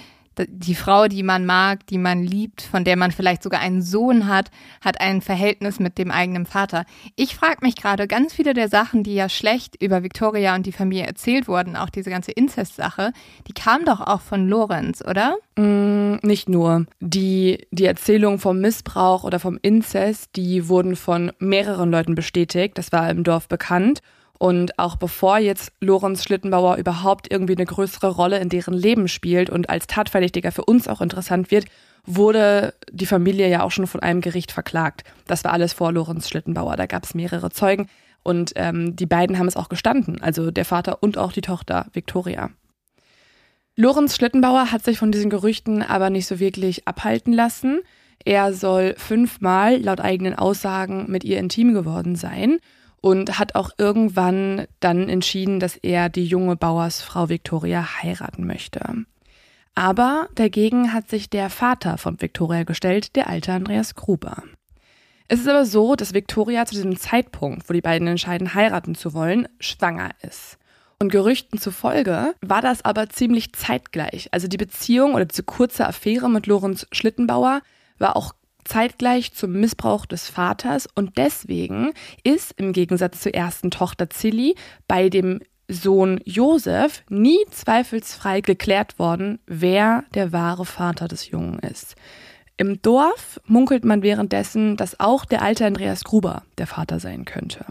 [0.47, 4.27] die Frau, die man mag, die man liebt, von der man vielleicht sogar einen Sohn
[4.27, 4.51] hat,
[4.81, 6.85] hat ein Verhältnis mit dem eigenen Vater.
[7.15, 10.71] Ich frage mich gerade, ganz viele der Sachen, die ja schlecht über Victoria und die
[10.71, 13.11] Familie erzählt wurden, auch diese ganze Inzest-Sache,
[13.47, 15.37] die kam doch auch von Lorenz, oder?
[15.55, 16.85] Mm, nicht nur.
[16.99, 22.77] Die, die Erzählung vom Missbrauch oder vom Inzest, die wurden von mehreren Leuten bestätigt.
[22.77, 24.01] Das war im Dorf bekannt.
[24.37, 29.49] Und auch bevor jetzt Lorenz Schlittenbauer überhaupt irgendwie eine größere Rolle in deren Leben spielt
[29.49, 31.65] und als Tatverdächtiger für uns auch interessant wird,
[32.05, 35.03] wurde die Familie ja auch schon von einem Gericht verklagt.
[35.27, 36.75] Das war alles vor Lorenz Schlittenbauer.
[36.75, 37.87] Da gab es mehrere Zeugen
[38.23, 41.87] und ähm, die beiden haben es auch gestanden, also der Vater und auch die Tochter
[41.93, 42.51] Victoria.
[43.75, 47.81] Lorenz Schlittenbauer hat sich von diesen Gerüchten aber nicht so wirklich abhalten lassen.
[48.23, 52.59] Er soll fünfmal laut eigenen Aussagen mit ihr intim geworden sein
[53.05, 58.81] und hat auch irgendwann dann entschieden, dass er die junge Bauersfrau Victoria heiraten möchte.
[59.75, 64.41] Aber dagegen hat sich der Vater von Victoria gestellt, der alte Andreas Gruber.
[65.27, 69.13] Es ist aber so, dass Victoria zu diesem Zeitpunkt, wo die beiden entscheiden, heiraten zu
[69.13, 70.57] wollen, schwanger ist.
[70.97, 74.29] Und Gerüchten zufolge war das aber ziemlich zeitgleich.
[74.31, 77.61] Also die Beziehung oder diese kurze Affäre mit Lorenz Schlittenbauer
[77.99, 78.33] war auch
[78.65, 81.93] zeitgleich zum Missbrauch des Vaters und deswegen
[82.23, 84.55] ist im Gegensatz zur ersten Tochter Zilli
[84.87, 91.95] bei dem Sohn Josef nie zweifelsfrei geklärt worden, wer der wahre Vater des Jungen ist.
[92.57, 97.65] Im Dorf munkelt man währenddessen, dass auch der alte Andreas Gruber der Vater sein könnte.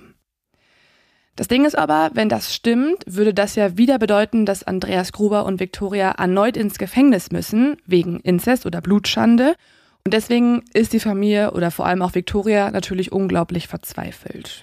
[1.36, 5.46] Das Ding ist aber, wenn das stimmt, würde das ja wieder bedeuten, dass Andreas Gruber
[5.46, 9.56] und Viktoria erneut ins Gefängnis müssen, wegen Inzest oder Blutschande,
[10.04, 14.62] und deswegen ist die Familie oder vor allem auch Victoria natürlich unglaublich verzweifelt.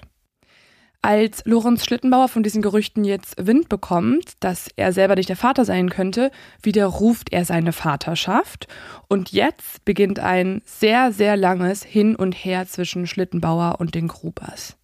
[1.04, 5.64] Als Lorenz Schlittenbauer von diesen Gerüchten jetzt Wind bekommt, dass er selber nicht der Vater
[5.64, 6.30] sein könnte,
[6.62, 8.68] widerruft er seine Vaterschaft.
[9.08, 14.76] Und jetzt beginnt ein sehr, sehr langes Hin und Her zwischen Schlittenbauer und den Grubers.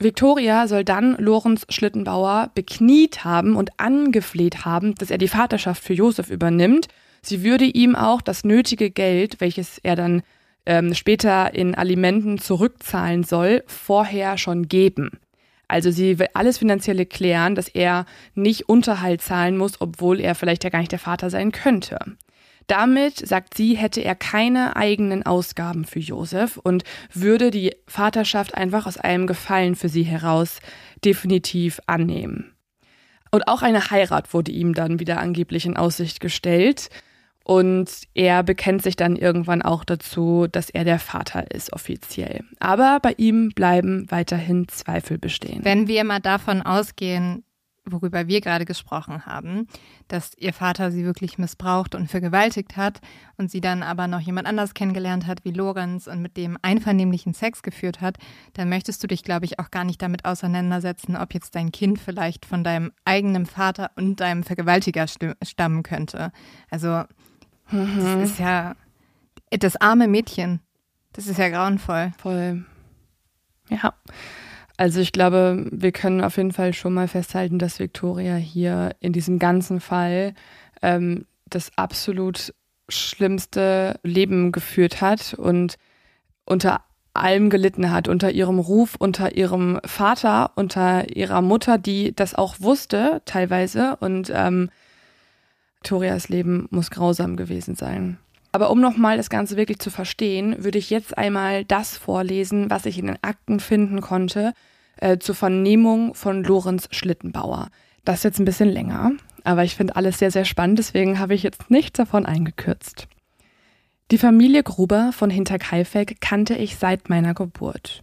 [0.00, 5.94] Victoria soll dann Lorenz Schlittenbauer bekniet haben und angefleht haben, dass er die Vaterschaft für
[5.94, 6.88] Josef übernimmt
[7.26, 10.22] Sie würde ihm auch das nötige Geld, welches er dann
[10.64, 15.10] ähm, später in Alimenten zurückzahlen soll, vorher schon geben.
[15.68, 20.64] Also sie will alles finanzielle klären, dass er nicht Unterhalt zahlen muss, obwohl er vielleicht
[20.64, 21.98] ja gar nicht der Vater sein könnte.
[22.68, 26.82] Damit, sagt sie, hätte er keine eigenen Ausgaben für Josef und
[27.12, 30.60] würde die Vaterschaft einfach aus einem Gefallen für sie heraus
[31.04, 32.52] definitiv annehmen.
[33.30, 36.88] Und auch eine Heirat wurde ihm dann wieder angeblich in Aussicht gestellt.
[37.48, 42.40] Und er bekennt sich dann irgendwann auch dazu, dass er der Vater ist, offiziell.
[42.58, 45.64] Aber bei ihm bleiben weiterhin Zweifel bestehen.
[45.64, 47.44] Wenn wir mal davon ausgehen,
[47.84, 49.68] worüber wir gerade gesprochen haben,
[50.08, 53.00] dass ihr Vater sie wirklich missbraucht und vergewaltigt hat
[53.36, 57.32] und sie dann aber noch jemand anders kennengelernt hat wie Lorenz und mit dem einvernehmlichen
[57.32, 58.16] Sex geführt hat,
[58.54, 62.00] dann möchtest du dich, glaube ich, auch gar nicht damit auseinandersetzen, ob jetzt dein Kind
[62.00, 66.32] vielleicht von deinem eigenen Vater und deinem Vergewaltiger stammen könnte.
[66.70, 67.04] Also
[67.70, 68.20] Mhm.
[68.20, 68.74] Das ist ja
[69.50, 70.60] das arme Mädchen.
[71.12, 72.12] Das ist ja grauenvoll.
[72.18, 72.64] Voll.
[73.68, 73.94] Ja.
[74.76, 79.12] Also ich glaube, wir können auf jeden Fall schon mal festhalten, dass Victoria hier in
[79.12, 80.34] diesem ganzen Fall
[80.82, 82.52] ähm, das absolut
[82.88, 85.76] schlimmste Leben geführt hat und
[86.44, 86.82] unter
[87.14, 92.56] allem gelitten hat, unter ihrem Ruf, unter ihrem Vater, unter ihrer Mutter, die das auch
[92.60, 94.70] wusste teilweise und ähm,
[95.86, 98.18] Victorias Leben muss grausam gewesen sein.
[98.50, 102.86] Aber um nochmal das Ganze wirklich zu verstehen, würde ich jetzt einmal das vorlesen, was
[102.86, 104.52] ich in den Akten finden konnte,
[104.96, 107.68] äh, zur Vernehmung von Lorenz Schlittenbauer.
[108.04, 109.12] Das ist jetzt ein bisschen länger,
[109.44, 113.06] aber ich finde alles sehr, sehr spannend, deswegen habe ich jetzt nichts davon eingekürzt.
[114.10, 118.02] Die Familie Gruber von Hinterkaifeck kannte ich seit meiner Geburt.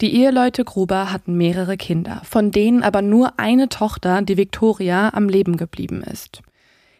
[0.00, 5.28] Die Eheleute Gruber hatten mehrere Kinder, von denen aber nur eine Tochter, die Victoria, am
[5.28, 6.42] Leben geblieben ist.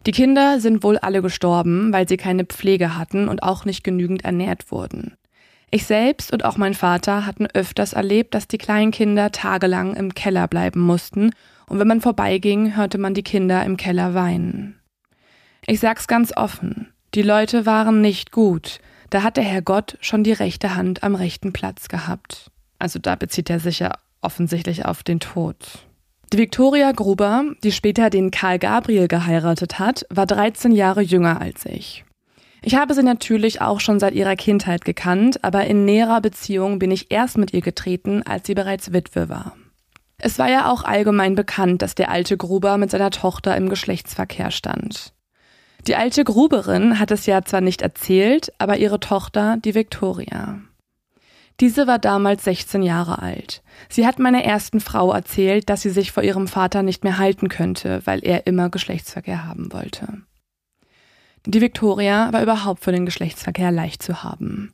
[0.07, 4.25] Die Kinder sind wohl alle gestorben, weil sie keine Pflege hatten und auch nicht genügend
[4.25, 5.17] ernährt wurden.
[5.71, 10.15] Ich selbst und auch mein Vater hatten öfters erlebt, dass die kleinen Kinder tagelang im
[10.15, 11.31] Keller bleiben mussten,
[11.67, 14.79] und wenn man vorbeiging, hörte man die Kinder im Keller weinen.
[15.67, 20.25] Ich sag's ganz offen, die Leute waren nicht gut, da hat der Herr Gott schon
[20.25, 22.51] die rechte Hand am rechten Platz gehabt.
[22.79, 25.57] Also da bezieht er sich ja offensichtlich auf den Tod.
[26.35, 31.65] Die Victoria Gruber, die später den Karl Gabriel geheiratet hat, war 13 Jahre jünger als
[31.65, 32.05] ich.
[32.61, 36.91] Ich habe sie natürlich auch schon seit ihrer Kindheit gekannt, aber in näherer Beziehung bin
[36.91, 39.55] ich erst mit ihr getreten, als sie bereits Witwe war.
[40.19, 44.51] Es war ja auch allgemein bekannt, dass der alte Gruber mit seiner Tochter im Geschlechtsverkehr
[44.51, 45.13] stand.
[45.87, 50.59] Die alte Gruberin hat es ja zwar nicht erzählt, aber ihre Tochter, die Victoria.
[51.61, 53.63] Diese war damals 16 Jahre alt.
[53.89, 57.49] Sie hat meiner ersten Frau erzählt, dass sie sich vor ihrem Vater nicht mehr halten
[57.49, 60.23] könnte, weil er immer Geschlechtsverkehr haben wollte.
[61.47, 64.73] Die Victoria war überhaupt für den Geschlechtsverkehr leicht zu haben.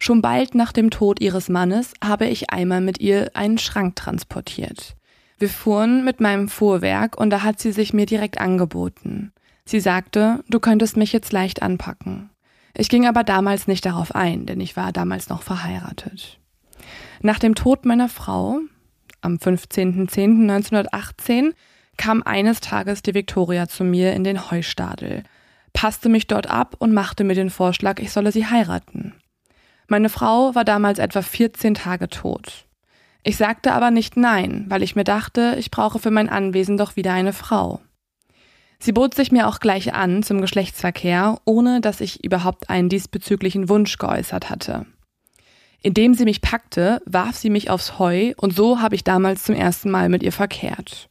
[0.00, 4.96] Schon bald nach dem Tod ihres Mannes habe ich einmal mit ihr einen Schrank transportiert.
[5.38, 9.32] Wir fuhren mit meinem Fuhrwerk und da hat sie sich mir direkt angeboten.
[9.64, 12.30] Sie sagte, du könntest mich jetzt leicht anpacken.
[12.74, 16.38] Ich ging aber damals nicht darauf ein, denn ich war damals noch verheiratet.
[17.20, 18.60] Nach dem Tod meiner Frau,
[19.20, 21.52] am 15.10.1918,
[21.96, 25.24] kam eines Tages die Victoria zu mir in den Heustadel,
[25.72, 29.14] passte mich dort ab und machte mir den Vorschlag, ich solle sie heiraten.
[29.88, 32.66] Meine Frau war damals etwa 14 Tage tot.
[33.24, 36.96] Ich sagte aber nicht nein, weil ich mir dachte, ich brauche für mein Anwesen doch
[36.96, 37.80] wieder eine Frau.
[38.80, 43.68] Sie bot sich mir auch gleich an zum Geschlechtsverkehr, ohne dass ich überhaupt einen diesbezüglichen
[43.68, 44.86] Wunsch geäußert hatte.
[45.82, 49.54] Indem sie mich packte, warf sie mich aufs Heu und so habe ich damals zum
[49.54, 51.08] ersten Mal mit ihr verkehrt.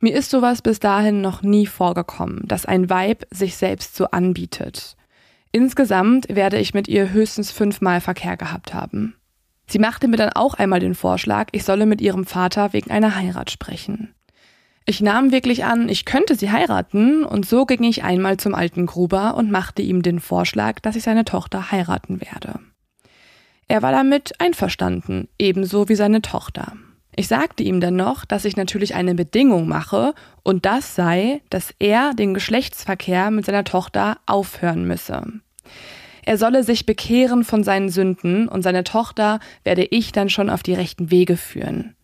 [0.00, 4.96] Mir ist sowas bis dahin noch nie vorgekommen, dass ein Weib sich selbst so anbietet.
[5.50, 9.14] Insgesamt werde ich mit ihr höchstens fünfmal Verkehr gehabt haben.
[9.66, 13.16] Sie machte mir dann auch einmal den Vorschlag, ich solle mit ihrem Vater wegen einer
[13.16, 14.13] Heirat sprechen.
[14.86, 18.84] Ich nahm wirklich an, ich könnte sie heiraten, und so ging ich einmal zum alten
[18.84, 22.60] Gruber und machte ihm den Vorschlag, dass ich seine Tochter heiraten werde.
[23.66, 26.74] Er war damit einverstanden, ebenso wie seine Tochter.
[27.16, 30.12] Ich sagte ihm dann noch, dass ich natürlich eine Bedingung mache,
[30.42, 35.22] und das sei, dass er den Geschlechtsverkehr mit seiner Tochter aufhören müsse.
[36.26, 40.62] Er solle sich bekehren von seinen Sünden, und seine Tochter werde ich dann schon auf
[40.62, 41.94] die rechten Wege führen.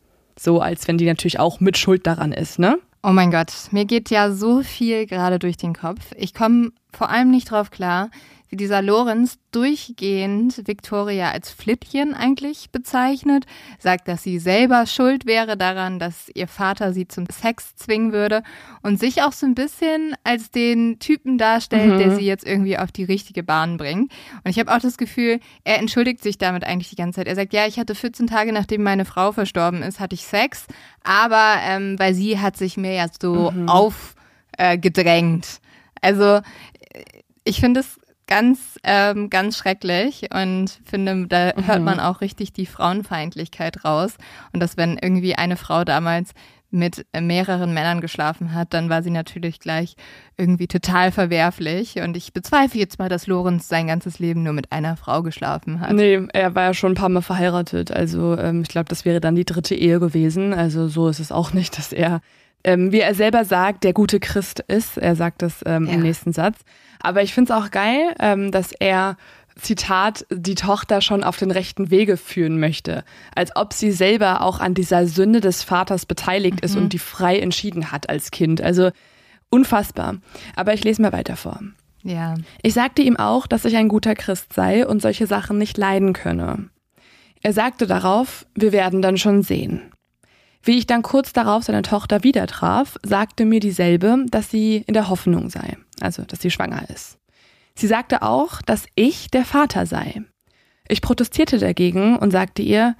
[0.42, 2.78] So als wenn die natürlich auch mit Schuld daran ist, ne?
[3.02, 6.00] Oh mein Gott, mir geht ja so viel gerade durch den Kopf.
[6.16, 8.10] Ich komme vor allem nicht drauf klar,
[8.50, 13.46] wie dieser Lorenz durchgehend Victoria als Flittchen eigentlich bezeichnet,
[13.78, 18.42] sagt, dass sie selber schuld wäre daran, dass ihr Vater sie zum Sex zwingen würde
[18.82, 21.98] und sich auch so ein bisschen als den Typen darstellt, mhm.
[21.98, 24.12] der sie jetzt irgendwie auf die richtige Bahn bringt.
[24.44, 27.28] Und ich habe auch das Gefühl, er entschuldigt sich damit eigentlich die ganze Zeit.
[27.28, 30.66] Er sagt, ja, ich hatte 14 Tage, nachdem meine Frau verstorben ist, hatte ich Sex,
[31.04, 33.68] aber ähm, weil sie hat sich mir ja so mhm.
[33.68, 35.46] aufgedrängt.
[35.46, 36.40] Äh, also
[37.44, 37.99] ich finde es
[38.30, 41.66] ganz, ähm, ganz schrecklich und finde, da mhm.
[41.66, 44.14] hört man auch richtig die Frauenfeindlichkeit raus.
[44.52, 46.32] Und dass wenn irgendwie eine Frau damals
[46.70, 49.96] mit mehreren Männern geschlafen hat, dann war sie natürlich gleich
[50.36, 51.96] irgendwie total verwerflich.
[51.96, 55.80] Und ich bezweifle jetzt mal, dass Lorenz sein ganzes Leben nur mit einer Frau geschlafen
[55.80, 55.92] hat.
[55.92, 57.90] Nee, er war ja schon ein paar Mal verheiratet.
[57.90, 60.54] Also ähm, ich glaube, das wäre dann die dritte Ehe gewesen.
[60.54, 62.20] Also so ist es auch nicht, dass er,
[62.62, 64.96] ähm, wie er selber sagt, der gute Christ ist.
[64.96, 65.94] Er sagt das ähm, ja.
[65.94, 66.60] im nächsten Satz.
[67.02, 69.16] Aber ich finde es auch geil, ähm, dass er
[69.56, 73.04] Zitat, die Tochter schon auf den rechten Wege führen möchte.
[73.34, 76.64] Als ob sie selber auch an dieser Sünde des Vaters beteiligt mhm.
[76.64, 78.60] ist und die frei entschieden hat als Kind.
[78.60, 78.90] Also
[79.50, 80.16] unfassbar.
[80.56, 81.60] Aber ich lese mal weiter vor.
[82.02, 82.36] Ja.
[82.62, 86.12] Ich sagte ihm auch, dass ich ein guter Christ sei und solche Sachen nicht leiden
[86.12, 86.70] könne.
[87.42, 89.82] Er sagte darauf, wir werden dann schon sehen.
[90.62, 94.92] Wie ich dann kurz darauf seine Tochter wieder traf, sagte mir dieselbe, dass sie in
[94.92, 97.18] der Hoffnung sei, also dass sie schwanger ist.
[97.74, 100.22] Sie sagte auch, dass ich der Vater sei.
[100.88, 102.96] Ich protestierte dagegen und sagte ihr,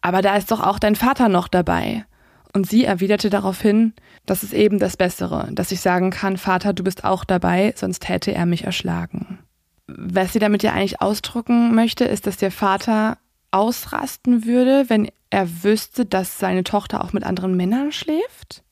[0.00, 2.04] aber da ist doch auch dein Vater noch dabei.
[2.52, 3.94] Und sie erwiderte daraufhin,
[4.26, 8.08] das ist eben das Bessere, dass ich sagen kann, Vater, du bist auch dabei, sonst
[8.08, 9.40] hätte er mich erschlagen.
[9.86, 13.18] Was sie damit ja eigentlich ausdrücken möchte, ist, dass der Vater
[13.50, 18.63] ausrasten würde, wenn er wüsste, dass seine Tochter auch mit anderen Männern schläft?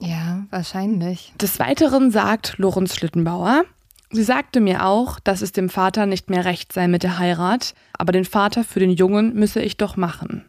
[0.00, 1.32] Ja, wahrscheinlich.
[1.40, 3.64] Des Weiteren sagt Lorenz Schlittenbauer,
[4.10, 7.74] sie sagte mir auch, dass es dem Vater nicht mehr recht sei mit der Heirat,
[7.92, 10.46] aber den Vater für den Jungen müsse ich doch machen.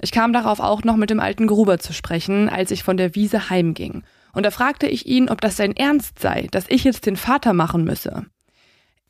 [0.00, 3.14] Ich kam darauf auch noch mit dem alten Gruber zu sprechen, als ich von der
[3.14, 4.02] Wiese heimging.
[4.32, 7.52] Und da fragte ich ihn, ob das sein Ernst sei, dass ich jetzt den Vater
[7.52, 8.26] machen müsse.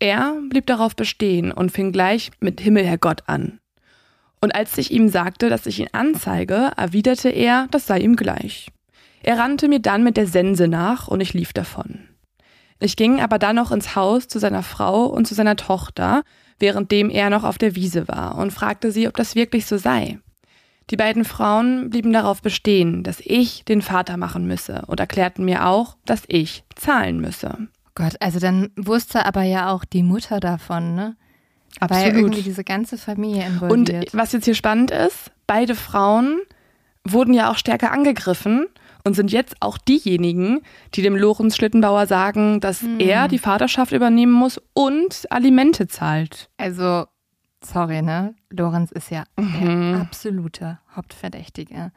[0.01, 3.61] Er blieb darauf bestehen und fing gleich mit Himmel, Herr Gott an.
[4.41, 8.69] Und als ich ihm sagte, dass ich ihn anzeige, erwiderte er, das sei ihm gleich.
[9.23, 12.09] Er rannte mir dann mit der Sense nach und ich lief davon.
[12.81, 16.23] Ich ging aber dann noch ins Haus zu seiner Frau und zu seiner Tochter,
[16.59, 20.19] währenddem er noch auf der Wiese war und fragte sie, ob das wirklich so sei.
[20.89, 25.67] Die beiden Frauen blieben darauf bestehen, dass ich den Vater machen müsse und erklärten mir
[25.67, 27.69] auch, dass ich zahlen müsse.
[27.95, 31.17] Gott, also dann wusste aber ja auch die Mutter davon, ne?
[31.79, 32.07] Absolut.
[32.07, 34.13] Ja irgendwie diese ganze Familie involviert.
[34.13, 36.41] Und was jetzt hier spannend ist, beide Frauen
[37.05, 38.67] wurden ja auch stärker angegriffen
[39.05, 40.61] und sind jetzt auch diejenigen,
[40.95, 43.01] die dem Lorenz Schlittenbauer sagen, dass hm.
[43.01, 46.51] er die Vaterschaft übernehmen muss und Alimente zahlt.
[46.59, 47.07] Also,
[47.65, 48.35] sorry, ne?
[48.51, 49.93] Lorenz ist ja mhm.
[49.93, 51.93] der absolute Hauptverdächtige.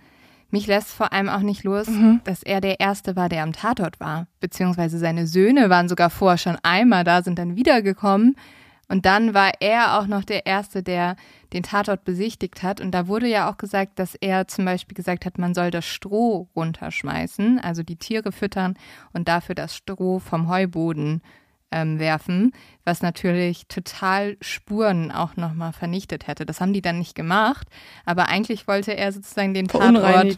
[0.53, 2.21] Mich lässt vor allem auch nicht los, mhm.
[2.25, 4.27] dass er der Erste war, der am Tatort war.
[4.39, 8.35] Beziehungsweise seine Söhne waren sogar vorher schon einmal da, sind dann wiedergekommen.
[8.87, 11.15] Und dann war er auch noch der Erste, der
[11.53, 12.81] den Tatort besichtigt hat.
[12.81, 15.85] Und da wurde ja auch gesagt, dass er zum Beispiel gesagt hat, man soll das
[15.85, 18.75] Stroh runterschmeißen, also die Tiere füttern
[19.13, 21.21] und dafür das Stroh vom Heuboden
[21.71, 22.53] ähm, werfen,
[22.85, 26.45] was natürlich total Spuren auch nochmal vernichtet hätte.
[26.45, 27.67] Das haben die dann nicht gemacht,
[28.05, 30.37] aber eigentlich wollte er sozusagen den Tatort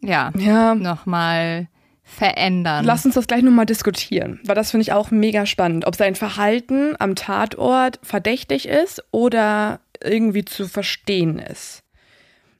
[0.00, 0.74] ja, ja.
[0.74, 1.68] nochmal
[2.02, 2.84] verändern.
[2.84, 6.14] Lass uns das gleich nochmal diskutieren, weil das finde ich auch mega spannend, ob sein
[6.14, 11.82] Verhalten am Tatort verdächtig ist oder irgendwie zu verstehen ist.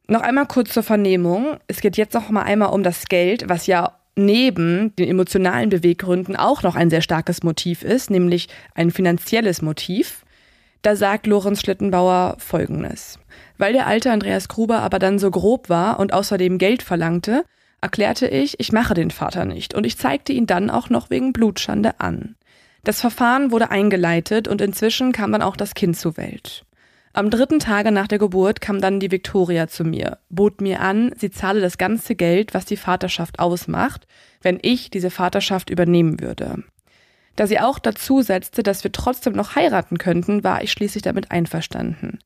[0.09, 1.59] Noch einmal kurz zur Vernehmung.
[1.69, 6.37] Es geht jetzt noch mal einmal um das Geld, was ja neben den emotionalen Beweggründen
[6.37, 10.25] auch noch ein sehr starkes Motiv ist, nämlich ein finanzielles Motiv.
[10.83, 13.19] Da sagt Lorenz Schlittenbauer Folgendes.
[13.57, 17.45] Weil der alte Andreas Gruber aber dann so grob war und außerdem Geld verlangte,
[17.81, 21.33] erklärte ich, ich mache den Vater nicht und ich zeigte ihn dann auch noch wegen
[21.33, 22.37] Blutschande an.
[22.85, 26.65] Das Verfahren wurde eingeleitet und inzwischen kam dann auch das Kind zur Welt.
[27.15, 31.13] Am dritten Tage nach der Geburt kam dann die Victoria zu mir, bot mir an,
[31.19, 34.07] sie zahle das ganze Geld, was die Vaterschaft ausmacht,
[34.41, 36.65] wenn ich diese Vaterschaft übernehmen würde.
[37.37, 41.31] Da sie auch dazu setzte, dass wir trotzdem noch heiraten könnten, war ich schließlich damit
[41.31, 42.19] einverstanden.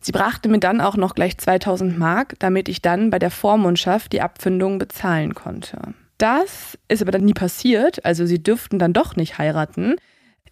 [0.00, 4.12] Sie brachte mir dann auch noch gleich 2000 Mark, damit ich dann bei der Vormundschaft
[4.12, 5.78] die Abfindung bezahlen konnte.
[6.18, 9.96] Das ist aber dann nie passiert, also sie dürften dann doch nicht heiraten,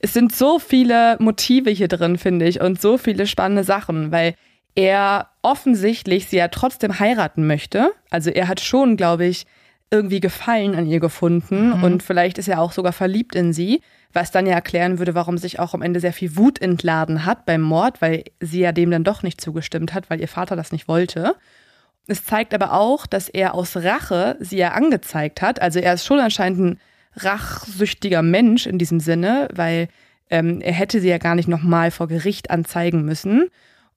[0.01, 4.35] es sind so viele Motive hier drin, finde ich, und so viele spannende Sachen, weil
[4.75, 7.93] er offensichtlich sie ja trotzdem heiraten möchte.
[8.11, 9.47] Also er hat schon, glaube ich,
[9.91, 11.85] irgendwie Gefallen an ihr gefunden mhm.
[11.85, 13.81] und vielleicht ist er auch sogar verliebt in sie,
[14.13, 17.47] was dann ja erklären würde, warum sich auch am Ende sehr viel Wut entladen hat
[17.47, 20.73] beim Mord, weil sie ja dem dann doch nicht zugestimmt hat, weil ihr Vater das
[20.73, 21.37] nicht wollte.
[22.09, 25.61] Es zeigt aber auch, dass er aus Rache sie ja angezeigt hat.
[25.61, 26.81] Also er ist schon anscheinend ein
[27.17, 29.89] rachsüchtiger Mensch in diesem Sinne, weil
[30.31, 33.49] ähm, er hätte sie ja gar nicht nochmal vor Gericht anzeigen müssen.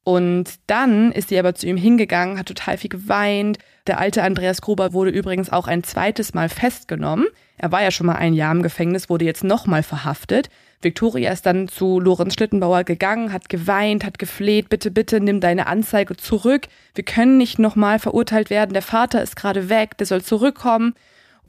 [0.03, 3.59] Und dann ist sie aber zu ihm hingegangen, hat total viel geweint.
[3.85, 7.27] Der alte Andreas Gruber wurde übrigens auch ein zweites Mal festgenommen.
[7.57, 10.49] Er war ja schon mal ein Jahr im Gefängnis, wurde jetzt nochmal verhaftet.
[10.81, 15.67] Victoria ist dann zu Lorenz Schlittenbauer gegangen, hat geweint, hat gefleht, bitte, bitte nimm deine
[15.67, 16.67] Anzeige zurück.
[16.95, 18.71] Wir können nicht nochmal verurteilt werden.
[18.71, 20.93] Der Vater ist gerade weg, der soll zurückkommen.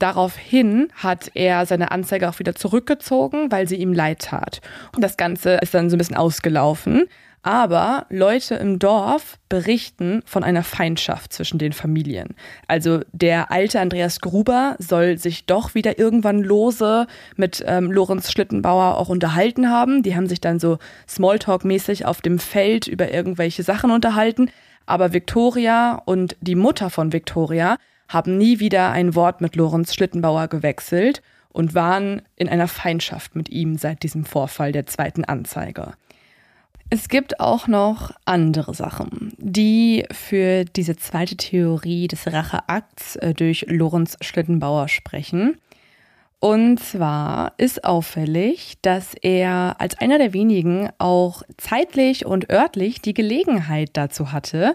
[0.01, 4.63] Daraufhin hat er seine Anzeige auch wieder zurückgezogen, weil sie ihm leid tat.
[4.97, 7.05] Und das Ganze ist dann so ein bisschen ausgelaufen.
[7.43, 12.35] Aber Leute im Dorf berichten von einer Feindschaft zwischen den Familien.
[12.67, 17.07] Also der alte Andreas Gruber soll sich doch wieder irgendwann lose
[17.37, 20.03] mit ähm, Lorenz Schlittenbauer auch unterhalten haben.
[20.03, 20.79] Die haben sich dann so
[21.09, 24.51] Smalltalk-mäßig auf dem Feld über irgendwelche Sachen unterhalten.
[24.85, 27.77] Aber Victoria und die Mutter von Victoria
[28.11, 31.23] haben nie wieder ein Wort mit Lorenz Schlittenbauer gewechselt
[31.53, 35.93] und waren in einer Feindschaft mit ihm seit diesem Vorfall der zweiten Anzeige.
[36.93, 43.67] Es gibt auch noch andere Sachen, die für diese zweite Theorie des Racheakts äh, durch
[43.69, 45.57] Lorenz Schlittenbauer sprechen.
[46.41, 53.15] Und zwar ist auffällig, dass er als einer der wenigen auch zeitlich und örtlich die
[53.15, 54.75] Gelegenheit dazu hatte,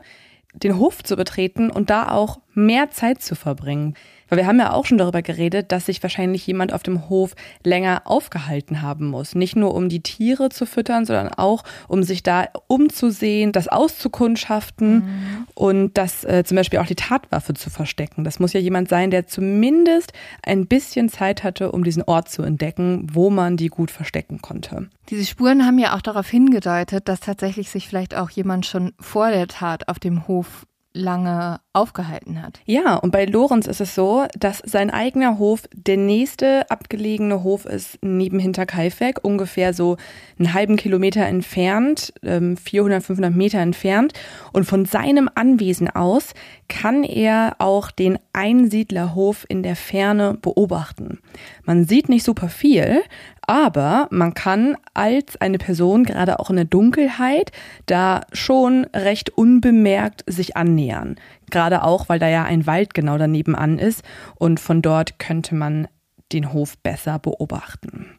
[0.63, 3.95] den Hof zu betreten und da auch mehr Zeit zu verbringen.
[4.29, 7.35] Weil wir haben ja auch schon darüber geredet, dass sich wahrscheinlich jemand auf dem Hof
[7.63, 9.35] länger aufgehalten haben muss.
[9.35, 14.95] Nicht nur um die Tiere zu füttern, sondern auch um sich da umzusehen, das auszukundschaften
[14.95, 15.47] mhm.
[15.53, 18.23] und das äh, zum Beispiel auch die Tatwaffe zu verstecken.
[18.23, 22.41] Das muss ja jemand sein, der zumindest ein bisschen Zeit hatte, um diesen Ort zu
[22.41, 24.89] entdecken, wo man die gut verstecken konnte.
[25.09, 29.29] Diese Spuren haben ja auch darauf hingedeutet, dass tatsächlich sich vielleicht auch jemand schon vor
[29.29, 30.65] der Tat auf dem Hof
[30.95, 32.61] lange aufgehalten hat.
[32.65, 37.65] Ja, und bei Lorenz ist es so, dass sein eigener Hof der nächste abgelegene Hof
[37.65, 39.97] ist neben Hinterkaifeck, ungefähr so
[40.39, 44.13] einen halben Kilometer entfernt, 400, ähm, 500 Meter entfernt.
[44.53, 46.33] Und von seinem Anwesen aus
[46.69, 51.19] kann er auch den Einsiedlerhof in der Ferne beobachten.
[51.65, 53.01] Man sieht nicht super viel,
[53.47, 57.51] Aber man kann als eine Person, gerade auch in der Dunkelheit,
[57.85, 61.15] da schon recht unbemerkt sich annähern.
[61.51, 64.03] Gerade auch, weil da ja ein Wald genau daneben an ist
[64.35, 65.87] und von dort könnte man
[66.31, 68.17] den Hof besser beobachten.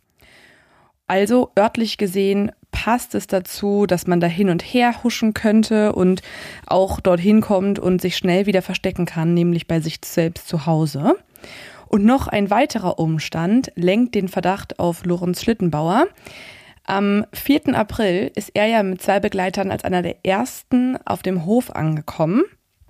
[1.08, 6.22] Also örtlich gesehen passt es dazu, dass man da hin und her huschen könnte und
[6.66, 11.16] auch dorthin kommt und sich schnell wieder verstecken kann, nämlich bei sich selbst zu Hause.
[11.96, 16.08] Und noch ein weiterer Umstand lenkt den Verdacht auf Lorenz Schlittenbauer.
[16.84, 17.74] Am 4.
[17.74, 22.42] April ist er ja mit zwei Begleitern als einer der ersten auf dem Hof angekommen.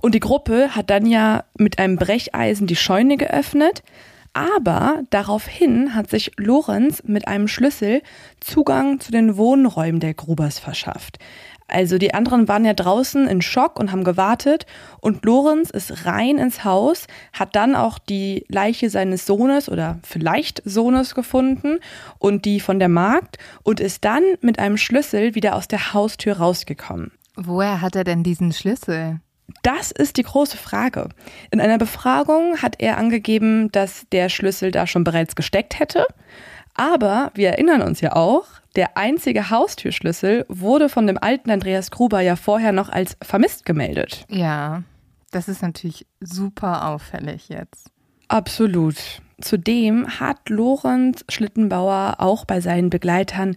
[0.02, 3.84] Und die Gruppe hat dann ja mit einem Brecheisen die Scheune geöffnet.
[4.32, 8.02] Aber daraufhin hat sich Lorenz mit einem Schlüssel
[8.40, 11.20] Zugang zu den Wohnräumen der Grubers verschafft.
[11.68, 14.66] Also die anderen waren ja draußen in Schock und haben gewartet
[15.00, 20.62] und Lorenz ist rein ins Haus, hat dann auch die Leiche seines Sohnes oder vielleicht
[20.64, 21.80] Sohnes gefunden
[22.18, 26.36] und die von der Magd und ist dann mit einem Schlüssel wieder aus der Haustür
[26.36, 27.10] rausgekommen.
[27.34, 29.20] Woher hat er denn diesen Schlüssel?
[29.62, 31.08] Das ist die große Frage.
[31.50, 36.06] In einer Befragung hat er angegeben, dass der Schlüssel da schon bereits gesteckt hätte.
[36.74, 38.46] Aber wir erinnern uns ja auch,
[38.76, 44.24] der einzige Haustürschlüssel wurde von dem alten Andreas Gruber ja vorher noch als vermisst gemeldet.
[44.28, 44.82] Ja,
[45.30, 47.90] das ist natürlich super auffällig jetzt.
[48.28, 48.96] Absolut.
[49.40, 53.56] Zudem hat Lorenz Schlittenbauer auch bei seinen Begleitern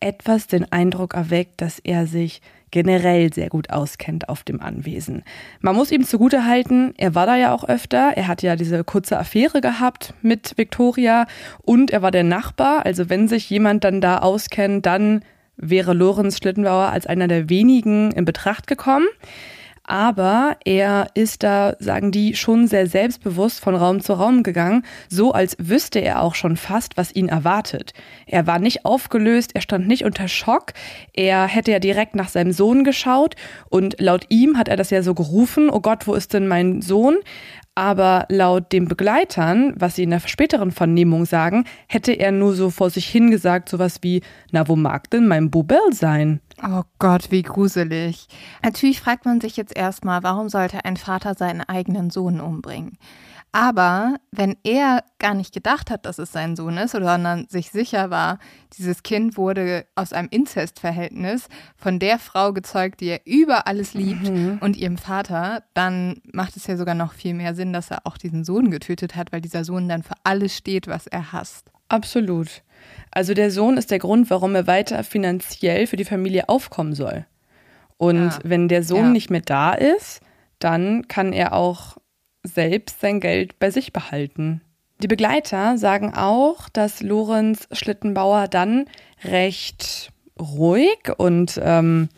[0.00, 2.42] etwas den Eindruck erweckt, dass er sich
[2.76, 5.22] generell sehr gut auskennt auf dem Anwesen.
[5.60, 9.18] Man muss ihm zugutehalten, er war da ja auch öfter, er hat ja diese kurze
[9.18, 11.26] Affäre gehabt mit Victoria
[11.62, 15.22] und er war der Nachbar, also wenn sich jemand dann da auskennt, dann
[15.56, 19.06] wäre Lorenz Schlittenbauer als einer der wenigen in Betracht gekommen
[19.86, 25.32] aber er ist da, sagen die, schon sehr selbstbewusst von Raum zu Raum gegangen, so
[25.32, 27.92] als wüsste er auch schon fast, was ihn erwartet.
[28.26, 30.72] Er war nicht aufgelöst, er stand nicht unter Schock,
[31.12, 33.36] er hätte ja direkt nach seinem Sohn geschaut
[33.68, 36.82] und laut ihm hat er das ja so gerufen, oh Gott, wo ist denn mein
[36.82, 37.16] Sohn?
[37.78, 42.70] Aber laut den Begleitern, was sie in der späteren Vernehmung sagen, hätte er nur so
[42.70, 46.40] vor sich hingesagt, sowas wie, na, wo mag denn mein Bubel sein?
[46.66, 48.28] Oh Gott, wie gruselig.
[48.62, 52.96] Natürlich fragt man sich jetzt erstmal, warum sollte ein Vater seinen eigenen Sohn umbringen?
[53.52, 58.10] Aber wenn er gar nicht gedacht hat, dass es sein Sohn ist, sondern sich sicher
[58.10, 58.38] war,
[58.76, 64.28] dieses Kind wurde aus einem Inzestverhältnis von der Frau gezeugt, die er über alles liebt
[64.28, 64.58] mhm.
[64.60, 68.18] und ihrem Vater, dann macht es ja sogar noch viel mehr Sinn, dass er auch
[68.18, 71.70] diesen Sohn getötet hat, weil dieser Sohn dann für alles steht, was er hasst.
[71.88, 72.62] Absolut.
[73.10, 77.24] Also der Sohn ist der Grund, warum er weiter finanziell für die Familie aufkommen soll.
[77.96, 78.38] Und ja.
[78.42, 79.10] wenn der Sohn ja.
[79.10, 80.20] nicht mehr da ist,
[80.58, 81.96] dann kann er auch
[82.46, 84.60] selbst sein Geld bei sich behalten.
[85.02, 88.86] Die Begleiter sagen auch, dass Lorenz Schlittenbauer dann
[89.24, 90.10] recht
[90.40, 92.08] ruhig und ähm,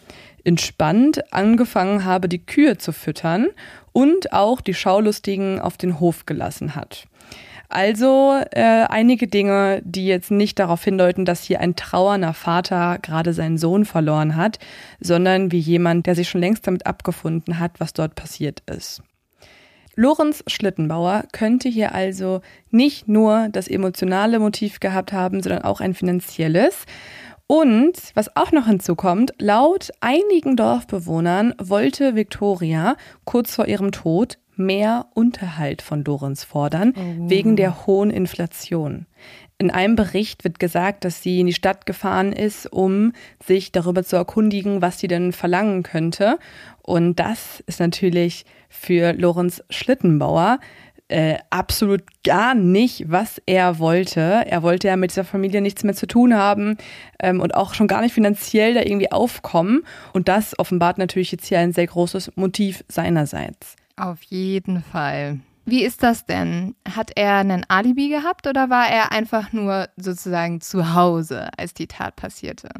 [0.45, 3.49] entspannt angefangen habe, die Kühe zu füttern
[3.93, 7.07] und auch die Schaulustigen auf den Hof gelassen hat.
[7.69, 13.35] Also äh, einige Dinge, die jetzt nicht darauf hindeuten, dass hier ein trauernder Vater gerade
[13.35, 14.59] seinen Sohn verloren hat,
[15.01, 19.03] sondern wie jemand, der sich schon längst damit abgefunden hat, was dort passiert ist.
[19.99, 25.93] Lorenz Schlittenbauer könnte hier also nicht nur das emotionale Motiv gehabt haben, sondern auch ein
[25.93, 26.85] finanzielles.
[27.49, 35.07] Und was auch noch hinzukommt, laut einigen Dorfbewohnern wollte Victoria kurz vor ihrem Tod mehr
[35.15, 37.29] Unterhalt von Lorenz fordern, oh.
[37.29, 39.07] wegen der hohen Inflation.
[39.61, 43.13] In einem Bericht wird gesagt, dass sie in die Stadt gefahren ist, um
[43.45, 46.39] sich darüber zu erkundigen, was sie denn verlangen könnte.
[46.83, 50.61] Und das ist natürlich für Lorenz Schlittenbauer
[51.09, 54.21] äh, absolut gar nicht, was er wollte.
[54.47, 56.77] Er wollte ja mit dieser Familie nichts mehr zu tun haben
[57.19, 59.85] ähm, und auch schon gar nicht finanziell da irgendwie aufkommen.
[60.13, 63.75] Und das offenbart natürlich jetzt hier ein sehr großes Motiv seinerseits.
[63.97, 65.41] Auf jeden Fall.
[65.69, 66.75] Wie ist das denn?
[66.89, 71.87] Hat er einen Alibi gehabt oder war er einfach nur sozusagen zu Hause, als die
[71.87, 72.71] Tat passierte?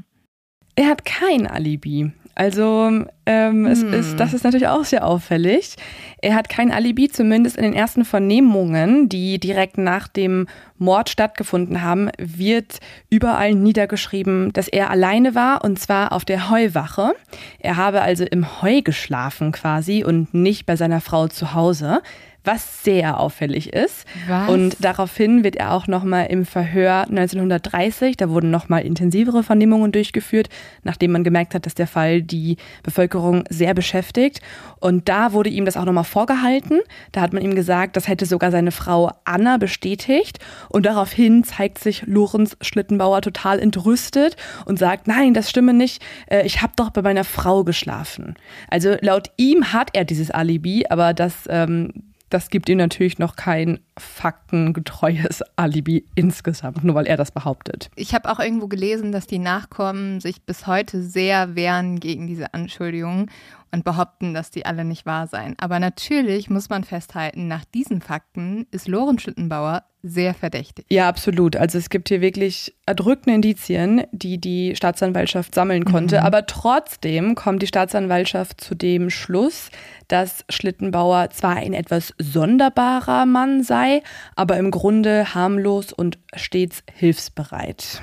[0.75, 2.13] Er hat kein Alibi.
[2.35, 3.67] Also ähm, hm.
[3.67, 5.75] es ist, das ist natürlich auch sehr auffällig.
[6.23, 10.47] Er hat kein Alibi, zumindest in den ersten Vernehmungen, die direkt nach dem
[10.79, 12.79] Mord stattgefunden haben, wird
[13.11, 17.13] überall niedergeschrieben, dass er alleine war und zwar auf der Heuwache.
[17.59, 22.03] Er habe also im Heu geschlafen quasi und nicht bei seiner Frau zu Hause
[22.49, 24.07] was sehr auffällig ist.
[24.27, 24.49] Was?
[24.49, 30.49] Und daraufhin wird er auch nochmal im Verhör 1930, da wurden nochmal intensivere Vernehmungen durchgeführt,
[30.83, 34.41] nachdem man gemerkt hat, dass der Fall die Bevölkerung sehr beschäftigt.
[34.81, 36.81] Und da wurde ihm das auch nochmal vorgehalten.
[37.13, 40.39] Da hat man ihm gesagt, das hätte sogar seine Frau Anna bestätigt.
[40.71, 46.03] Und daraufhin zeigt sich Lorenz Schlittenbauer total entrüstet und sagt, nein, das stimme nicht.
[46.31, 48.37] Äh, ich habe doch bei meiner Frau geschlafen.
[48.71, 51.93] Also laut ihm hat er dieses Alibi, aber das ähm,
[52.31, 57.91] das gibt ihm natürlich noch kein faktengetreues Alibi insgesamt, nur weil er das behauptet.
[57.97, 62.53] Ich habe auch irgendwo gelesen, dass die Nachkommen sich bis heute sehr wehren gegen diese
[62.55, 63.31] Anschuldigungen
[63.73, 65.55] und behaupten, dass die alle nicht wahr seien.
[65.59, 70.87] Aber natürlich muss man festhalten, nach diesen Fakten ist Lorenz Schlittenbauer sehr verdächtig.
[70.91, 71.57] Ja, absolut.
[71.57, 76.21] Also es gibt hier wirklich erdrückende Indizien, die die Staatsanwaltschaft sammeln konnte.
[76.21, 76.27] Mhm.
[76.27, 79.71] Aber trotzdem kommt die Staatsanwaltschaft zu dem Schluss,
[80.07, 84.03] dass Schlittenbauer zwar ein etwas sonderbarer Mann sei,
[84.37, 88.01] aber im Grunde harmlos und stets hilfsbereit.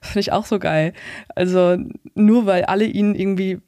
[0.00, 0.92] Das finde ich auch so geil.
[1.34, 1.76] Also
[2.14, 3.60] nur weil alle ihn irgendwie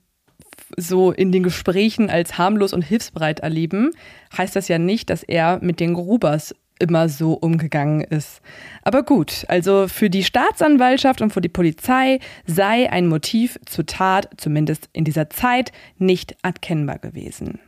[0.77, 3.91] so in den Gesprächen als harmlos und hilfsbereit erleben,
[4.37, 8.41] heißt das ja nicht, dass er mit den Grubers immer so umgegangen ist.
[8.83, 14.29] Aber gut, also für die Staatsanwaltschaft und für die Polizei sei ein Motiv zur Tat,
[14.37, 17.61] zumindest in dieser Zeit, nicht erkennbar gewesen.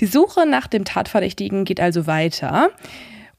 [0.00, 2.70] Die Suche nach dem Tatverdächtigen geht also weiter.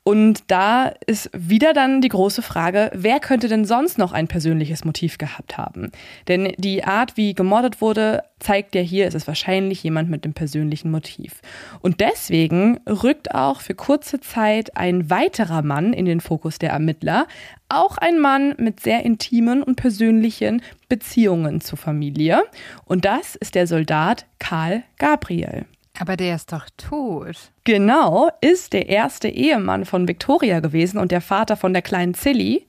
[0.03, 4.83] Und da ist wieder dann die große Frage, wer könnte denn sonst noch ein persönliches
[4.83, 5.91] Motiv gehabt haben?
[6.27, 10.33] Denn die Art, wie gemordet wurde, zeigt ja hier, es ist wahrscheinlich jemand mit dem
[10.33, 11.41] persönlichen Motiv.
[11.81, 17.27] Und deswegen rückt auch für kurze Zeit ein weiterer Mann in den Fokus der Ermittler,
[17.69, 22.41] auch ein Mann mit sehr intimen und persönlichen Beziehungen zur Familie.
[22.85, 25.67] Und das ist der Soldat Karl Gabriel.
[26.01, 27.51] Aber der ist doch tot.
[27.63, 32.65] Genau, ist der erste Ehemann von Victoria gewesen und der Vater von der kleinen Silly.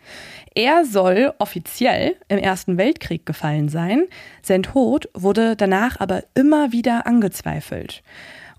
[0.55, 4.05] Er soll offiziell im Ersten Weltkrieg gefallen sein.
[4.43, 8.03] Sein Tod wurde danach aber immer wieder angezweifelt.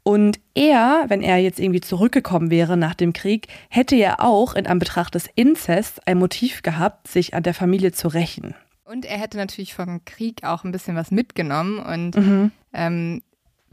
[0.01, 4.65] Und er, wenn er jetzt irgendwie zurückgekommen wäre nach dem Krieg, hätte ja auch in
[4.65, 8.55] Anbetracht des Inzests ein Motiv gehabt, sich an der Familie zu rächen.
[8.85, 12.51] Und er hätte natürlich vom Krieg auch ein bisschen was mitgenommen und mhm.
[12.73, 13.21] ähm,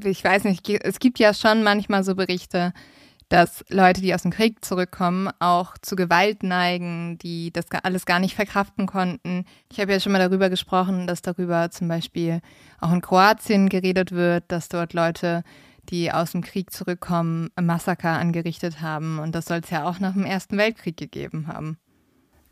[0.04, 2.72] ich weiß nicht, es gibt ja schon manchmal so Berichte,
[3.30, 8.18] dass Leute, die aus dem Krieg zurückkommen, auch zu Gewalt neigen, die das alles gar
[8.18, 9.44] nicht verkraften konnten.
[9.70, 12.40] Ich habe ja schon mal darüber gesprochen, dass darüber zum Beispiel
[12.80, 15.44] auch in Kroatien geredet wird, dass dort Leute,
[15.90, 19.20] die aus dem Krieg zurückkommen, Massaker angerichtet haben.
[19.20, 21.78] Und das soll es ja auch nach dem Ersten Weltkrieg gegeben haben.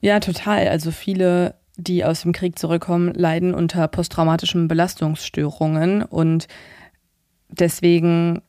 [0.00, 0.68] Ja, total.
[0.68, 6.46] Also viele, die aus dem Krieg zurückkommen, leiden unter posttraumatischen Belastungsstörungen und
[7.48, 8.42] deswegen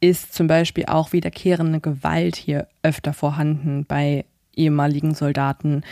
[0.00, 4.24] ist zum Beispiel auch wiederkehrende Gewalt hier öfter vorhanden bei
[4.54, 5.82] ehemaligen Soldaten.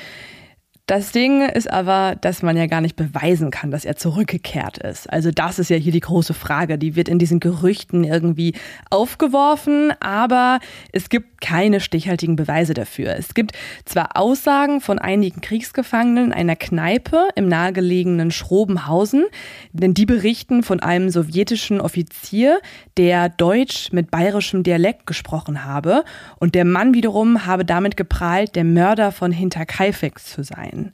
[0.86, 5.10] Das Ding ist aber, dass man ja gar nicht beweisen kann, dass er zurückgekehrt ist.
[5.10, 6.76] Also das ist ja hier die große Frage.
[6.76, 8.54] Die wird in diesen Gerüchten irgendwie
[8.90, 10.58] aufgeworfen, aber
[10.90, 13.14] es gibt keine stichhaltigen Beweise dafür.
[13.18, 13.52] Es gibt
[13.84, 19.24] zwar Aussagen von einigen Kriegsgefangenen einer Kneipe im nahegelegenen Schrobenhausen,
[19.72, 22.62] denn die berichten von einem sowjetischen Offizier,
[22.96, 26.04] der Deutsch mit bayerischem Dialekt gesprochen habe
[26.38, 30.92] und der Mann wiederum habe damit geprahlt, der Mörder von Hinterkaifex zu sein sein.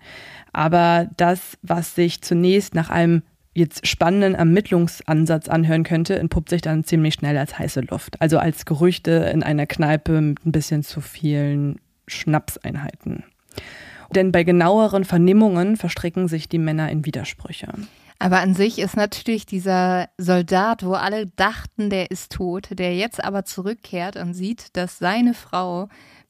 [0.52, 3.22] Aber das, was sich zunächst nach einem
[3.58, 8.20] jetzt spannenden Ermittlungsansatz anhören könnte, entpuppt sich dann ziemlich schnell als heiße Luft.
[8.20, 13.24] Also als Gerüchte in einer Kneipe mit ein bisschen zu vielen Schnapseinheiten.
[14.14, 17.68] Denn bei genaueren Vernehmungen verstricken sich die Männer in Widersprüche.
[18.18, 23.22] Aber an sich ist natürlich dieser Soldat, wo alle dachten, der ist tot, der jetzt
[23.22, 25.88] aber zurückkehrt und sieht, dass seine Frau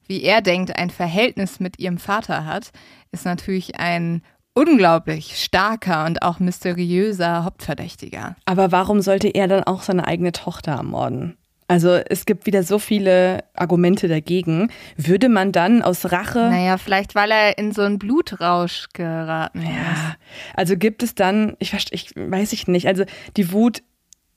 [0.09, 2.71] wie er denkt, ein Verhältnis mit ihrem Vater hat,
[3.11, 4.23] ist natürlich ein
[4.59, 8.35] unglaublich starker und auch mysteriöser Hauptverdächtiger.
[8.45, 11.37] Aber warum sollte er dann auch seine eigene Tochter ermorden?
[11.67, 14.71] Also es gibt wieder so viele Argumente dagegen.
[14.97, 16.39] Würde man dann aus Rache.
[16.39, 19.67] Naja, vielleicht weil er in so einen Blutrausch geraten ist.
[19.67, 20.15] Ja,
[20.55, 23.03] also gibt es dann, ich, ich weiß ich nicht, also
[23.37, 23.83] die Wut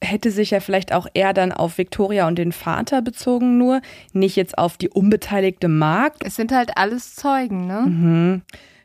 [0.02, 3.80] hätte sich ja vielleicht auch eher dann auf Victoria und den Vater bezogen nur,
[4.12, 6.24] nicht jetzt auf die unbeteiligte Magd.
[6.24, 7.82] Es sind halt alles Zeugen, ne?
[7.86, 8.42] Mhm.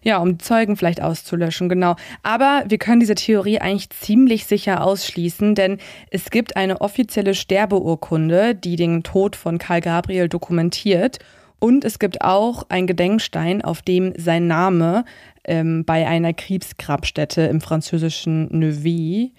[0.07, 1.97] Ja, um Zeugen vielleicht auszulöschen, genau.
[2.23, 5.79] Aber wir können diese Theorie eigentlich ziemlich sicher ausschließen, denn
[6.11, 11.19] es gibt eine offizielle Sterbeurkunde, die den Tod von Karl Gabriel dokumentiert.
[11.59, 15.03] Und es gibt auch einen Gedenkstein, auf dem sein Name
[15.43, 19.34] ähm, bei einer Kriegsgrabstätte im französischen Neuvy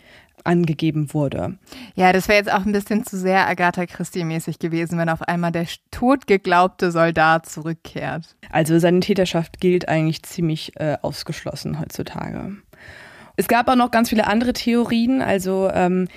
[0.49, 1.59] angegeben wurde.
[1.95, 5.53] Ja, das wäre jetzt auch ein bisschen zu sehr Agatha Christie-mäßig gewesen, wenn auf einmal
[5.53, 8.37] der totgeglaubte Soldat zurückkehrt.
[8.51, 12.57] Also seine Täterschaft gilt eigentlich ziemlich äh, ausgeschlossen heutzutage.
[13.37, 15.23] Es gab auch noch ganz viele andere Theorien.
[15.23, 16.09] Also ähm,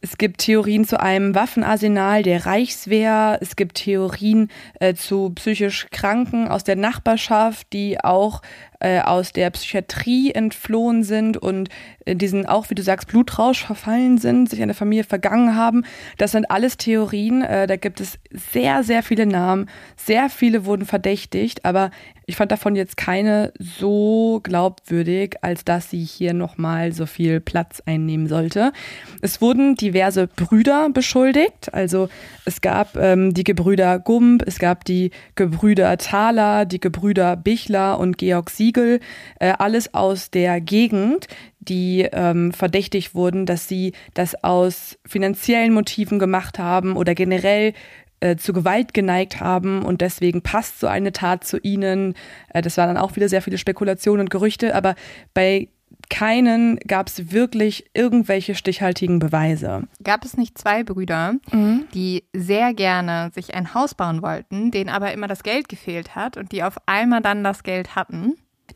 [0.00, 3.38] es gibt Theorien zu einem Waffenarsenal der Reichswehr.
[3.40, 4.50] Es gibt Theorien
[4.80, 8.42] äh, zu psychisch Kranken aus der Nachbarschaft, die auch
[8.82, 11.68] äh, aus der Psychiatrie entflohen sind und
[12.04, 15.84] in diesen auch, wie du sagst, Blutrausch verfallen sind, sich an der Familie vergangen haben.
[16.18, 17.42] Das sind alles Theorien.
[17.42, 19.68] Äh, da gibt es sehr, sehr viele Namen.
[19.96, 21.90] Sehr viele wurden verdächtigt, aber
[22.26, 27.82] ich fand davon jetzt keine so glaubwürdig, als dass sie hier nochmal so viel Platz
[27.84, 28.72] einnehmen sollte.
[29.20, 31.74] Es wurden diverse Brüder beschuldigt.
[31.74, 32.08] Also
[32.44, 38.18] es gab ähm, die Gebrüder Gump, es gab die Gebrüder Thaler, die Gebrüder Bichler und
[38.18, 39.00] Georg Siegel,
[39.38, 41.28] äh, alles aus der Gegend,
[41.60, 47.74] die ähm, verdächtig wurden, dass sie das aus finanziellen Motiven gemacht haben oder generell
[48.20, 52.14] äh, zu Gewalt geneigt haben und deswegen passt so eine Tat zu ihnen.
[52.48, 54.94] Äh, das waren dann auch wieder sehr viele Spekulationen und Gerüchte, aber
[55.34, 55.68] bei
[56.08, 59.84] keinen gab es wirklich irgendwelche stichhaltigen Beweise.
[60.02, 61.86] Gab es nicht zwei Brüder, mhm.
[61.94, 66.36] die sehr gerne sich ein Haus bauen wollten, denen aber immer das Geld gefehlt hat
[66.36, 68.34] und die auf einmal dann das Geld hatten?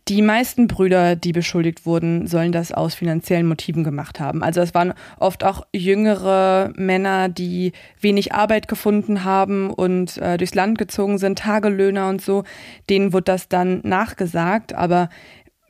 [0.09, 4.45] Die meisten Brüder, die beschuldigt wurden, sollen das aus finanziellen Motiven gemacht haben.
[4.45, 10.55] Also es waren oft auch jüngere Männer, die wenig Arbeit gefunden haben und äh, durchs
[10.55, 12.45] Land gezogen sind, Tagelöhner und so.
[12.89, 14.75] Denen wurde das dann nachgesagt.
[14.75, 15.09] Aber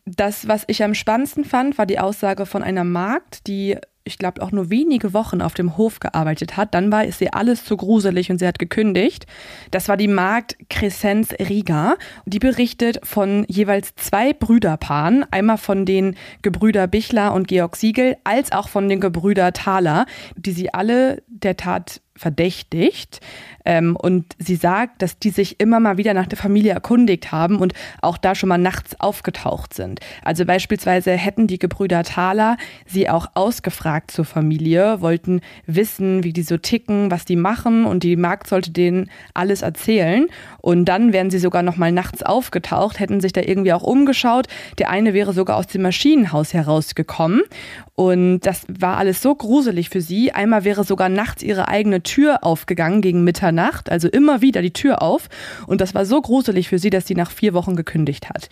[0.04, 4.40] das, was ich am spannendsten fand, war die Aussage von einer Magd, die ich glaube,
[4.42, 6.74] auch nur wenige Wochen auf dem Hof gearbeitet hat.
[6.74, 9.26] Dann war es ihr alles zu gruselig und sie hat gekündigt.
[9.70, 11.96] Das war die Magd Crescenz Riga.
[12.24, 15.24] Die berichtet von jeweils zwei Brüderpaaren.
[15.30, 20.06] Einmal von den Gebrüder Bichler und Georg Siegel, als auch von den Gebrüder Thaler,
[20.36, 23.20] die sie alle der Tat verdächtigt.
[23.64, 27.56] Ähm, und sie sagt, dass die sich immer mal wieder nach der Familie erkundigt haben
[27.56, 30.01] und auch da schon mal nachts aufgetaucht sind.
[30.22, 32.56] Also beispielsweise hätten die Gebrüder Thaler
[32.86, 38.05] sie auch ausgefragt zur Familie, wollten wissen, wie die so ticken, was die machen und
[38.05, 40.26] die Magd sollte denen alles erzählen.
[40.66, 44.48] Und dann wären sie sogar noch mal nachts aufgetaucht, hätten sich da irgendwie auch umgeschaut.
[44.78, 47.43] Der eine wäre sogar aus dem Maschinenhaus herausgekommen
[47.94, 50.32] und das war alles so gruselig für sie.
[50.32, 55.02] Einmal wäre sogar nachts ihre eigene Tür aufgegangen gegen Mitternacht, also immer wieder die Tür
[55.02, 55.28] auf.
[55.68, 58.48] Und das war so gruselig für sie, dass sie nach vier Wochen gekündigt hat.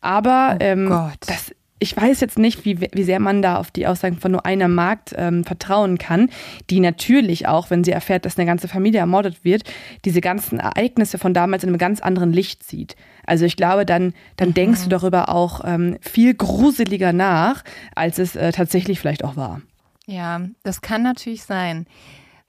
[0.00, 1.52] Aber oh ähm, das
[1.82, 4.68] ich weiß jetzt nicht, wie, wie sehr man da auf die Aussagen von nur einer
[4.68, 6.30] Magd ähm, vertrauen kann,
[6.70, 9.64] die natürlich auch, wenn sie erfährt, dass eine ganze Familie ermordet wird,
[10.04, 12.94] diese ganzen Ereignisse von damals in einem ganz anderen Licht sieht.
[13.26, 14.54] Also ich glaube, dann, dann mhm.
[14.54, 17.64] denkst du darüber auch ähm, viel gruseliger nach,
[17.96, 19.60] als es äh, tatsächlich vielleicht auch war.
[20.06, 21.86] Ja, das kann natürlich sein.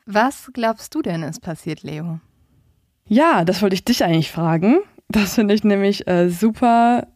[0.05, 2.19] Was glaubst du denn ist passiert, Leo?
[3.07, 4.77] Ja, das wollte ich dich eigentlich fragen.
[5.09, 7.07] Das finde ich nämlich äh, super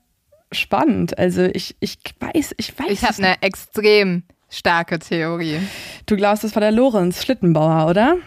[0.51, 1.17] spannend.
[1.17, 2.89] Also ich, ich weiß, ich weiß.
[2.89, 5.59] Ich habe eine extrem starke Theorie.
[6.05, 8.17] Du glaubst, es war der Lorenz Schlittenbauer, oder?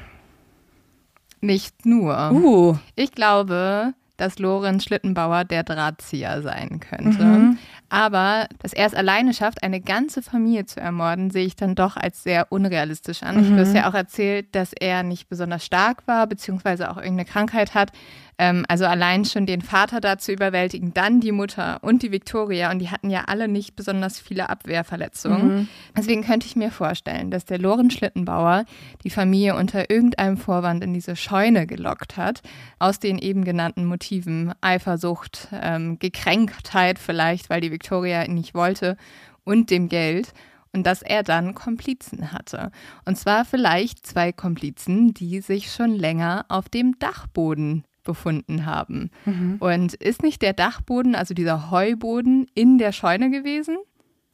[1.41, 2.33] Nicht nur.
[2.33, 2.79] Uh.
[2.97, 7.25] Ich glaube, dass Lorenz Schlittenbauer der Drahtzieher sein könnte.
[7.25, 7.59] Mhm.
[7.89, 11.97] Aber dass er es alleine schafft, eine ganze Familie zu ermorden, sehe ich dann doch
[11.97, 13.37] als sehr unrealistisch an.
[13.37, 13.43] Mhm.
[13.43, 17.25] Ich habe es ja auch erzählt, dass er nicht besonders stark war, beziehungsweise auch irgendeine
[17.25, 17.93] Krankheit hat.
[18.41, 22.71] Ähm, also allein schon den Vater da zu überwältigen, dann die Mutter und die Victoria.
[22.71, 25.47] Und die hatten ja alle nicht besonders viele Abwehrverletzungen.
[25.47, 25.69] Mhm.
[25.95, 28.65] Deswegen könnte ich mir vorstellen, dass der Lorenz Schlittenbauer
[29.05, 32.41] die Familie unter irgendeinem Vorwand in diese Scheune gelockt hat,
[32.79, 38.97] aus den eben genannten Motiven Eifersucht, ähm, Gekränktheit vielleicht, weil die Victoria ihn nicht wollte
[39.45, 40.33] und dem Geld
[40.73, 42.71] und dass er dann Komplizen hatte.
[43.05, 49.11] Und zwar vielleicht zwei Komplizen, die sich schon länger auf dem Dachboden befunden haben.
[49.25, 49.57] Mhm.
[49.61, 53.79] Und ist nicht der Dachboden, also dieser Heuboden, in der Scheune gewesen?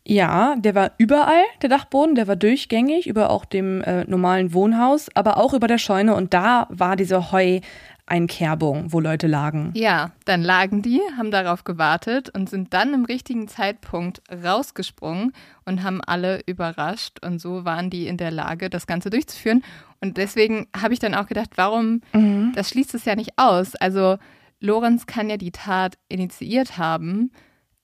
[0.09, 5.09] Ja, der war überall, der Dachboden, der war durchgängig über auch dem äh, normalen Wohnhaus,
[5.15, 7.59] aber auch über der Scheune und da war diese Heu
[8.07, 9.73] Einkerbung, wo Leute lagen.
[9.75, 15.33] Ja, dann lagen die, haben darauf gewartet und sind dann im richtigen Zeitpunkt rausgesprungen
[15.65, 17.19] und haben alle überrascht.
[17.25, 19.65] Und so waren die in der Lage, das Ganze durchzuführen.
[20.01, 22.53] Und deswegen habe ich dann auch gedacht, warum, mhm.
[22.55, 23.75] das schließt es ja nicht aus.
[23.75, 24.19] Also
[24.61, 27.33] Lorenz kann ja die Tat initiiert haben,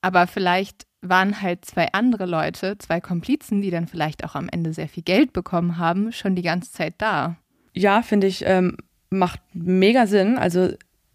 [0.00, 4.72] aber vielleicht waren halt zwei andere Leute, zwei Komplizen, die dann vielleicht auch am Ende
[4.72, 7.36] sehr viel Geld bekommen haben, schon die ganze Zeit da.
[7.74, 8.76] Ja, finde ich, ähm,
[9.12, 10.38] macht mega Sinn.
[10.38, 10.70] Also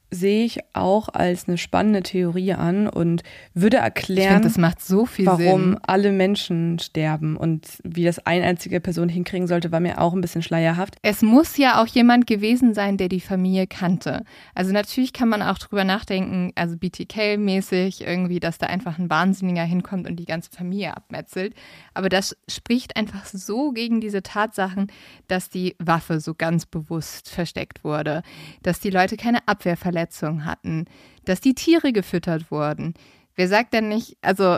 [0.09, 3.23] sehe ich auch als eine spannende Theorie an und
[3.53, 5.79] würde erklären, find, so warum Sinn.
[5.85, 10.21] alle Menschen sterben und wie das eine einzige Person hinkriegen sollte, war mir auch ein
[10.21, 10.95] bisschen schleierhaft.
[11.01, 14.23] Es muss ja auch jemand gewesen sein, der die Familie kannte.
[14.55, 19.63] Also natürlich kann man auch drüber nachdenken, also BTK-mäßig irgendwie, dass da einfach ein Wahnsinniger
[19.63, 21.53] hinkommt und die ganze Familie abmetzelt.
[21.93, 24.87] Aber das spricht einfach so gegen diese Tatsachen,
[25.27, 28.21] dass die Waffe so ganz bewusst versteckt wurde,
[28.63, 30.85] dass die Leute keine Abwehrverletzungen Verletzungen hatten,
[31.25, 32.93] dass die Tiere gefüttert wurden.
[33.35, 34.57] Wer sagt denn nicht, also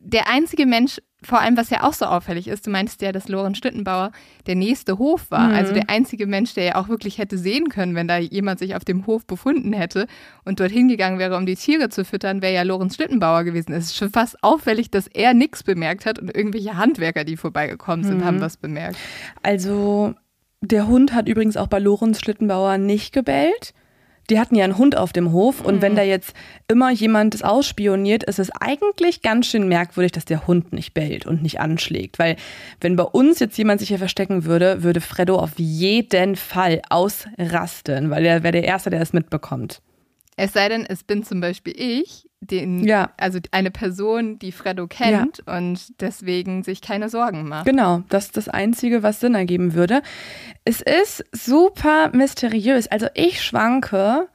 [0.00, 3.28] der einzige Mensch, vor allem was ja auch so auffällig ist, du meintest ja, dass
[3.28, 4.12] Lorenz Schlittenbauer
[4.46, 5.48] der nächste Hof war.
[5.48, 5.54] Mhm.
[5.54, 8.74] Also der einzige Mensch, der ja auch wirklich hätte sehen können, wenn da jemand sich
[8.74, 10.08] auf dem Hof befunden hätte
[10.44, 13.72] und dorthin gegangen wäre, um die Tiere zu füttern, wäre ja Lorenz Schlittenbauer gewesen.
[13.72, 18.04] Es ist schon fast auffällig, dass er nichts bemerkt hat und irgendwelche Handwerker, die vorbeigekommen
[18.04, 18.24] sind, mhm.
[18.24, 18.98] haben was bemerkt.
[19.42, 20.14] Also
[20.60, 23.72] der Hund hat übrigens auch bei Lorenz Schlittenbauer nicht gebellt
[24.30, 25.82] die hatten ja einen Hund auf dem Hof und mhm.
[25.82, 26.34] wenn da jetzt
[26.68, 31.26] immer jemand das ausspioniert, ist es eigentlich ganz schön merkwürdig, dass der Hund nicht bellt
[31.26, 32.18] und nicht anschlägt.
[32.18, 32.36] Weil
[32.80, 38.10] wenn bei uns jetzt jemand sich hier verstecken würde, würde Freddo auf jeden Fall ausrasten,
[38.10, 39.82] weil er wäre der Erste, der es mitbekommt.
[40.36, 43.10] Es sei denn, es bin zum Beispiel ich, den, ja.
[43.18, 45.58] also eine Person, die Freddo kennt ja.
[45.58, 47.66] und deswegen sich keine Sorgen macht.
[47.66, 50.02] Genau, das ist das Einzige, was Sinn ergeben würde.
[50.64, 52.88] Es ist super mysteriös.
[52.88, 54.28] Also ich schwanke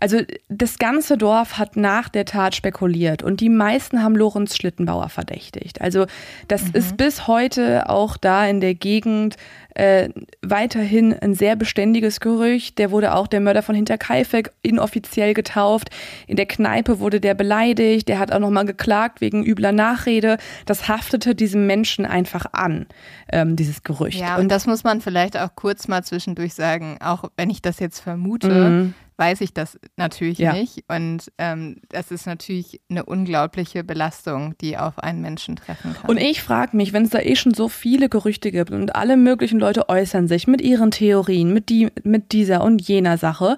[0.00, 0.18] also
[0.48, 5.80] das ganze Dorf hat nach der Tat spekuliert und die meisten haben Lorenz Schlittenbauer verdächtigt.
[5.80, 6.06] Also
[6.48, 6.74] das mhm.
[6.74, 9.36] ist bis heute auch da in der Gegend
[9.76, 10.08] äh,
[10.40, 12.78] weiterhin ein sehr beständiges Gerücht.
[12.78, 15.90] Der wurde auch der Mörder von Hinterkaifeck inoffiziell getauft.
[16.26, 18.08] In der Kneipe wurde der beleidigt.
[18.08, 20.38] Der hat auch nochmal geklagt wegen übler Nachrede.
[20.64, 22.86] Das haftete diesem Menschen einfach an,
[23.30, 24.18] ähm, dieses Gerücht.
[24.18, 27.60] Ja, und, und das muss man vielleicht auch kurz mal zwischendurch sagen, auch wenn ich
[27.60, 28.48] das jetzt vermute.
[28.48, 30.52] Mhm weiß ich das natürlich ja.
[30.52, 30.84] nicht.
[30.88, 36.10] Und ähm, das ist natürlich eine unglaubliche Belastung, die auf einen Menschen treffen kann.
[36.10, 39.16] Und ich frage mich, wenn es da eh schon so viele Gerüchte gibt und alle
[39.16, 43.56] möglichen Leute äußern sich mit ihren Theorien, mit, die, mit dieser und jener Sache,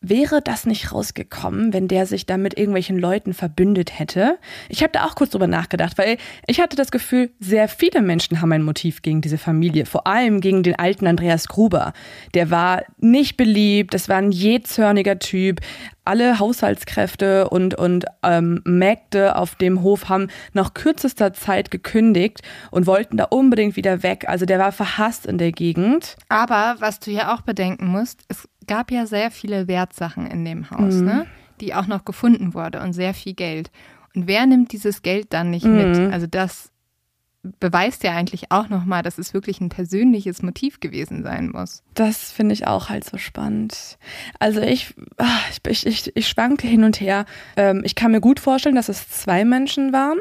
[0.00, 4.38] Wäre das nicht rausgekommen, wenn der sich da mit irgendwelchen Leuten verbündet hätte?
[4.68, 8.40] Ich habe da auch kurz drüber nachgedacht, weil ich hatte das Gefühl, sehr viele Menschen
[8.40, 11.94] haben ein Motiv gegen diese Familie, vor allem gegen den alten Andreas Gruber.
[12.34, 15.62] Der war nicht beliebt, das war ein jähzörniger Typ.
[16.04, 22.86] Alle Haushaltskräfte und, und ähm, Mägde auf dem Hof haben nach kürzester Zeit gekündigt und
[22.86, 24.26] wollten da unbedingt wieder weg.
[24.28, 26.16] Also der war verhasst in der Gegend.
[26.28, 30.70] Aber was du ja auch bedenken musst, es gab ja sehr viele Wertsachen in dem
[30.70, 31.04] Haus, mhm.
[31.04, 31.26] ne?
[31.60, 33.72] die auch noch gefunden wurde und sehr viel Geld.
[34.14, 35.76] Und wer nimmt dieses Geld dann nicht mhm.
[35.76, 36.12] mit?
[36.12, 36.70] Also das
[37.60, 41.82] beweist ja eigentlich auch nochmal, dass es wirklich ein persönliches Motiv gewesen sein muss.
[41.94, 43.98] Das finde ich auch halt so spannend.
[44.38, 47.26] Also ich, ah, ich, ich, ich schwanke hin und her.
[47.56, 50.18] Ähm, ich kann mir gut vorstellen, dass es zwei Menschen waren.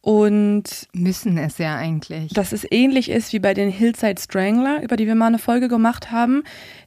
[0.00, 2.32] Und müssen es ja eigentlich.
[2.32, 5.68] Dass es ähnlich ist wie bei den Hillside Strangler, über die wir mal eine Folge
[5.68, 6.44] gemacht haben,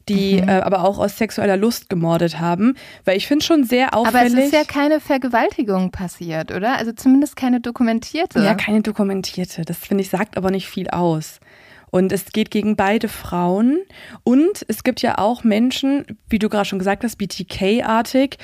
[0.10, 0.50] die mhm.
[0.50, 2.76] äh, aber auch aus sexueller Lust gemordet haben.
[3.06, 4.34] Weil ich finde schon sehr auffällig.
[4.34, 6.78] Aber es ist ja keine Vergewaltigung passiert, oder?
[6.78, 8.40] Also zumindest keine dokumentierte.
[8.40, 9.64] Ja, keine dokumentierte.
[9.64, 11.40] Das finde ich sagt aber nicht viel aus.
[11.92, 13.82] Und es geht gegen beide Frauen.
[14.24, 18.38] Und es gibt ja auch Menschen, wie du gerade schon gesagt hast, BTK-artig,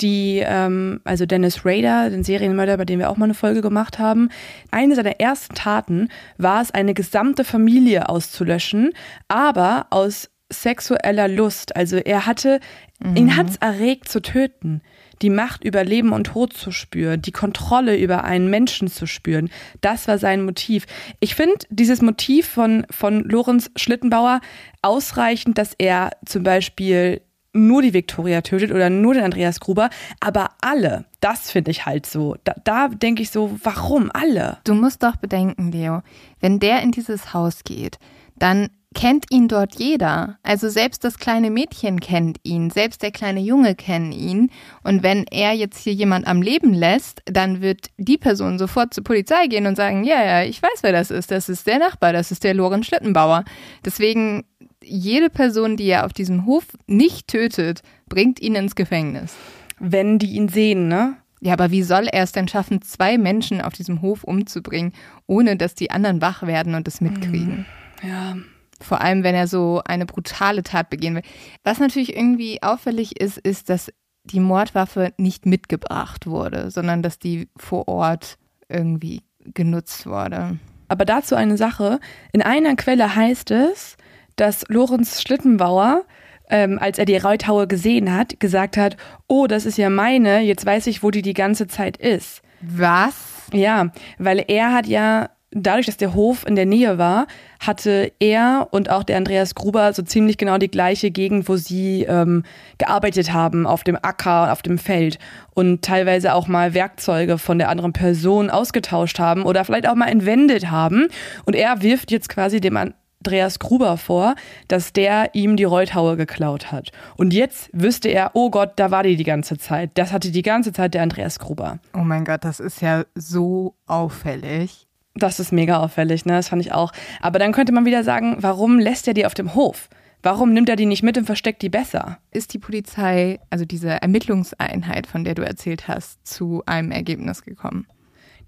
[0.00, 3.98] die, ähm, also Dennis Rader, den Serienmörder, bei dem wir auch mal eine Folge gemacht
[3.98, 4.30] haben,
[4.70, 6.08] eine seiner ersten Taten
[6.38, 8.92] war es, eine gesamte Familie auszulöschen,
[9.26, 11.74] aber aus sexueller Lust.
[11.76, 12.60] Also er hatte,
[13.00, 13.16] mhm.
[13.16, 14.82] ihn hat's erregt zu töten
[15.22, 19.50] die Macht über Leben und Tod zu spüren, die Kontrolle über einen Menschen zu spüren.
[19.80, 20.86] Das war sein Motiv.
[21.20, 24.40] Ich finde dieses Motiv von, von Lorenz Schlittenbauer
[24.82, 27.22] ausreichend, dass er zum Beispiel
[27.54, 32.06] nur die Viktoria tötet oder nur den Andreas Gruber, aber alle, das finde ich halt
[32.06, 32.36] so.
[32.44, 34.58] Da, da denke ich so, warum alle?
[34.64, 36.02] Du musst doch bedenken, Leo,
[36.40, 37.98] wenn der in dieses Haus geht,
[38.36, 40.38] dann kennt ihn dort jeder.
[40.42, 44.50] Also selbst das kleine Mädchen kennt ihn, selbst der kleine Junge kennt ihn.
[44.82, 49.04] Und wenn er jetzt hier jemand am Leben lässt, dann wird die Person sofort zur
[49.04, 51.30] Polizei gehen und sagen, ja, ja, ich weiß, wer das ist.
[51.30, 53.44] Das ist der Nachbar, das ist der Lorenz Schlittenbauer.
[53.84, 54.44] Deswegen,
[54.82, 59.34] jede Person, die er auf diesem Hof nicht tötet, bringt ihn ins Gefängnis.
[59.78, 61.16] Wenn die ihn sehen, ne?
[61.40, 64.92] Ja, aber wie soll er es denn schaffen, zwei Menschen auf diesem Hof umzubringen,
[65.26, 67.66] ohne dass die anderen wach werden und es mitkriegen?
[68.00, 68.36] Ja,
[68.82, 71.22] vor allem, wenn er so eine brutale Tat begehen will.
[71.64, 73.92] Was natürlich irgendwie auffällig ist, ist, dass
[74.24, 78.38] die Mordwaffe nicht mitgebracht wurde, sondern dass die vor Ort
[78.68, 80.58] irgendwie genutzt wurde.
[80.88, 81.98] Aber dazu eine Sache.
[82.32, 83.96] In einer Quelle heißt es,
[84.36, 86.04] dass Lorenz Schlittenbauer
[86.52, 90.66] ähm, als er die Reuthaue gesehen hat, gesagt hat, oh, das ist ja meine, jetzt
[90.66, 92.42] weiß ich, wo die die ganze Zeit ist.
[92.60, 93.48] Was?
[93.52, 97.26] Ja, weil er hat ja dadurch, dass der Hof in der Nähe war,
[97.60, 102.04] hatte er und auch der Andreas Gruber so ziemlich genau die gleiche Gegend, wo sie
[102.04, 102.42] ähm,
[102.78, 105.18] gearbeitet haben, auf dem Acker, auf dem Feld
[105.54, 110.08] und teilweise auch mal Werkzeuge von der anderen Person ausgetauscht haben oder vielleicht auch mal
[110.08, 111.08] entwendet haben.
[111.44, 114.34] Und er wirft jetzt quasi dem Andreas Gruber vor,
[114.66, 116.90] dass der ihm die Reuthaue geklaut hat.
[117.16, 119.90] Und jetzt wüsste er, oh Gott, da war die die ganze Zeit.
[119.94, 121.78] Das hatte die ganze Zeit der Andreas Gruber.
[121.94, 124.88] Oh mein Gott, das ist ja so auffällig.
[125.14, 126.34] Das ist mega auffällig, ne?
[126.34, 126.92] Das fand ich auch.
[127.20, 129.88] Aber dann könnte man wieder sagen, warum lässt er die auf dem Hof?
[130.22, 132.18] Warum nimmt er die nicht mit und versteckt die besser?
[132.30, 137.86] Ist die Polizei, also diese Ermittlungseinheit, von der du erzählt hast, zu einem Ergebnis gekommen?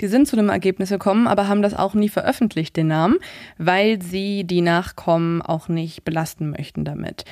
[0.01, 3.17] Die sind zu einem Ergebnis gekommen, aber haben das auch nie veröffentlicht, den Namen,
[3.59, 7.25] weil sie die Nachkommen auch nicht belasten möchten damit.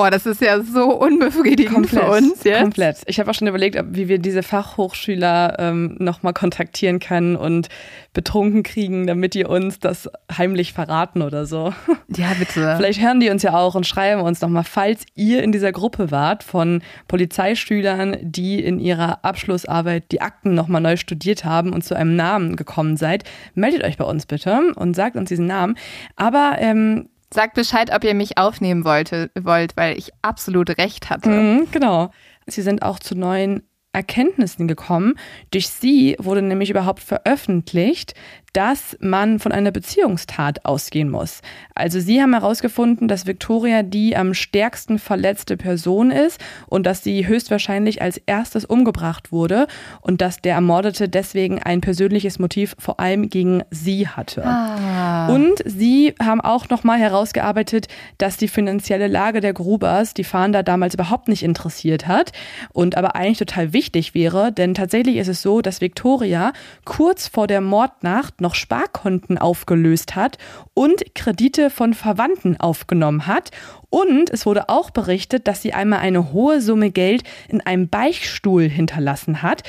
[0.00, 2.60] Oh, das ist ja so unbefriedigend komplett, für uns jetzt.
[2.60, 2.96] Komplett.
[3.04, 7.68] Ich habe auch schon überlegt, wie wir diese Fachhochschüler ähm, nochmal kontaktieren können und
[8.14, 11.74] betrunken kriegen, damit die uns das heimlich verraten oder so.
[12.16, 12.74] Ja, bitte.
[12.76, 16.10] Vielleicht hören die uns ja auch und schreiben uns nochmal, falls ihr in dieser Gruppe
[16.10, 21.94] wart von Polizeischülern, die in ihrer Abschlussarbeit die Akten nochmal neu studiert haben und zu
[21.94, 23.22] einem Namen gekommen seid,
[23.54, 25.76] meldet euch bei uns bitte und sagt uns diesen Namen.
[26.16, 31.30] Aber ähm, Sagt Bescheid, ob ihr mich aufnehmen wollte, wollt, weil ich absolut recht hatte.
[31.30, 32.10] Mhm, genau.
[32.46, 33.62] Sie sind auch zu neuen
[33.92, 35.14] Erkenntnissen gekommen.
[35.50, 38.14] Durch sie wurde nämlich überhaupt veröffentlicht,
[38.52, 41.40] dass man von einer Beziehungstat ausgehen muss.
[41.74, 47.26] Also sie haben herausgefunden, dass Victoria die am stärksten verletzte Person ist und dass sie
[47.26, 49.66] höchstwahrscheinlich als erstes umgebracht wurde
[50.00, 54.44] und dass der Ermordete deswegen ein persönliches Motiv vor allem gegen sie hatte.
[54.44, 55.28] Ah.
[55.28, 57.86] Und sie haben auch nochmal herausgearbeitet,
[58.18, 62.32] dass die finanzielle Lage der Grubers die Fahnder damals überhaupt nicht interessiert hat
[62.72, 66.52] und aber eigentlich total wichtig wäre, denn tatsächlich ist es so, dass Victoria
[66.84, 70.38] kurz vor der Mordnacht noch Sparkonten aufgelöst hat
[70.74, 73.50] und Kredite von Verwandten aufgenommen hat.
[73.90, 78.68] Und es wurde auch berichtet, dass sie einmal eine hohe Summe Geld in einem Beichtstuhl
[78.68, 79.62] hinterlassen hat.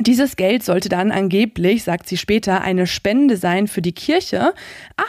[0.00, 4.54] Dieses Geld sollte dann angeblich, sagt sie später, eine Spende sein für die Kirche.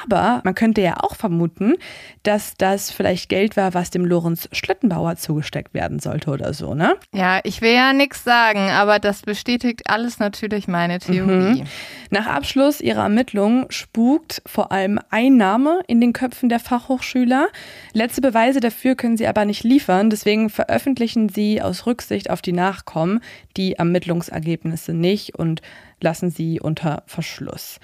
[0.04, 1.76] Aber man könnte ja auch vermuten,
[2.24, 6.96] dass das vielleicht Geld war, was dem Lorenz Schlittenbauer zugesteckt werden sollte oder so, ne?
[7.14, 11.62] Ja, ich will ja nichts sagen, aber das bestätigt alles natürlich meine Theorie.
[11.62, 11.68] Mhm.
[12.10, 17.50] Nach Abschluss ihrer Ermittlungen spukt vor allem ein Name in den Köpfen der Fachhochschüler.
[17.94, 22.54] Letzte Beweise dafür können sie aber nicht liefern, deswegen veröffentlichen sie aus Rücksicht auf die
[22.54, 23.22] Nachkommen
[23.56, 25.62] die Ermittlungsergebnisse nicht und
[26.02, 27.80] lassen sie unter Verschluss.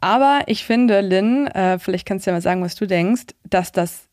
[0.00, 3.72] Aber ich finde, Lynn, äh, vielleicht kannst du ja mal sagen, was du denkst, dass
[3.72, 4.08] das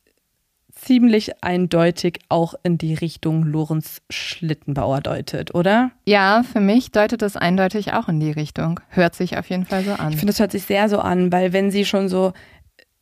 [0.76, 5.92] ziemlich eindeutig auch in die Richtung Lorenz Schlittenbauer deutet, oder?
[6.06, 8.80] Ja, für mich deutet das eindeutig auch in die Richtung.
[8.90, 10.12] Hört sich auf jeden Fall so an.
[10.12, 12.34] Ich finde, es hört sich sehr so an, weil wenn sie schon so,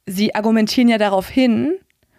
[0.05, 1.73] sie argumentieren ja darauf hin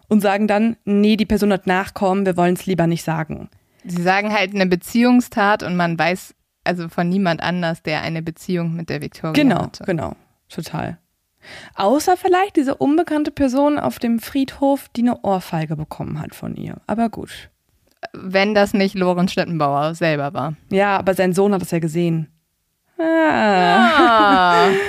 [0.08, 3.48] und sagen dann, nee, die Person hat Nachkommen, wir wollen es lieber nicht sagen.
[3.84, 6.34] Sie sagen halt eine Beziehungstat und man weiß
[6.64, 9.84] also von niemand anders, der eine Beziehung mit der Victoria genau, hatte.
[9.84, 10.16] Genau, genau,
[10.48, 10.98] total.
[11.74, 16.76] Außer vielleicht diese unbekannte Person auf dem Friedhof, die eine Ohrfeige bekommen hat von ihr.
[16.86, 17.50] Aber gut.
[18.12, 20.54] Wenn das nicht Lorenz Stettenbauer selber war.
[20.70, 22.28] Ja, aber sein Sohn hat es ja gesehen.
[22.98, 24.68] Ah.
[24.68, 24.68] ah.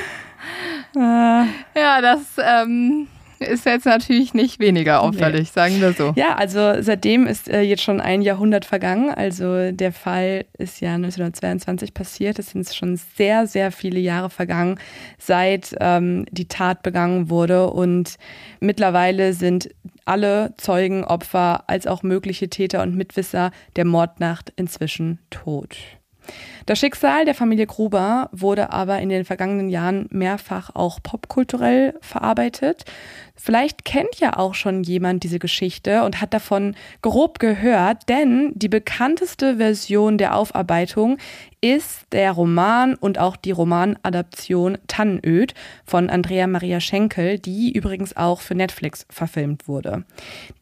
[1.76, 3.08] Ja, das ähm,
[3.40, 5.52] ist jetzt natürlich nicht weniger auffällig, nee.
[5.54, 6.14] sagen wir so.
[6.16, 9.10] Ja, also seitdem ist äh, jetzt schon ein Jahrhundert vergangen.
[9.10, 12.40] Also der Fall ist ja 1922 passiert.
[12.40, 14.80] Es sind schon sehr, sehr viele Jahre vergangen,
[15.18, 17.70] seit ähm, die Tat begangen wurde.
[17.70, 18.16] Und
[18.60, 19.70] mittlerweile sind
[20.06, 25.78] alle Zeugen, Opfer als auch mögliche Täter und Mitwisser der Mordnacht inzwischen tot.
[26.66, 32.86] Das Schicksal der Familie Gruber wurde aber in den vergangenen Jahren mehrfach auch popkulturell verarbeitet.
[33.38, 38.70] Vielleicht kennt ja auch schon jemand diese Geschichte und hat davon grob gehört, denn die
[38.70, 41.18] bekannteste Version der Aufarbeitung
[41.60, 48.40] ist der Roman und auch die Romanadaption Tannenöd von Andrea Maria Schenkel, die übrigens auch
[48.42, 50.06] für Netflix verfilmt wurde.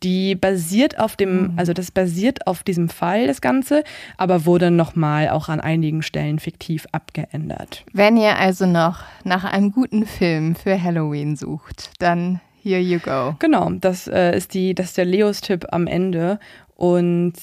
[0.02, 1.54] Die basiert auf dem, mhm.
[1.58, 3.84] also das basiert auf diesem Fall, das Ganze,
[4.18, 7.86] aber wurde nochmal auch an einigen Stellen fiktiv abgeändert.
[7.94, 13.36] Wenn ihr also noch nach einem guten Film für Halloween sucht, dann Here you go.
[13.40, 16.40] Genau, das äh, ist die, das ist der Leos-Tipp am Ende.
[16.76, 17.34] Und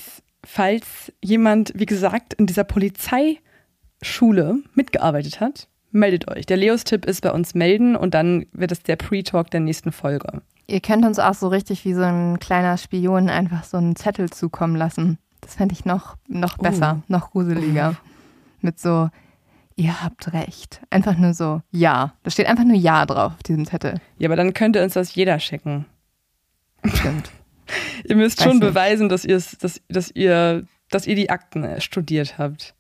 [0.43, 6.47] falls jemand, wie gesagt, in dieser Polizeischule mitgearbeitet hat, meldet euch.
[6.47, 10.41] Der Leos-Tipp ist bei uns melden und dann wird es der Pre-Talk der nächsten Folge.
[10.67, 14.31] Ihr könnt uns auch so richtig wie so ein kleiner Spion einfach so einen Zettel
[14.31, 15.19] zukommen lassen.
[15.43, 17.13] Das fände ich noch, noch besser, uh.
[17.13, 17.97] noch gruseliger.
[18.61, 19.09] Mit so,
[19.77, 20.81] ihr habt recht.
[20.91, 22.15] Einfach nur so, ja.
[22.23, 23.95] Da steht einfach nur Ja drauf auf diesem Zettel.
[24.19, 25.87] Ja, aber dann könnte uns das jeder schicken.
[26.85, 27.31] Stimmt.
[28.05, 28.67] ihr müsst Weiß schon nicht.
[28.69, 32.75] beweisen, dass, dass, dass, ihr, dass ihr die Akten studiert habt.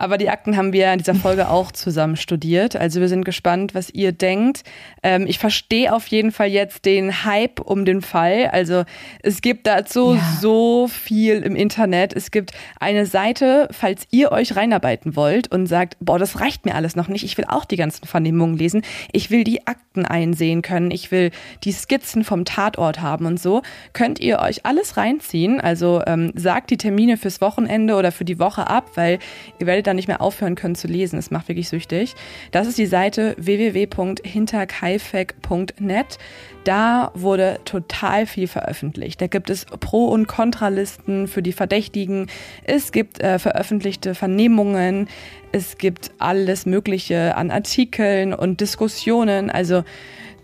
[0.00, 2.74] Aber die Akten haben wir in dieser Folge auch zusammen studiert.
[2.74, 4.62] Also wir sind gespannt, was ihr denkt.
[5.02, 8.48] Ähm, ich verstehe auf jeden Fall jetzt den Hype um den Fall.
[8.50, 8.84] Also
[9.22, 10.38] es gibt dazu ja.
[10.40, 12.14] so viel im Internet.
[12.14, 16.76] Es gibt eine Seite, falls ihr euch reinarbeiten wollt und sagt, boah, das reicht mir
[16.76, 17.22] alles noch nicht.
[17.22, 18.80] Ich will auch die ganzen Vernehmungen lesen.
[19.12, 20.92] Ich will die Akten einsehen können.
[20.92, 21.30] Ich will
[21.62, 23.60] die Skizzen vom Tatort haben und so.
[23.92, 25.60] Könnt ihr euch alles reinziehen.
[25.60, 29.18] Also ähm, sagt die Termine fürs Wochenende oder für die Woche ab, weil
[29.58, 31.18] ihr werdet dann nicht mehr aufhören können zu lesen.
[31.18, 32.14] Es macht wirklich süchtig.
[32.52, 36.18] Das ist die Seite www.hinterkaifek.net.
[36.64, 39.20] Da wurde total viel veröffentlicht.
[39.20, 42.28] Da gibt es Pro- und Kontralisten für die Verdächtigen.
[42.64, 45.08] Es gibt äh, veröffentlichte Vernehmungen.
[45.52, 49.50] Es gibt alles Mögliche an Artikeln und Diskussionen.
[49.50, 49.82] Also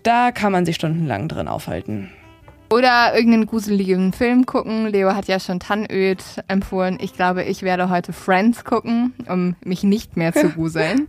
[0.03, 2.09] da kann man sich stundenlang drin aufhalten.
[2.69, 4.87] Oder irgendeinen gruseligen Film gucken.
[4.87, 6.97] Leo hat ja schon Tannöd empfohlen.
[7.01, 11.07] Ich glaube, ich werde heute Friends gucken, um mich nicht mehr zu gruseln.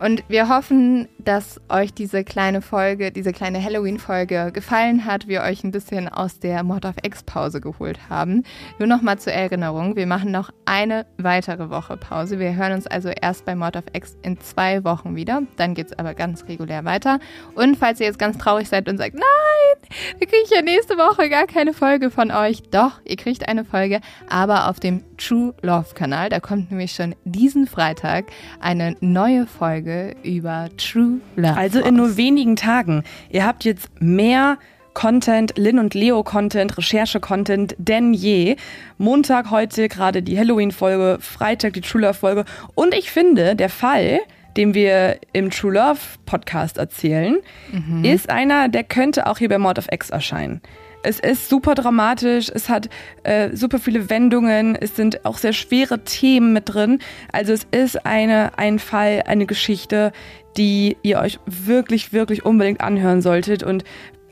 [0.00, 5.62] Und wir hoffen, dass euch diese kleine Folge, diese kleine Halloween-Folge gefallen hat, wir euch
[5.62, 8.42] ein bisschen aus der Mod of X-Pause geholt haben.
[8.78, 12.40] Nur noch mal zur Erinnerung, wir machen noch eine weitere Woche Pause.
[12.40, 15.42] Wir hören uns also erst bei Mod of X in zwei Wochen wieder.
[15.56, 17.20] Dann geht es aber ganz regulär weiter.
[17.54, 19.88] Und falls ihr jetzt ganz traurig seid und sagt, nein,
[20.18, 22.62] wir kriegen ja nächste Woche gar keine Folge von euch.
[22.70, 26.28] Doch, ihr kriegt eine Folge, aber auf dem True Love Kanal.
[26.28, 28.26] Da kommt nämlich schon diesen Freitag
[28.60, 31.56] eine neue Folge Folge über True Love.
[31.56, 33.04] Also in nur wenigen Tagen.
[33.30, 34.58] Ihr habt jetzt mehr
[34.92, 38.56] Content, Lin und Leo Content, Recherche-Content denn je.
[38.96, 42.44] Montag heute gerade die Halloween-Folge, Freitag die True Love-Folge.
[42.74, 44.20] Und ich finde, der Fall,
[44.56, 47.38] den wir im True Love Podcast erzählen,
[47.72, 48.04] mhm.
[48.04, 50.60] ist einer, der könnte auch hier bei Mord of X erscheinen.
[51.04, 52.88] Es ist super dramatisch, es hat
[53.24, 56.98] äh, super viele Wendungen, es sind auch sehr schwere Themen mit drin.
[57.30, 60.12] Also es ist eine, ein Fall, eine Geschichte,
[60.56, 63.62] die ihr euch wirklich, wirklich unbedingt anhören solltet.
[63.62, 63.84] Und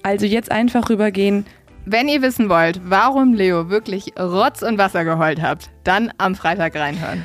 [0.02, 1.44] also jetzt einfach rübergehen.
[1.84, 6.74] Wenn ihr wissen wollt, warum Leo wirklich Rotz und Wasser geheult habt, dann am Freitag
[6.74, 7.24] reinhören.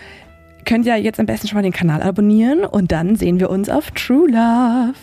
[0.65, 3.69] Könnt ihr jetzt am besten schon mal den Kanal abonnieren und dann sehen wir uns
[3.69, 4.95] auf True Love.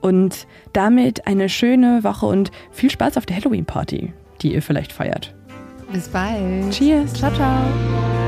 [0.00, 4.12] Und damit eine schöne Woche und viel Spaß auf der Halloween-Party,
[4.42, 5.34] die ihr vielleicht feiert.
[5.92, 6.70] Bis bald.
[6.70, 7.12] Cheers.
[7.14, 8.19] Ciao, ciao.